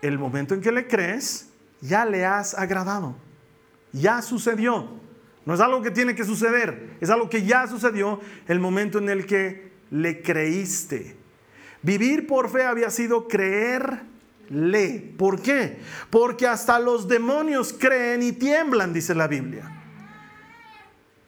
El 0.02 0.18
momento 0.18 0.54
en 0.54 0.62
que 0.62 0.72
le 0.72 0.88
crees, 0.88 1.50
ya 1.80 2.06
le 2.06 2.26
has 2.26 2.54
agradado. 2.54 3.16
Ya 3.92 4.22
sucedió. 4.22 5.00
No 5.46 5.54
es 5.54 5.60
algo 5.60 5.82
que 5.82 5.92
tiene 5.92 6.16
que 6.16 6.24
suceder, 6.24 6.98
es 7.02 7.10
algo 7.10 7.28
que 7.30 7.44
ya 7.44 7.68
sucedió 7.68 8.20
el 8.48 8.60
momento 8.60 9.00
en 9.00 9.10
el 9.10 9.26
que 9.26 9.72
le 9.90 10.22
creíste. 10.22 11.16
Vivir 11.82 12.28
por 12.28 12.50
fe 12.50 12.64
había 12.64 12.92
sido 12.92 13.28
creerle. 14.52 15.14
¿Por 15.18 15.42
qué? 15.42 15.80
Porque 16.10 16.48
hasta 16.48 16.80
los 16.80 17.08
demonios 17.08 17.74
creen 17.74 18.24
y 18.24 18.32
tiemblan, 18.32 18.94
dice 18.94 19.16
la 19.16 19.28
Biblia. 19.28 19.78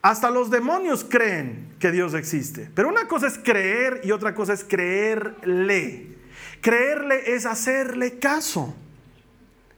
Hasta 0.01 0.29
los 0.29 0.49
demonios 0.49 1.05
creen 1.05 1.75
que 1.79 1.91
Dios 1.91 2.13
existe. 2.13 2.69
Pero 2.75 2.89
una 2.89 3.07
cosa 3.07 3.27
es 3.27 3.37
creer 3.37 4.01
y 4.03 4.11
otra 4.11 4.35
cosa 4.35 4.53
es 4.53 4.63
creerle. 4.63 6.17
Creerle 6.61 7.33
es 7.33 7.45
hacerle 7.45 8.19
caso. 8.19 8.75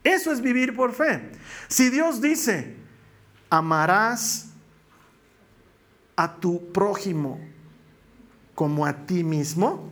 Eso 0.04 0.32
es 0.32 0.42
vivir 0.42 0.76
por 0.76 0.94
fe. 0.94 1.32
Si 1.68 1.90
Dios 1.90 2.22
dice, 2.22 2.76
amarás 3.50 4.50
a 6.16 6.36
tu 6.36 6.72
prójimo 6.72 7.40
como 8.56 8.86
a 8.86 9.06
ti 9.06 9.24
mismo, 9.24 9.92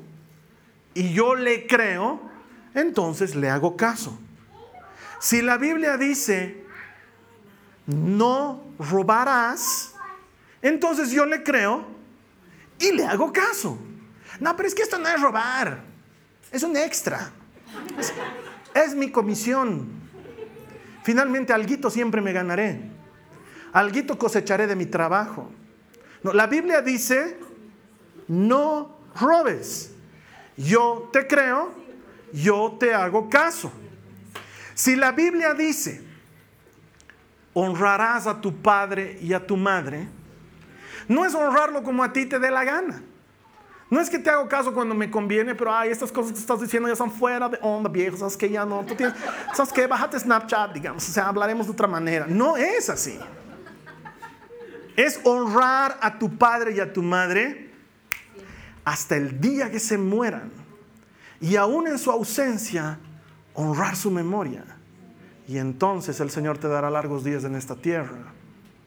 y 0.94 1.14
yo 1.14 1.36
le 1.36 1.68
creo, 1.68 2.33
entonces 2.74 3.36
le 3.36 3.50
hago 3.50 3.76
caso. 3.78 4.18
Si 5.20 5.42
la 5.42 5.58
Biblia 5.58 5.98
dice, 5.98 6.66
no 7.86 8.64
robarás, 8.80 9.94
entonces 10.62 11.12
yo 11.12 11.26
le 11.26 11.44
creo 11.44 11.86
y 12.80 12.92
le 12.92 13.06
hago 13.06 13.32
caso. 13.32 13.78
No, 14.40 14.56
pero 14.56 14.68
es 14.68 14.76
que 14.76 14.82
esto 14.82 14.98
no 14.98 15.08
es 15.08 15.22
robar, 15.22 15.84
es 16.52 16.64
un 16.64 16.76
extra. 16.76 17.32
Es, 18.74 18.96
mi 18.96 19.12
comisión. 19.12 19.88
Finalmente, 21.04 21.54
alguito 21.54 21.90
siempre 21.90 22.22
me 22.22 22.34
ganaré. 22.34 22.82
Alguito 23.72 24.18
cosecharé 24.18 24.68
de 24.68 24.76
mi 24.76 24.86
trabajo. 24.86 25.50
La 26.24 26.48
Biblia 26.48 26.82
dice, 26.82 27.38
no 28.28 28.98
robes. 29.20 29.92
Yo 30.56 31.10
te 31.12 31.28
creo, 31.28 31.74
yo 32.34 32.76
te 32.80 32.94
hago 32.94 33.30
caso. 33.30 33.72
Si 34.74 34.96
la 34.96 35.12
Biblia 35.12 35.54
dice, 35.54 36.04
honrarás 37.54 38.28
a 38.28 38.42
tu 38.42 38.62
padre 38.62 39.18
y 39.22 39.34
a 39.34 39.46
tu 39.46 39.56
madre, 39.56 40.08
no 41.08 41.26
es 41.26 41.36
honrarlo 41.36 41.84
como 41.84 42.04
a 42.04 42.12
ti 42.12 42.26
te 42.26 42.40
dé 42.40 42.50
la 42.50 42.64
gana. 42.64 43.04
No 43.90 44.02
es 44.02 44.10
que 44.10 44.18
te 44.18 44.32
hago 44.32 44.50
caso 44.50 44.74
cuando 44.74 44.96
me 44.96 45.12
conviene, 45.12 45.54
pero 45.54 45.72
ay, 45.72 45.92
estas 45.92 46.12
cosas 46.12 46.32
que 46.32 46.40
estás 46.40 46.60
diciendo 46.60 46.90
ya 46.90 46.96
son 46.96 47.12
fuera 47.12 47.48
de 47.48 47.60
onda, 47.62 47.88
viejo. 47.90 48.18
Sabes 48.18 48.36
que 48.36 48.50
ya 48.50 48.66
no. 48.66 48.84
Tú 48.84 48.96
tienes, 48.96 49.14
sabes 49.54 49.72
que 49.72 49.86
bájate 49.86 50.20
Snapchat, 50.20 50.74
digamos. 50.74 51.08
O 51.08 51.12
sea, 51.12 51.28
hablaremos 51.28 51.68
de 51.68 51.74
otra 51.74 51.86
manera. 51.86 52.26
No 52.28 52.58
es 52.58 52.90
así. 52.90 53.20
Es 54.96 55.20
honrar 55.24 56.00
a 56.02 56.18
tu 56.18 56.36
padre 56.36 56.72
y 56.74 56.80
a 56.80 56.92
tu 56.92 57.04
madre 57.04 57.72
hasta 58.84 59.16
el 59.16 59.40
día 59.40 59.70
que 59.70 59.80
se 59.80 60.00
mueran. 60.00 60.63
Y 61.44 61.58
aún 61.58 61.88
en 61.88 62.00
su 62.00 62.10
ausencia, 62.10 62.98
honrar 63.54 63.96
su 63.96 64.10
memoria. 64.10 64.64
Y 65.48 65.60
entonces 65.60 66.20
el 66.20 66.32
Señor 66.32 66.58
te 66.58 66.68
dará 66.68 66.90
largos 66.90 67.24
días 67.24 67.44
en 67.44 67.54
esta 67.54 67.76
tierra. 67.76 68.34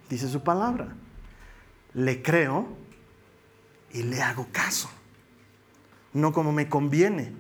Dice 0.09 0.29
su 0.29 0.43
palabra 0.43 0.89
le 1.97 2.23
creo 2.23 2.69
y 3.91 4.03
le 4.03 4.23
hago 4.23 4.47
caso. 4.53 4.91
No 6.13 6.33
como 6.33 6.53
me 6.53 6.69
conviene, 6.69 7.33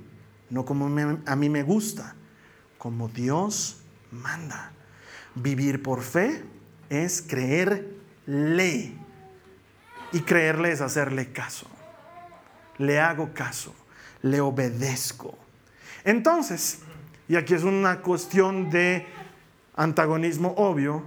no 0.50 0.64
como 0.64 0.86
a 1.26 1.36
mí 1.36 1.48
me 1.48 1.62
gusta, 1.62 2.14
como 2.78 3.08
Dios 3.08 3.82
manda. 4.10 4.72
Vivir 5.34 5.82
por 5.82 6.02
fe 6.02 6.42
es 6.88 7.22
creerle. 7.22 8.94
Y 10.12 10.20
creerle 10.20 10.72
es 10.72 10.80
hacerle 10.80 11.32
caso. 11.32 11.66
Le 12.78 12.98
hago 12.98 13.34
caso, 13.34 13.74
le 14.22 14.40
obedezco. 14.40 15.36
Entonces, 16.04 16.80
y 17.28 17.36
aquí 17.36 17.54
es 17.54 17.64
una 17.64 18.00
cuestión 18.00 18.70
de 18.70 19.06
antagonismo 19.74 20.54
obvio, 20.56 21.02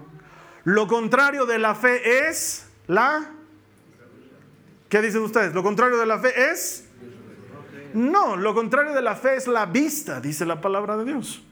lo 0.63 0.87
contrario 0.87 1.45
de 1.45 1.59
la 1.59 1.75
fe 1.75 2.27
es 2.29 2.65
la 2.87 3.31
¿Qué 4.89 5.03
dicen 5.03 5.21
ustedes? 5.21 5.53
¿Lo 5.53 5.61
contrario 5.61 5.97
de 5.97 6.07
la 6.07 6.17
fe 6.17 6.33
es? 6.51 6.85
No, 7.93 8.35
lo 8.35 8.55
contrario 8.55 8.93
de 8.93 9.01
la 9.03 9.15
fe 9.15 9.35
es 9.35 9.47
la 9.47 9.67
vista, 9.67 10.19
dice 10.19 10.45
la 10.45 10.61
palabra 10.61 10.97
de 10.97 11.05
Dios. 11.05 11.43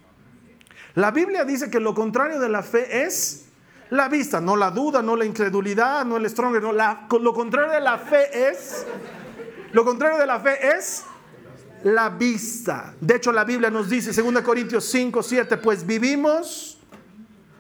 La 0.96 1.12
Biblia 1.12 1.46
dice 1.46 1.70
que 1.70 1.80
lo 1.80 1.93
contrario 1.93 2.39
de 2.39 2.50
la 2.50 2.63
fe 2.63 3.04
es 3.04 3.46
la 3.91 4.10
vista, 4.10 4.41
no 4.41 4.56
la 4.56 4.72
duda, 4.72 5.04
no 5.04 5.15
la 5.15 5.26
incredulidad, 5.26 6.04
no 6.04 6.17
el 6.17 6.28
stronger, 6.28 6.63
no 6.63 6.74
la, 6.74 7.08
lo 7.22 7.34
contrario 7.34 7.72
de 7.72 7.80
la 7.80 8.00
fe 8.00 8.50
es 8.50 8.86
lo 9.72 9.86
contrario 9.86 10.17
de 10.17 10.26
la 10.26 10.39
fe 10.39 10.76
es 10.78 11.04
la 11.88 12.10
vista. 12.10 12.93
De 13.00 13.15
hecho, 13.15 13.32
la 13.32 13.45
Biblia 13.45 13.69
nos 13.69 13.89
dice, 13.89 14.12
2 14.12 14.41
Corintios 14.41 14.84
5, 14.86 15.23
7, 15.23 15.58
pues 15.58 15.86
vivimos 15.86 16.78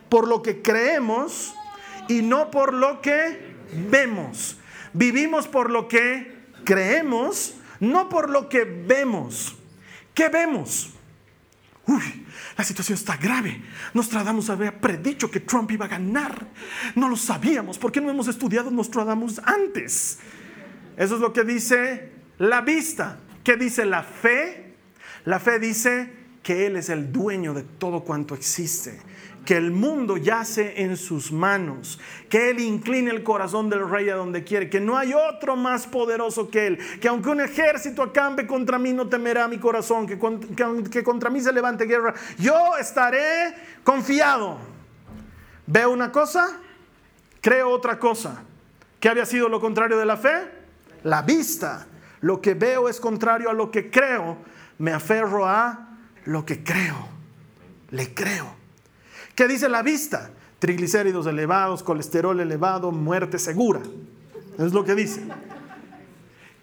por 0.09 0.27
lo 0.27 0.41
que 0.41 0.61
creemos 0.61 1.53
y 2.09 2.21
no 2.21 2.51
por 2.51 2.73
lo 2.73 3.01
que 3.01 3.55
vemos. 3.89 4.57
Vivimos 4.91 5.47
por 5.47 5.69
lo 5.69 5.87
que 5.87 6.45
creemos, 6.65 7.55
no 7.79 8.09
por 8.09 8.29
lo 8.29 8.49
que 8.49 8.65
vemos. 8.65 9.55
¿Qué 10.13 10.27
vemos? 10.27 10.89
Uy, 11.85 12.25
la 12.57 12.65
situación 12.65 12.97
está 12.97 13.15
grave. 13.15 13.61
Nostradamus 13.93 14.49
había 14.49 14.77
predicho 14.81 15.31
que 15.31 15.39
Trump 15.39 15.71
iba 15.71 15.85
a 15.85 15.89
ganar. 15.89 16.47
No 16.95 17.07
lo 17.07 17.15
sabíamos. 17.15 17.77
¿Por 17.77 17.93
qué 17.93 18.01
no 18.01 18.09
hemos 18.09 18.27
estudiado 18.27 18.71
Nostradamus 18.71 19.39
antes? 19.39 20.19
Eso 20.97 21.15
es 21.15 21.21
lo 21.21 21.31
que 21.31 21.45
dice 21.45 22.11
la 22.39 22.59
vista. 22.59 23.19
¿Qué 23.47 23.55
dice 23.55 23.85
la 23.85 24.03
fe? 24.03 24.73
La 25.23 25.39
fe 25.39 25.57
dice 25.57 26.11
que 26.43 26.65
Él 26.67 26.75
es 26.75 26.89
el 26.89 27.13
dueño 27.13 27.53
de 27.53 27.63
todo 27.63 28.03
cuanto 28.03 28.35
existe 28.35 28.99
que 29.45 29.55
el 29.55 29.71
mundo 29.71 30.17
yace 30.17 30.81
en 30.81 30.97
sus 30.97 31.31
manos, 31.31 31.97
que 32.27 32.49
Él 32.49 32.59
incline 32.59 33.09
el 33.09 33.23
corazón 33.23 33.69
del 33.69 33.89
rey 33.89 34.09
a 34.09 34.15
donde 34.15 34.43
quiere, 34.43 34.69
que 34.69 34.81
no 34.81 34.97
hay 34.97 35.13
otro 35.13 35.55
más 35.55 35.87
poderoso 35.87 36.49
que 36.49 36.67
Él, 36.67 36.77
que 36.99 37.07
aunque 37.07 37.29
un 37.29 37.39
ejército 37.39 38.03
acampe 38.03 38.45
contra 38.45 38.77
mí, 38.77 38.91
no 38.91 39.07
temerá 39.07 39.47
mi 39.47 39.59
corazón, 39.59 40.05
que, 40.05 40.19
que 40.91 41.03
contra 41.05 41.29
mí 41.29 41.39
se 41.39 41.53
levante 41.53 41.85
guerra, 41.85 42.13
yo 42.37 42.75
estaré 42.75 43.55
confiado. 43.85 44.57
Veo 45.65 45.91
una 45.91 46.11
cosa, 46.11 46.59
creo 47.39 47.69
otra 47.69 47.97
cosa. 47.97 48.43
¿Qué 48.99 49.07
había 49.07 49.25
sido 49.25 49.47
lo 49.47 49.61
contrario 49.61 49.97
de 49.97 50.05
la 50.05 50.17
fe? 50.17 50.49
La 51.03 51.21
vista. 51.21 51.87
Lo 52.21 52.41
que 52.41 52.53
veo 52.53 52.89
es 52.89 52.99
contrario 52.99 53.49
a 53.49 53.53
lo 53.53 53.71
que 53.71 53.89
creo. 53.89 54.37
Me 54.79 54.91
aferro 54.91 55.45
a 55.45 55.97
lo 56.25 56.45
que 56.45 56.63
creo. 56.63 57.07
Le 57.89 58.13
creo. 58.13 58.55
¿Qué 59.35 59.47
dice 59.47 59.69
la 59.69 59.81
vista? 59.81 60.31
Triglicéridos 60.59 61.27
elevados, 61.27 61.83
colesterol 61.83 62.39
elevado, 62.39 62.91
muerte 62.91 63.37
segura. 63.37 63.81
Es 64.57 64.73
lo 64.73 64.83
que 64.83 64.95
dice. 64.95 65.23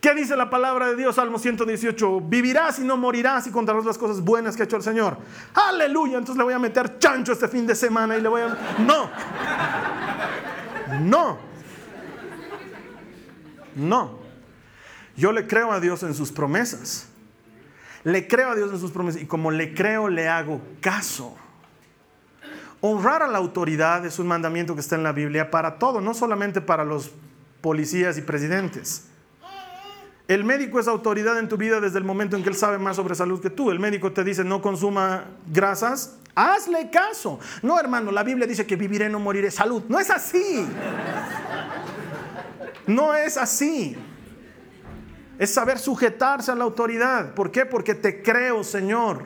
¿Qué 0.01 0.15
dice 0.15 0.37
la 0.37 0.51
palabra 0.51 0.89
de 0.89 0.97
Dios? 0.97 1.15
Salmo 1.15 1.39
118. 1.39 2.21
Vivirás 2.23 2.79
y 2.79 2.83
no 2.83 2.97
morirás 2.97 3.47
y 3.47 3.51
contarás 3.51 3.87
las 3.87 3.97
cosas 3.97 4.21
buenas 4.21 4.55
que 4.55 4.63
ha 4.63 4.67
hecho 4.67 4.77
el 4.77 4.83
Señor. 4.83 5.17
Aleluya. 5.55 6.19
Entonces 6.19 6.37
le 6.37 6.45
voy 6.45 6.53
a 6.53 6.59
meter 6.59 6.99
chancho 6.99 7.33
este 7.33 7.49
fin 7.49 7.67
de 7.67 7.75
semana 7.75 8.17
y 8.19 8.21
le 8.21 8.29
voy 8.29 8.43
a... 8.43 8.49
No. 8.81 9.11
No. 11.01 11.39
No. 13.77 14.24
Yo 15.17 15.33
le 15.33 15.47
creo 15.47 15.73
a 15.73 15.81
Dios 15.81 16.03
en 16.03 16.15
sus 16.15 16.33
promesas. 16.33 17.09
Le 18.03 18.27
creo 18.29 18.51
a 18.51 18.55
Dios 18.55 18.71
en 18.71 18.79
sus 18.79 18.91
promesas 18.91 19.23
y 19.23 19.27
como 19.27 19.51
le 19.51 19.75
creo 19.75 20.09
le 20.09 20.29
hago 20.29 20.61
caso. 20.81 21.37
Honrar 22.81 23.23
a 23.23 23.29
la 23.29 23.39
autoridad 23.39 24.05
es 24.05 24.19
un 24.19 24.27
mandamiento 24.27 24.75
que 24.75 24.81
está 24.81 24.97
en 24.97 25.03
la 25.03 25.13
Biblia 25.13 25.51
para 25.51 25.79
todo, 25.79 26.03
no 26.03 26.13
solamente 26.13 26.61
para 26.61 26.85
los 26.85 27.13
policías 27.63 28.19
y 28.19 28.21
presidentes. 28.21 29.07
El 30.29 30.45
médico 30.45 30.81
es 30.81 30.89
autoridad 30.89 31.39
en 31.39 31.49
tu 31.49 31.57
vida 31.57 31.81
desde 31.81 31.99
el 31.99 32.05
momento 32.05 32.37
en 32.37 32.43
que 32.43 32.49
él 32.49 32.55
sabe 32.55 32.79
más 32.79 32.97
sobre 32.97 33.15
salud 33.15 33.41
que 33.41 33.51
tú. 33.51 33.71
El 33.71 33.79
médico 33.79 34.13
te 34.13 34.25
dice 34.25 34.45
no 34.45 34.61
consuma 34.61 35.25
grasas, 35.47 36.19
hazle 36.35 36.91
caso. 36.91 37.39
No, 37.63 37.79
hermano, 37.79 38.11
la 38.11 38.23
Biblia 38.23 38.47
dice 38.47 38.67
que 38.67 38.77
viviré, 38.77 39.09
no 39.09 39.19
moriré. 39.19 39.51
Salud. 39.51 39.83
No 39.89 39.99
es 39.99 40.11
así. 40.11 40.67
No 42.87 43.15
es 43.15 43.37
así. 43.37 43.97
Es 45.39 45.53
saber 45.53 45.79
sujetarse 45.79 46.53
a 46.53 46.55
la 46.55 46.65
autoridad. 46.65 47.35
¿Por 47.35 47.51
qué? 47.51 47.67
Porque 47.67 47.95
te 47.95 48.23
creo, 48.23 48.63
Señor. 48.63 49.25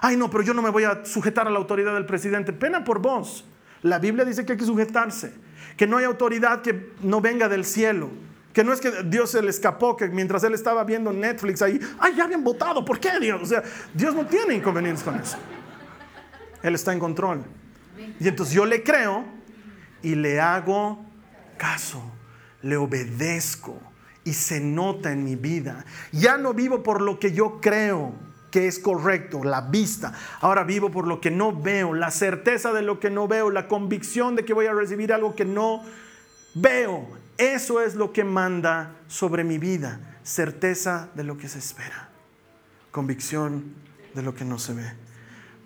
Ay, 0.00 0.16
no, 0.16 0.30
pero 0.30 0.42
yo 0.42 0.54
no 0.54 0.62
me 0.62 0.70
voy 0.70 0.84
a 0.84 1.04
sujetar 1.04 1.46
a 1.46 1.50
la 1.50 1.58
autoridad 1.58 1.94
del 1.94 2.06
presidente. 2.06 2.52
Pena 2.52 2.84
por 2.84 3.00
vos. 3.00 3.44
La 3.82 3.98
Biblia 3.98 4.24
dice 4.24 4.44
que 4.44 4.52
hay 4.52 4.58
que 4.58 4.64
sujetarse. 4.64 5.32
Que 5.76 5.86
no 5.86 5.96
hay 5.96 6.04
autoridad 6.04 6.62
que 6.62 6.92
no 7.02 7.20
venga 7.20 7.48
del 7.48 7.64
cielo. 7.64 8.10
Que 8.52 8.64
no 8.64 8.72
es 8.72 8.80
que 8.80 8.90
Dios 9.04 9.30
se 9.30 9.42
le 9.42 9.50
escapó, 9.50 9.96
que 9.96 10.08
mientras 10.08 10.42
él 10.42 10.54
estaba 10.54 10.82
viendo 10.84 11.12
Netflix 11.12 11.62
ahí, 11.62 11.78
ay, 12.00 12.14
ya 12.16 12.24
habían 12.24 12.42
votado, 12.42 12.84
¿por 12.84 12.98
qué 12.98 13.20
Dios? 13.20 13.40
O 13.42 13.46
sea, 13.46 13.62
Dios 13.94 14.12
no 14.14 14.26
tiene 14.26 14.54
inconvenientes 14.54 15.04
con 15.04 15.14
eso. 15.14 15.36
Él 16.62 16.74
está 16.74 16.92
en 16.92 16.98
control. 16.98 17.44
Y 18.18 18.26
entonces 18.26 18.54
yo 18.54 18.66
le 18.66 18.82
creo 18.82 19.24
y 20.02 20.16
le 20.16 20.40
hago 20.40 21.04
caso, 21.56 22.02
le 22.62 22.76
obedezco 22.76 23.78
y 24.24 24.32
se 24.32 24.60
nota 24.60 25.12
en 25.12 25.24
mi 25.24 25.36
vida. 25.36 25.84
Ya 26.12 26.36
no 26.36 26.54
vivo 26.54 26.82
por 26.82 27.00
lo 27.00 27.18
que 27.18 27.32
yo 27.32 27.60
creo 27.60 28.14
que 28.50 28.66
es 28.66 28.78
correcto, 28.78 29.44
la 29.44 29.62
vista. 29.62 30.12
Ahora 30.40 30.64
vivo 30.64 30.90
por 30.90 31.06
lo 31.06 31.20
que 31.20 31.30
no 31.30 31.52
veo, 31.52 31.94
la 31.94 32.10
certeza 32.10 32.72
de 32.72 32.82
lo 32.82 33.00
que 33.00 33.10
no 33.10 33.28
veo, 33.28 33.50
la 33.50 33.68
convicción 33.68 34.36
de 34.36 34.44
que 34.44 34.54
voy 34.54 34.66
a 34.66 34.72
recibir 34.72 35.12
algo 35.12 35.34
que 35.34 35.44
no 35.44 35.82
veo. 36.54 37.08
Eso 37.38 37.80
es 37.80 37.94
lo 37.94 38.12
que 38.12 38.24
manda 38.24 38.96
sobre 39.08 39.44
mi 39.44 39.58
vida, 39.58 40.18
certeza 40.22 41.08
de 41.14 41.24
lo 41.24 41.38
que 41.38 41.48
se 41.48 41.58
espera, 41.58 42.10
convicción 42.90 43.74
de 44.14 44.22
lo 44.22 44.34
que 44.34 44.44
no 44.44 44.58
se 44.58 44.74
ve. 44.74 44.92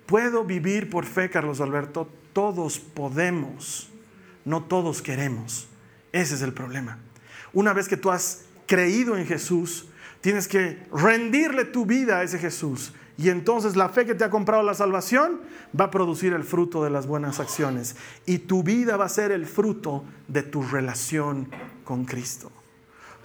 Puedo 0.05 0.43
vivir 0.43 0.89
por 0.89 1.05
fe, 1.05 1.29
Carlos 1.29 1.59
Alberto, 1.61 2.07
todos 2.31 2.79
podemos, 2.79 3.89
no 4.45 4.63
todos 4.63 5.01
queremos. 5.01 5.67
Ese 6.11 6.35
es 6.35 6.41
el 6.41 6.53
problema. 6.53 6.99
Una 7.55 7.73
vez 7.73 7.87
que 7.87 7.97
tú 7.97 8.11
has 8.11 8.41
creído 8.67 9.17
en 9.17 9.25
Jesús, 9.25 9.87
tienes 10.21 10.47
que 10.47 10.85
rendirle 10.93 11.65
tu 11.65 11.85
vida 11.85 12.19
a 12.19 12.23
ese 12.23 12.37
Jesús. 12.37 12.93
Y 13.17 13.29
entonces 13.29 13.77
la 13.77 13.87
fe 13.87 14.05
que 14.05 14.13
te 14.13 14.25
ha 14.25 14.29
comprado 14.29 14.61
la 14.61 14.73
salvación 14.73 15.39
va 15.79 15.85
a 15.85 15.91
producir 15.91 16.33
el 16.33 16.43
fruto 16.43 16.83
de 16.83 16.89
las 16.89 17.07
buenas 17.07 17.39
acciones. 17.39 17.95
Y 18.25 18.39
tu 18.39 18.61
vida 18.61 18.97
va 18.97 19.05
a 19.05 19.09
ser 19.09 19.31
el 19.31 19.45
fruto 19.45 20.03
de 20.27 20.43
tu 20.43 20.63
relación 20.63 21.49
con 21.85 22.03
Cristo. 22.03 22.51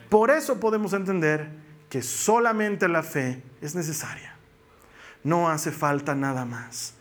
Por 0.08 0.30
eso 0.30 0.60
podemos 0.60 0.92
entender 0.92 1.50
que 1.88 2.00
solamente 2.00 2.86
la 2.86 3.02
fe 3.02 3.42
es 3.60 3.74
necesaria. 3.74 4.36
No 5.24 5.50
hace 5.50 5.72
falta 5.72 6.14
nada 6.14 6.44
más. 6.44 6.94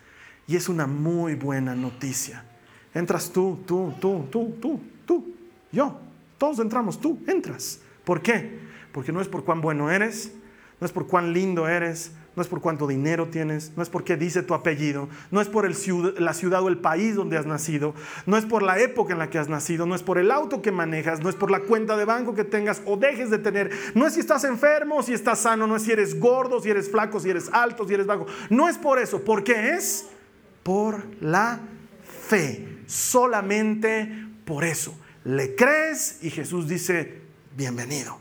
Y 0.47 0.55
es 0.55 0.67
una 0.67 0.87
muy 0.87 1.35
buena 1.35 1.75
noticia. 1.75 2.43
Entras 2.91 3.31
tú, 3.31 3.59
tú, 3.67 3.93
tú, 4.01 4.27
tú, 4.31 4.57
tú, 4.59 4.81
tú, 5.05 5.35
yo. 5.71 6.08
Todos 6.39 6.57
entramos, 6.57 6.99
tú 6.99 7.21
entras. 7.27 7.81
¿Por 8.03 8.23
qué? 8.23 8.57
Porque 8.91 9.11
no 9.11 9.21
es 9.21 9.27
por 9.27 9.43
cuán 9.43 9.61
bueno 9.61 9.91
eres, 9.91 10.33
no 10.79 10.85
es 10.85 10.91
por 10.91 11.05
cuán 11.05 11.33
lindo 11.33 11.67
eres, 11.67 12.13
no 12.35 12.41
es 12.41 12.47
por 12.47 12.61
cuánto 12.61 12.87
dinero 12.87 13.27
tienes, 13.27 13.73
no 13.75 13.83
es 13.83 13.89
por 13.89 14.05
qué 14.05 14.15
dice 14.15 14.41
tu 14.43 14.53
apellido, 14.53 15.09
no 15.29 15.41
es 15.41 15.49
por 15.49 15.65
el 15.65 15.75
la 16.17 16.33
ciudad 16.33 16.63
o 16.63 16.69
el 16.69 16.77
país 16.77 17.15
donde 17.15 17.37
has 17.37 17.45
nacido, 17.45 17.93
no 18.25 18.37
es 18.37 18.45
por 18.45 18.63
la 18.63 18.79
época 18.79 19.11
en 19.11 19.19
la 19.19 19.29
que 19.29 19.37
has 19.37 19.49
nacido, 19.49 19.85
no 19.85 19.93
es 19.93 20.03
por 20.03 20.17
el 20.17 20.31
auto 20.31 20.61
que 20.61 20.71
manejas, 20.71 21.21
no 21.21 21.27
es 21.27 21.35
por 21.35 21.51
la 21.51 21.59
cuenta 21.59 21.97
de 21.97 22.05
banco 22.05 22.35
que 22.35 22.45
tengas 22.45 22.81
o 22.85 22.95
dejes 22.95 23.29
de 23.29 23.39
tener, 23.39 23.71
no 23.93 24.07
es 24.07 24.13
si 24.13 24.21
estás 24.21 24.45
enfermo, 24.45 25.03
si 25.03 25.13
estás 25.13 25.39
sano, 25.39 25.67
no 25.67 25.75
es 25.75 25.83
si 25.83 25.91
eres 25.91 26.17
gordo, 26.17 26.61
si 26.61 26.69
eres 26.69 26.89
flaco, 26.89 27.19
si 27.19 27.29
eres 27.29 27.49
alto, 27.51 27.85
si 27.85 27.93
eres 27.93 28.07
bajo, 28.07 28.25
no 28.49 28.69
es 28.69 28.77
por 28.77 28.99
eso, 28.99 29.21
¿por 29.21 29.43
qué 29.43 29.71
es? 29.71 30.07
Por 30.63 31.03
la 31.19 31.59
fe, 32.27 32.79
solamente 32.85 34.09
por 34.45 34.63
eso. 34.63 34.97
Le 35.29 35.53
crees 35.53 36.23
y 36.23 36.31
Jesús 36.31 36.67
dice, 36.67 37.21
bienvenido. 37.55 38.17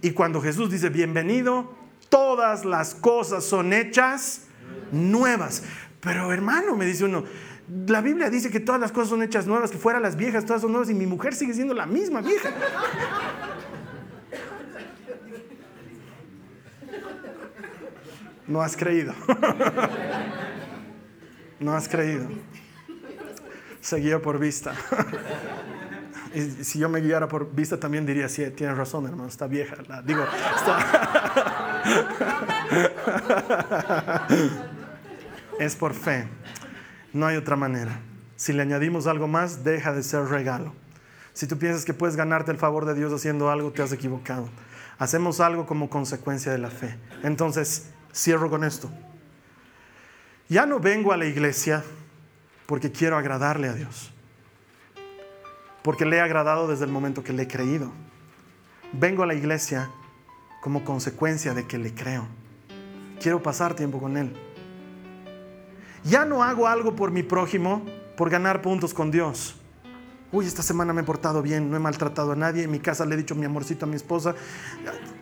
Y 0.00 0.12
cuando 0.12 0.40
Jesús 0.40 0.70
dice 0.70 0.88
bienvenido, 0.88 1.74
todas 2.08 2.64
las 2.64 2.94
cosas 2.94 3.44
son 3.44 3.74
hechas 3.74 4.44
nuevas. 4.90 5.62
Pero 6.00 6.32
hermano, 6.32 6.76
me 6.76 6.86
dice 6.86 7.04
uno, 7.04 7.24
la 7.86 8.00
Biblia 8.00 8.30
dice 8.30 8.50
que 8.50 8.58
todas 8.58 8.80
las 8.80 8.90
cosas 8.90 9.10
son 9.10 9.22
hechas 9.22 9.46
nuevas, 9.46 9.70
que 9.70 9.76
fuera 9.76 10.00
las 10.00 10.16
viejas, 10.16 10.46
todas 10.46 10.62
son 10.62 10.72
nuevas 10.72 10.88
y 10.88 10.94
mi 10.94 11.04
mujer 11.04 11.34
sigue 11.34 11.52
siendo 11.52 11.74
la 11.74 11.84
misma 11.84 12.22
vieja. 12.22 12.50
No 18.46 18.62
has 18.62 18.78
creído. 18.78 19.12
No 21.60 21.74
has 21.74 21.86
creído. 21.86 22.28
Seguido 23.82 24.22
por 24.22 24.38
vista. 24.38 24.74
Si 26.62 26.78
yo 26.78 26.88
me 26.88 27.00
guiara 27.00 27.26
por 27.26 27.52
vista 27.52 27.76
también 27.78 28.06
diría, 28.06 28.28
sí, 28.28 28.48
tienes 28.50 28.76
razón, 28.76 29.06
hermano, 29.06 29.28
está 29.28 29.48
vieja. 29.48 29.74
digo, 30.04 30.24
es 35.58 35.76
por 35.76 35.94
fe. 35.94 36.28
No 37.12 37.26
hay 37.26 37.36
otra 37.36 37.56
manera. 37.56 37.98
Si 38.36 38.52
le 38.52 38.62
añadimos 38.62 39.08
algo 39.08 39.26
más, 39.26 39.64
deja 39.64 39.92
de 39.92 40.04
ser 40.04 40.26
regalo. 40.26 40.72
Si 41.32 41.48
tú 41.48 41.58
piensas 41.58 41.84
que 41.84 41.94
puedes 41.94 42.14
ganarte 42.14 42.52
el 42.52 42.58
favor 42.58 42.84
de 42.84 42.94
Dios 42.94 43.12
haciendo 43.12 43.50
algo, 43.50 43.72
te 43.72 43.82
has 43.82 43.90
equivocado. 43.92 44.48
Hacemos 44.98 45.40
algo 45.40 45.66
como 45.66 45.90
consecuencia 45.90 46.52
de 46.52 46.58
la 46.58 46.70
fe. 46.70 46.96
Entonces, 47.24 47.90
cierro 48.14 48.50
con 48.50 48.62
esto. 48.62 48.88
Ya 50.48 50.64
no 50.66 50.78
vengo 50.78 51.12
a 51.12 51.16
la 51.16 51.26
iglesia 51.26 51.82
porque 52.66 52.92
quiero 52.92 53.16
agradarle 53.16 53.68
a 53.68 53.72
Dios 53.72 54.12
porque 55.82 56.04
le 56.04 56.16
he 56.16 56.20
agradado 56.20 56.68
desde 56.68 56.84
el 56.84 56.90
momento 56.90 57.24
que 57.24 57.32
le 57.32 57.44
he 57.44 57.48
creído. 57.48 57.90
Vengo 58.92 59.22
a 59.22 59.26
la 59.26 59.34
iglesia 59.34 59.90
como 60.60 60.84
consecuencia 60.84 61.54
de 61.54 61.66
que 61.66 61.78
le 61.78 61.94
creo. 61.94 62.26
Quiero 63.20 63.42
pasar 63.42 63.74
tiempo 63.74 63.98
con 63.98 64.16
Él. 64.16 64.34
Ya 66.04 66.24
no 66.24 66.42
hago 66.42 66.66
algo 66.66 66.96
por 66.96 67.10
mi 67.10 67.22
prójimo 67.22 67.84
por 68.16 68.30
ganar 68.30 68.62
puntos 68.62 68.94
con 68.94 69.10
Dios. 69.10 69.56
Uy, 70.32 70.46
esta 70.46 70.62
semana 70.62 70.92
me 70.92 71.00
he 71.00 71.04
portado 71.04 71.42
bien, 71.42 71.70
no 71.70 71.76
he 71.76 71.80
maltratado 71.80 72.32
a 72.32 72.36
nadie. 72.36 72.64
En 72.64 72.70
mi 72.70 72.78
casa 72.78 73.04
le 73.04 73.14
he 73.14 73.18
dicho 73.18 73.34
mi 73.34 73.44
amorcito 73.44 73.84
a 73.84 73.88
mi 73.88 73.96
esposa, 73.96 74.34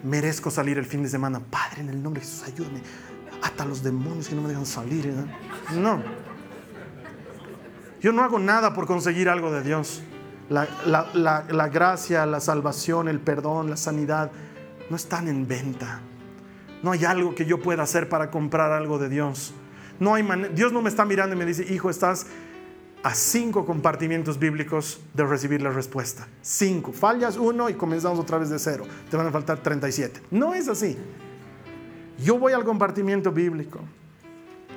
merezco 0.02 0.50
salir 0.50 0.78
el 0.78 0.84
fin 0.84 1.02
de 1.02 1.08
semana. 1.08 1.40
Padre, 1.40 1.80
en 1.80 1.88
el 1.88 2.02
nombre 2.02 2.20
de 2.20 2.26
Jesús, 2.26 2.44
ayúdame. 2.46 2.82
Hasta 3.42 3.64
los 3.64 3.82
demonios 3.82 4.28
que 4.28 4.34
no 4.34 4.42
me 4.42 4.48
dejan 4.48 4.66
salir. 4.66 5.06
¿eh? 5.06 5.74
No. 5.76 6.02
Yo 8.00 8.12
no 8.12 8.22
hago 8.22 8.38
nada 8.38 8.74
por 8.74 8.86
conseguir 8.86 9.28
algo 9.28 9.50
de 9.50 9.62
Dios 9.62 10.02
la, 10.48 11.68
gracia, 11.72 12.26
la 12.26 12.40
salvación, 12.40 13.08
el 13.08 13.20
perdón, 13.20 13.70
la 13.70 13.76
sanidad, 13.76 14.30
no 14.90 14.96
están 14.96 15.28
en 15.28 15.46
venta. 15.46 16.00
No 16.82 16.92
hay 16.92 17.04
algo 17.04 17.34
que 17.34 17.44
yo 17.44 17.60
pueda 17.60 17.82
hacer 17.82 18.08
para 18.08 18.30
comprar 18.30 18.72
algo 18.72 18.98
de 18.98 19.08
Dios. 19.08 19.52
No 20.00 20.14
hay 20.14 20.24
Dios 20.54 20.72
no 20.72 20.80
me 20.80 20.88
está 20.88 21.04
mirando 21.04 21.34
y 21.34 21.38
me 21.38 21.44
dice, 21.44 21.66
hijo, 21.72 21.90
estás 21.90 22.26
a 23.02 23.14
cinco 23.14 23.64
compartimientos 23.64 24.38
bíblicos 24.38 25.00
de 25.14 25.24
recibir 25.24 25.62
la 25.62 25.70
respuesta. 25.70 26.26
Cinco. 26.40 26.92
Fallas 26.92 27.36
uno 27.36 27.68
y 27.68 27.74
comenzamos 27.74 28.18
otra 28.18 28.38
vez 28.38 28.50
de 28.50 28.58
cero. 28.58 28.84
Te 29.10 29.16
van 29.16 29.26
a 29.26 29.30
faltar 29.30 29.58
37. 29.58 30.22
No 30.30 30.54
es 30.54 30.68
así. 30.68 30.96
Yo 32.24 32.38
voy 32.38 32.52
al 32.52 32.64
compartimiento 32.64 33.30
bíblico. 33.30 33.80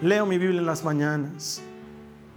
Leo 0.01 0.26
mi 0.26 0.38
Biblia 0.38 0.59
en 0.59 0.65
las 0.65 0.84
mañanas. 0.84 1.61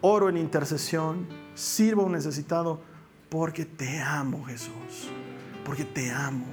Oro 0.00 0.28
en 0.28 0.36
intercesión. 0.36 1.26
Sirvo 1.54 2.02
a 2.02 2.06
un 2.06 2.12
necesitado 2.12 2.80
porque 3.34 3.64
te 3.64 3.98
amo, 3.98 4.44
Jesús. 4.44 5.10
Porque 5.64 5.84
te 5.84 6.08
amo. 6.08 6.46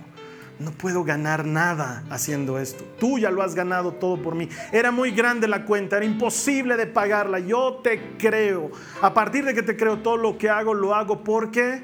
no 0.57 0.71
puedo 0.71 1.03
ganar 1.03 1.45
nada 1.45 2.03
haciendo 2.09 2.57
esto. 2.57 2.83
Tú 2.99 3.19
ya 3.19 3.29
lo 3.29 3.43
has 3.43 3.53
ganado 3.53 3.93
todo 3.93 4.19
por 4.19 4.33
mí. 4.33 4.49
Era 4.71 4.89
muy 4.89 5.11
grande 5.11 5.47
la 5.47 5.63
cuenta, 5.63 5.97
era 5.97 6.05
imposible 6.05 6.75
de 6.77 6.87
pagarla. 6.87 7.37
Yo 7.37 7.81
te 7.83 8.17
creo. 8.17 8.71
A 8.99 9.13
partir 9.13 9.45
de 9.45 9.53
que 9.53 9.61
te 9.61 9.77
creo, 9.77 9.99
todo 9.99 10.17
lo 10.17 10.39
que 10.39 10.49
hago 10.49 10.73
lo 10.73 10.95
hago 10.95 11.23
porque 11.23 11.83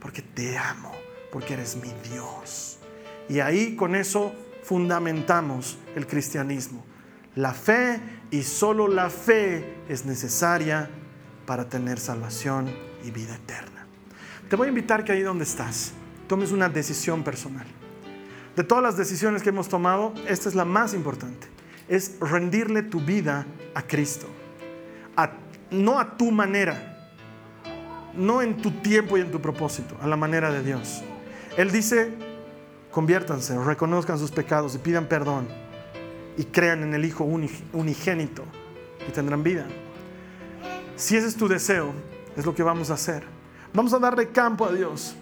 porque 0.00 0.22
te 0.22 0.56
amo, 0.56 0.92
porque 1.30 1.52
eres 1.52 1.76
mi 1.76 1.92
Dios. 2.10 2.78
Y 3.28 3.40
ahí 3.40 3.76
con 3.76 3.94
eso 3.94 4.32
fundamentamos 4.62 5.76
el 5.94 6.06
cristianismo. 6.06 6.86
La 7.34 7.52
fe 7.52 8.00
y 8.30 8.42
solo 8.44 8.88
la 8.88 9.10
fe 9.10 9.82
es 9.90 10.06
necesaria 10.06 10.88
para 11.44 11.68
tener 11.68 12.00
salvación 12.00 12.74
y 13.04 13.10
vida 13.10 13.34
eterna. 13.34 13.77
Te 14.48 14.56
voy 14.56 14.66
a 14.66 14.68
invitar 14.70 15.04
que 15.04 15.12
ahí 15.12 15.20
donde 15.20 15.44
estás, 15.44 15.92
tomes 16.26 16.52
una 16.52 16.70
decisión 16.70 17.22
personal. 17.22 17.66
De 18.56 18.64
todas 18.64 18.82
las 18.82 18.96
decisiones 18.96 19.42
que 19.42 19.50
hemos 19.50 19.68
tomado, 19.68 20.14
esta 20.26 20.48
es 20.48 20.54
la 20.54 20.64
más 20.64 20.94
importante. 20.94 21.46
Es 21.86 22.18
rendirle 22.18 22.82
tu 22.82 23.00
vida 23.00 23.46
a 23.74 23.82
Cristo. 23.82 24.26
no 25.70 26.00
a 26.00 26.16
tu 26.16 26.30
manera, 26.30 27.10
no 28.14 28.40
en 28.40 28.56
tu 28.56 28.70
tiempo 28.70 29.18
y 29.18 29.20
en 29.20 29.30
tu 29.30 29.38
propósito, 29.38 29.98
a 30.00 30.06
la 30.06 30.16
manera 30.16 30.50
de 30.50 30.62
Dios. 30.62 31.02
Él 31.58 31.70
dice, 31.70 32.14
conviértanse, 32.90 33.58
reconozcan 33.62 34.18
sus 34.18 34.30
pecados 34.30 34.74
y 34.74 34.78
pidan 34.78 35.06
perdón 35.06 35.46
y 36.38 36.44
crean 36.44 36.82
en 36.82 36.94
el 36.94 37.04
Hijo 37.04 37.24
unigénito 37.24 38.44
y 39.06 39.12
tendrán 39.12 39.42
vida. 39.42 39.66
Si 40.96 41.18
ese 41.18 41.28
es 41.28 41.36
tu 41.36 41.48
deseo, 41.48 41.92
es 42.34 42.46
lo 42.46 42.54
que 42.54 42.62
vamos 42.62 42.90
a 42.90 42.94
hacer. 42.94 43.37
Vamos 43.74 43.92
a 43.92 43.98
darle 43.98 44.28
campo 44.28 44.64
a 44.64 44.72
Dios. 44.72 45.14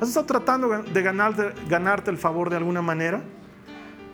¿Has 0.00 0.08
estado 0.08 0.26
tratando 0.26 0.68
de 0.68 1.02
ganarte, 1.02 1.52
ganarte 1.68 2.10
el 2.10 2.18
favor 2.18 2.50
de 2.50 2.56
alguna 2.56 2.82
manera? 2.82 3.22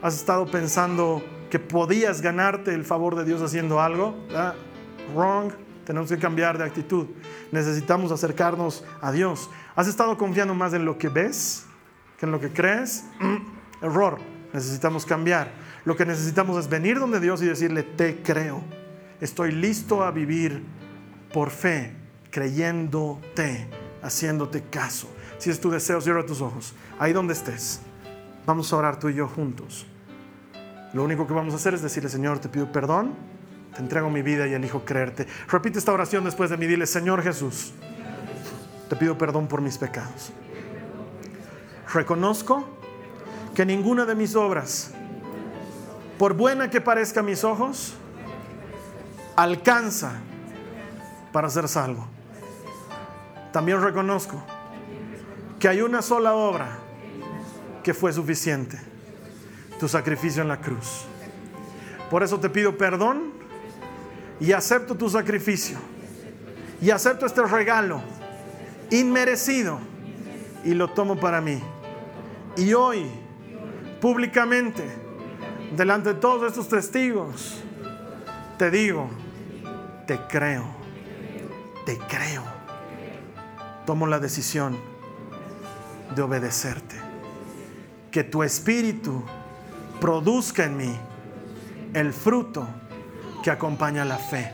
¿Has 0.01 0.15
estado 0.15 0.45
pensando 0.45 1.23
que 1.49 1.59
podías 1.59 2.21
ganarte 2.21 2.73
el 2.73 2.85
favor 2.85 3.15
de 3.15 3.25
Dios 3.25 3.41
haciendo 3.41 3.81
algo? 3.81 4.15
Ah, 4.33 4.53
wrong. 5.15 5.51
Tenemos 5.85 6.09
que 6.09 6.17
cambiar 6.17 6.57
de 6.57 6.63
actitud. 6.63 7.07
Necesitamos 7.51 8.11
acercarnos 8.11 8.85
a 9.01 9.11
Dios. 9.11 9.49
¿Has 9.75 9.87
estado 9.87 10.17
confiando 10.17 10.53
más 10.53 10.73
en 10.73 10.85
lo 10.85 10.97
que 10.97 11.09
ves 11.09 11.65
que 12.17 12.25
en 12.25 12.31
lo 12.31 12.39
que 12.39 12.49
crees? 12.49 13.05
Mm, 13.19 13.85
error. 13.85 14.19
Necesitamos 14.53 15.05
cambiar. 15.05 15.51
Lo 15.83 15.95
que 15.95 16.05
necesitamos 16.05 16.57
es 16.57 16.69
venir 16.69 16.99
donde 16.99 17.19
Dios 17.19 17.41
y 17.41 17.45
decirle, 17.45 17.83
te 17.83 18.21
creo. 18.21 18.61
Estoy 19.19 19.51
listo 19.51 20.03
a 20.03 20.11
vivir 20.11 20.63
por 21.33 21.49
fe, 21.49 21.95
creyéndote, 22.29 23.67
haciéndote 24.01 24.63
caso. 24.63 25.07
Si 25.37 25.49
es 25.49 25.59
tu 25.59 25.69
deseo, 25.69 26.01
cierra 26.01 26.25
tus 26.25 26.41
ojos. 26.41 26.73
Ahí 26.99 27.13
donde 27.13 27.33
estés. 27.33 27.81
Vamos 28.45 28.71
a 28.73 28.77
orar 28.77 28.99
tú 28.99 29.09
y 29.09 29.15
yo 29.15 29.27
juntos. 29.27 29.85
Lo 30.93 31.03
único 31.03 31.25
que 31.27 31.33
vamos 31.33 31.53
a 31.53 31.57
hacer 31.57 31.73
es 31.73 31.81
decirle, 31.81 32.09
Señor, 32.09 32.39
te 32.39 32.49
pido 32.49 32.71
perdón, 32.71 33.13
te 33.73 33.81
entrego 33.81 34.09
mi 34.09 34.21
vida 34.21 34.47
y 34.47 34.53
elijo 34.53 34.83
creerte. 34.83 35.25
Repite 35.47 35.79
esta 35.79 35.93
oración 35.93 36.25
después 36.25 36.49
de 36.49 36.57
mí. 36.57 36.67
Dile, 36.67 36.85
Señor 36.85 37.23
Jesús, 37.23 37.73
te 38.89 38.95
pido 38.95 39.17
perdón 39.17 39.47
por 39.47 39.61
mis 39.61 39.77
pecados. 39.77 40.33
Reconozco 41.93 42.65
que 43.55 43.65
ninguna 43.65 44.05
de 44.05 44.15
mis 44.15 44.35
obras, 44.35 44.91
por 46.17 46.33
buena 46.33 46.69
que 46.69 46.81
parezca 46.81 47.21
a 47.21 47.23
mis 47.23 47.43
ojos, 47.43 47.93
alcanza 49.35 50.13
para 51.31 51.49
ser 51.49 51.67
salvo. 51.67 52.07
También 53.51 53.81
reconozco 53.81 54.41
que 55.59 55.67
hay 55.67 55.81
una 55.81 56.01
sola 56.01 56.33
obra 56.33 56.79
que 57.83 57.93
fue 57.93 58.13
suficiente, 58.13 58.79
tu 59.79 59.87
sacrificio 59.87 60.41
en 60.41 60.47
la 60.47 60.61
cruz. 60.61 61.05
Por 62.09 62.23
eso 62.23 62.39
te 62.39 62.49
pido 62.49 62.77
perdón 62.77 63.33
y 64.39 64.51
acepto 64.53 64.95
tu 64.95 65.09
sacrificio 65.09 65.77
y 66.81 66.89
acepto 66.89 67.25
este 67.25 67.43
regalo 67.43 68.01
inmerecido 68.89 69.79
y 70.63 70.73
lo 70.73 70.89
tomo 70.89 71.19
para 71.19 71.41
mí. 71.41 71.61
Y 72.57 72.73
hoy, 72.73 73.05
públicamente, 74.01 74.83
delante 75.75 76.13
de 76.13 76.19
todos 76.19 76.47
estos 76.47 76.67
testigos, 76.67 77.61
te 78.57 78.69
digo, 78.69 79.09
te 80.05 80.19
creo, 80.27 80.65
te 81.85 81.97
creo. 81.97 82.60
Tomo 83.85 84.07
la 84.07 84.19
decisión 84.19 84.77
de 86.15 86.21
obedecerte. 86.21 86.95
Que 88.11 88.23
tu 88.23 88.43
espíritu 88.43 89.23
produzca 89.99 90.65
en 90.65 90.77
mí 90.77 90.97
el 91.93 92.13
fruto 92.13 92.67
que 93.43 93.51
acompaña 93.51 94.05
la 94.05 94.17
fe. 94.17 94.53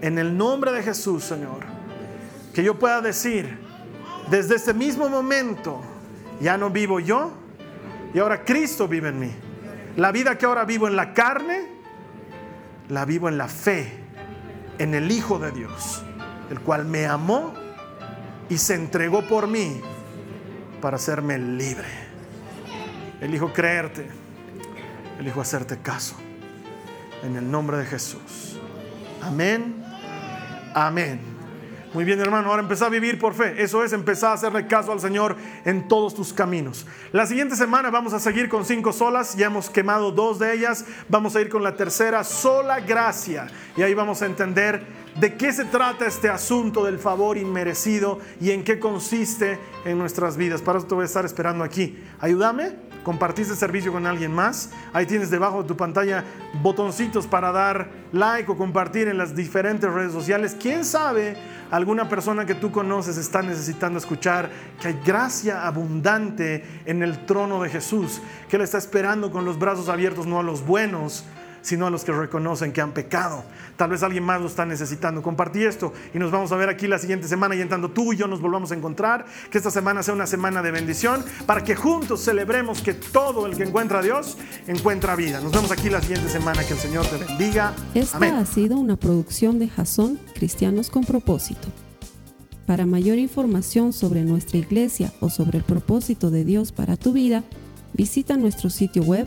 En 0.00 0.18
el 0.18 0.36
nombre 0.36 0.72
de 0.72 0.82
Jesús, 0.82 1.24
Señor, 1.24 1.64
que 2.54 2.62
yo 2.62 2.78
pueda 2.78 3.00
decir, 3.00 3.58
desde 4.30 4.56
este 4.56 4.74
mismo 4.74 5.08
momento, 5.08 5.80
ya 6.40 6.56
no 6.56 6.70
vivo 6.70 7.00
yo, 7.00 7.32
y 8.14 8.18
ahora 8.18 8.44
Cristo 8.44 8.88
vive 8.88 9.08
en 9.08 9.18
mí. 9.18 9.30
La 9.96 10.12
vida 10.12 10.38
que 10.38 10.46
ahora 10.46 10.64
vivo 10.64 10.88
en 10.88 10.96
la 10.96 11.12
carne, 11.12 11.68
la 12.88 13.04
vivo 13.04 13.28
en 13.28 13.36
la 13.36 13.48
fe, 13.48 13.92
en 14.78 14.94
el 14.94 15.10
Hijo 15.10 15.38
de 15.38 15.50
Dios, 15.52 16.02
el 16.50 16.60
cual 16.60 16.86
me 16.86 17.06
amó 17.06 17.52
y 18.50 18.58
se 18.58 18.74
entregó 18.74 19.22
por 19.22 19.46
mí 19.46 19.80
para 20.82 20.96
hacerme 20.96 21.38
libre. 21.38 21.88
Elijo 23.20 23.52
creerte, 23.52 24.06
elijo 25.18 25.40
hacerte 25.40 25.78
caso. 25.78 26.16
En 27.22 27.36
el 27.36 27.50
nombre 27.50 27.78
de 27.78 27.86
Jesús. 27.86 28.58
Amén. 29.22 29.82
Amén. 30.74 31.29
Muy 31.92 32.04
bien, 32.04 32.20
hermano. 32.20 32.50
Ahora 32.50 32.62
empezá 32.62 32.86
a 32.86 32.88
vivir 32.88 33.18
por 33.18 33.34
fe. 33.34 33.60
Eso 33.60 33.82
es 33.82 33.92
empezar 33.92 34.30
a 34.30 34.34
hacerle 34.34 34.68
caso 34.68 34.92
al 34.92 35.00
Señor 35.00 35.36
en 35.64 35.88
todos 35.88 36.14
tus 36.14 36.32
caminos. 36.32 36.86
La 37.10 37.26
siguiente 37.26 37.56
semana 37.56 37.90
vamos 37.90 38.12
a 38.12 38.20
seguir 38.20 38.48
con 38.48 38.64
cinco 38.64 38.92
solas. 38.92 39.34
Ya 39.36 39.46
hemos 39.46 39.68
quemado 39.70 40.12
dos 40.12 40.38
de 40.38 40.54
ellas. 40.54 40.84
Vamos 41.08 41.34
a 41.34 41.40
ir 41.40 41.48
con 41.48 41.64
la 41.64 41.74
tercera, 41.74 42.22
sola 42.22 42.78
gracia. 42.78 43.48
Y 43.76 43.82
ahí 43.82 43.92
vamos 43.92 44.22
a 44.22 44.26
entender 44.26 44.86
de 45.18 45.34
qué 45.34 45.52
se 45.52 45.64
trata 45.64 46.06
este 46.06 46.28
asunto 46.28 46.84
del 46.84 47.00
favor 47.00 47.36
inmerecido 47.36 48.20
y 48.40 48.52
en 48.52 48.62
qué 48.62 48.78
consiste 48.78 49.58
en 49.84 49.98
nuestras 49.98 50.36
vidas. 50.36 50.62
Para 50.62 50.78
eso 50.78 50.86
te 50.86 50.94
voy 50.94 51.02
a 51.02 51.06
estar 51.06 51.24
esperando 51.24 51.64
aquí. 51.64 51.98
Ayúdame 52.20 52.89
compartiste 53.02 53.52
el 53.52 53.58
servicio 53.58 53.92
con 53.92 54.06
alguien 54.06 54.32
más. 54.32 54.70
Ahí 54.92 55.06
tienes 55.06 55.30
debajo 55.30 55.62
de 55.62 55.68
tu 55.68 55.76
pantalla 55.76 56.24
botoncitos 56.62 57.26
para 57.26 57.52
dar 57.52 57.90
like 58.12 58.50
o 58.50 58.56
compartir 58.56 59.08
en 59.08 59.18
las 59.18 59.34
diferentes 59.34 59.90
redes 59.92 60.12
sociales. 60.12 60.56
¿Quién 60.60 60.84
sabe? 60.84 61.36
Alguna 61.70 62.08
persona 62.08 62.46
que 62.46 62.54
tú 62.54 62.70
conoces 62.70 63.16
está 63.16 63.42
necesitando 63.42 63.98
escuchar 63.98 64.50
que 64.80 64.88
hay 64.88 65.00
gracia 65.04 65.66
abundante 65.66 66.64
en 66.84 67.02
el 67.02 67.24
trono 67.26 67.62
de 67.62 67.68
Jesús, 67.68 68.20
que 68.48 68.56
Él 68.56 68.62
está 68.62 68.78
esperando 68.78 69.30
con 69.30 69.44
los 69.44 69.58
brazos 69.58 69.88
abiertos 69.88 70.26
no 70.26 70.40
a 70.40 70.42
los 70.42 70.66
buenos, 70.66 71.24
sino 71.62 71.86
a 71.86 71.90
los 71.90 72.04
que 72.04 72.12
reconocen 72.12 72.72
que 72.72 72.80
han 72.80 72.92
pecado. 72.92 73.44
Tal 73.76 73.90
vez 73.90 74.02
alguien 74.02 74.24
más 74.24 74.40
lo 74.40 74.46
está 74.46 74.66
necesitando. 74.66 75.22
Compartí 75.22 75.64
esto 75.64 75.92
y 76.14 76.18
nos 76.18 76.30
vamos 76.30 76.52
a 76.52 76.56
ver 76.56 76.68
aquí 76.68 76.86
la 76.86 76.98
siguiente 76.98 77.28
semana 77.28 77.54
y 77.54 77.60
en 77.60 77.68
tanto 77.68 77.90
tú 77.90 78.12
y 78.12 78.16
yo 78.16 78.26
nos 78.26 78.40
volvamos 78.40 78.72
a 78.72 78.74
encontrar, 78.74 79.26
que 79.50 79.58
esta 79.58 79.70
semana 79.70 80.02
sea 80.02 80.14
una 80.14 80.26
semana 80.26 80.62
de 80.62 80.70
bendición 80.70 81.24
para 81.46 81.62
que 81.62 81.74
juntos 81.74 82.22
celebremos 82.24 82.82
que 82.82 82.94
todo 82.94 83.46
el 83.46 83.56
que 83.56 83.64
encuentra 83.64 84.00
a 84.00 84.02
Dios 84.02 84.36
encuentra 84.66 85.16
vida. 85.16 85.40
Nos 85.40 85.52
vemos 85.52 85.70
aquí 85.70 85.90
la 85.90 86.00
siguiente 86.00 86.28
semana, 86.28 86.64
que 86.64 86.74
el 86.74 86.78
Señor 86.78 87.06
te 87.06 87.16
bendiga. 87.16 87.74
Esta 87.94 88.38
ha 88.38 88.46
sido 88.46 88.76
una 88.76 88.96
producción 88.96 89.58
de 89.58 89.68
Jason 89.68 90.18
Cristianos 90.34 90.90
con 90.90 91.04
propósito. 91.04 91.68
Para 92.66 92.86
mayor 92.86 93.18
información 93.18 93.92
sobre 93.92 94.22
nuestra 94.22 94.58
iglesia 94.58 95.12
o 95.20 95.28
sobre 95.28 95.58
el 95.58 95.64
propósito 95.64 96.30
de 96.30 96.44
Dios 96.44 96.70
para 96.70 96.96
tu 96.96 97.12
vida, 97.12 97.42
visita 97.94 98.36
nuestro 98.36 98.70
sitio 98.70 99.02
web 99.02 99.26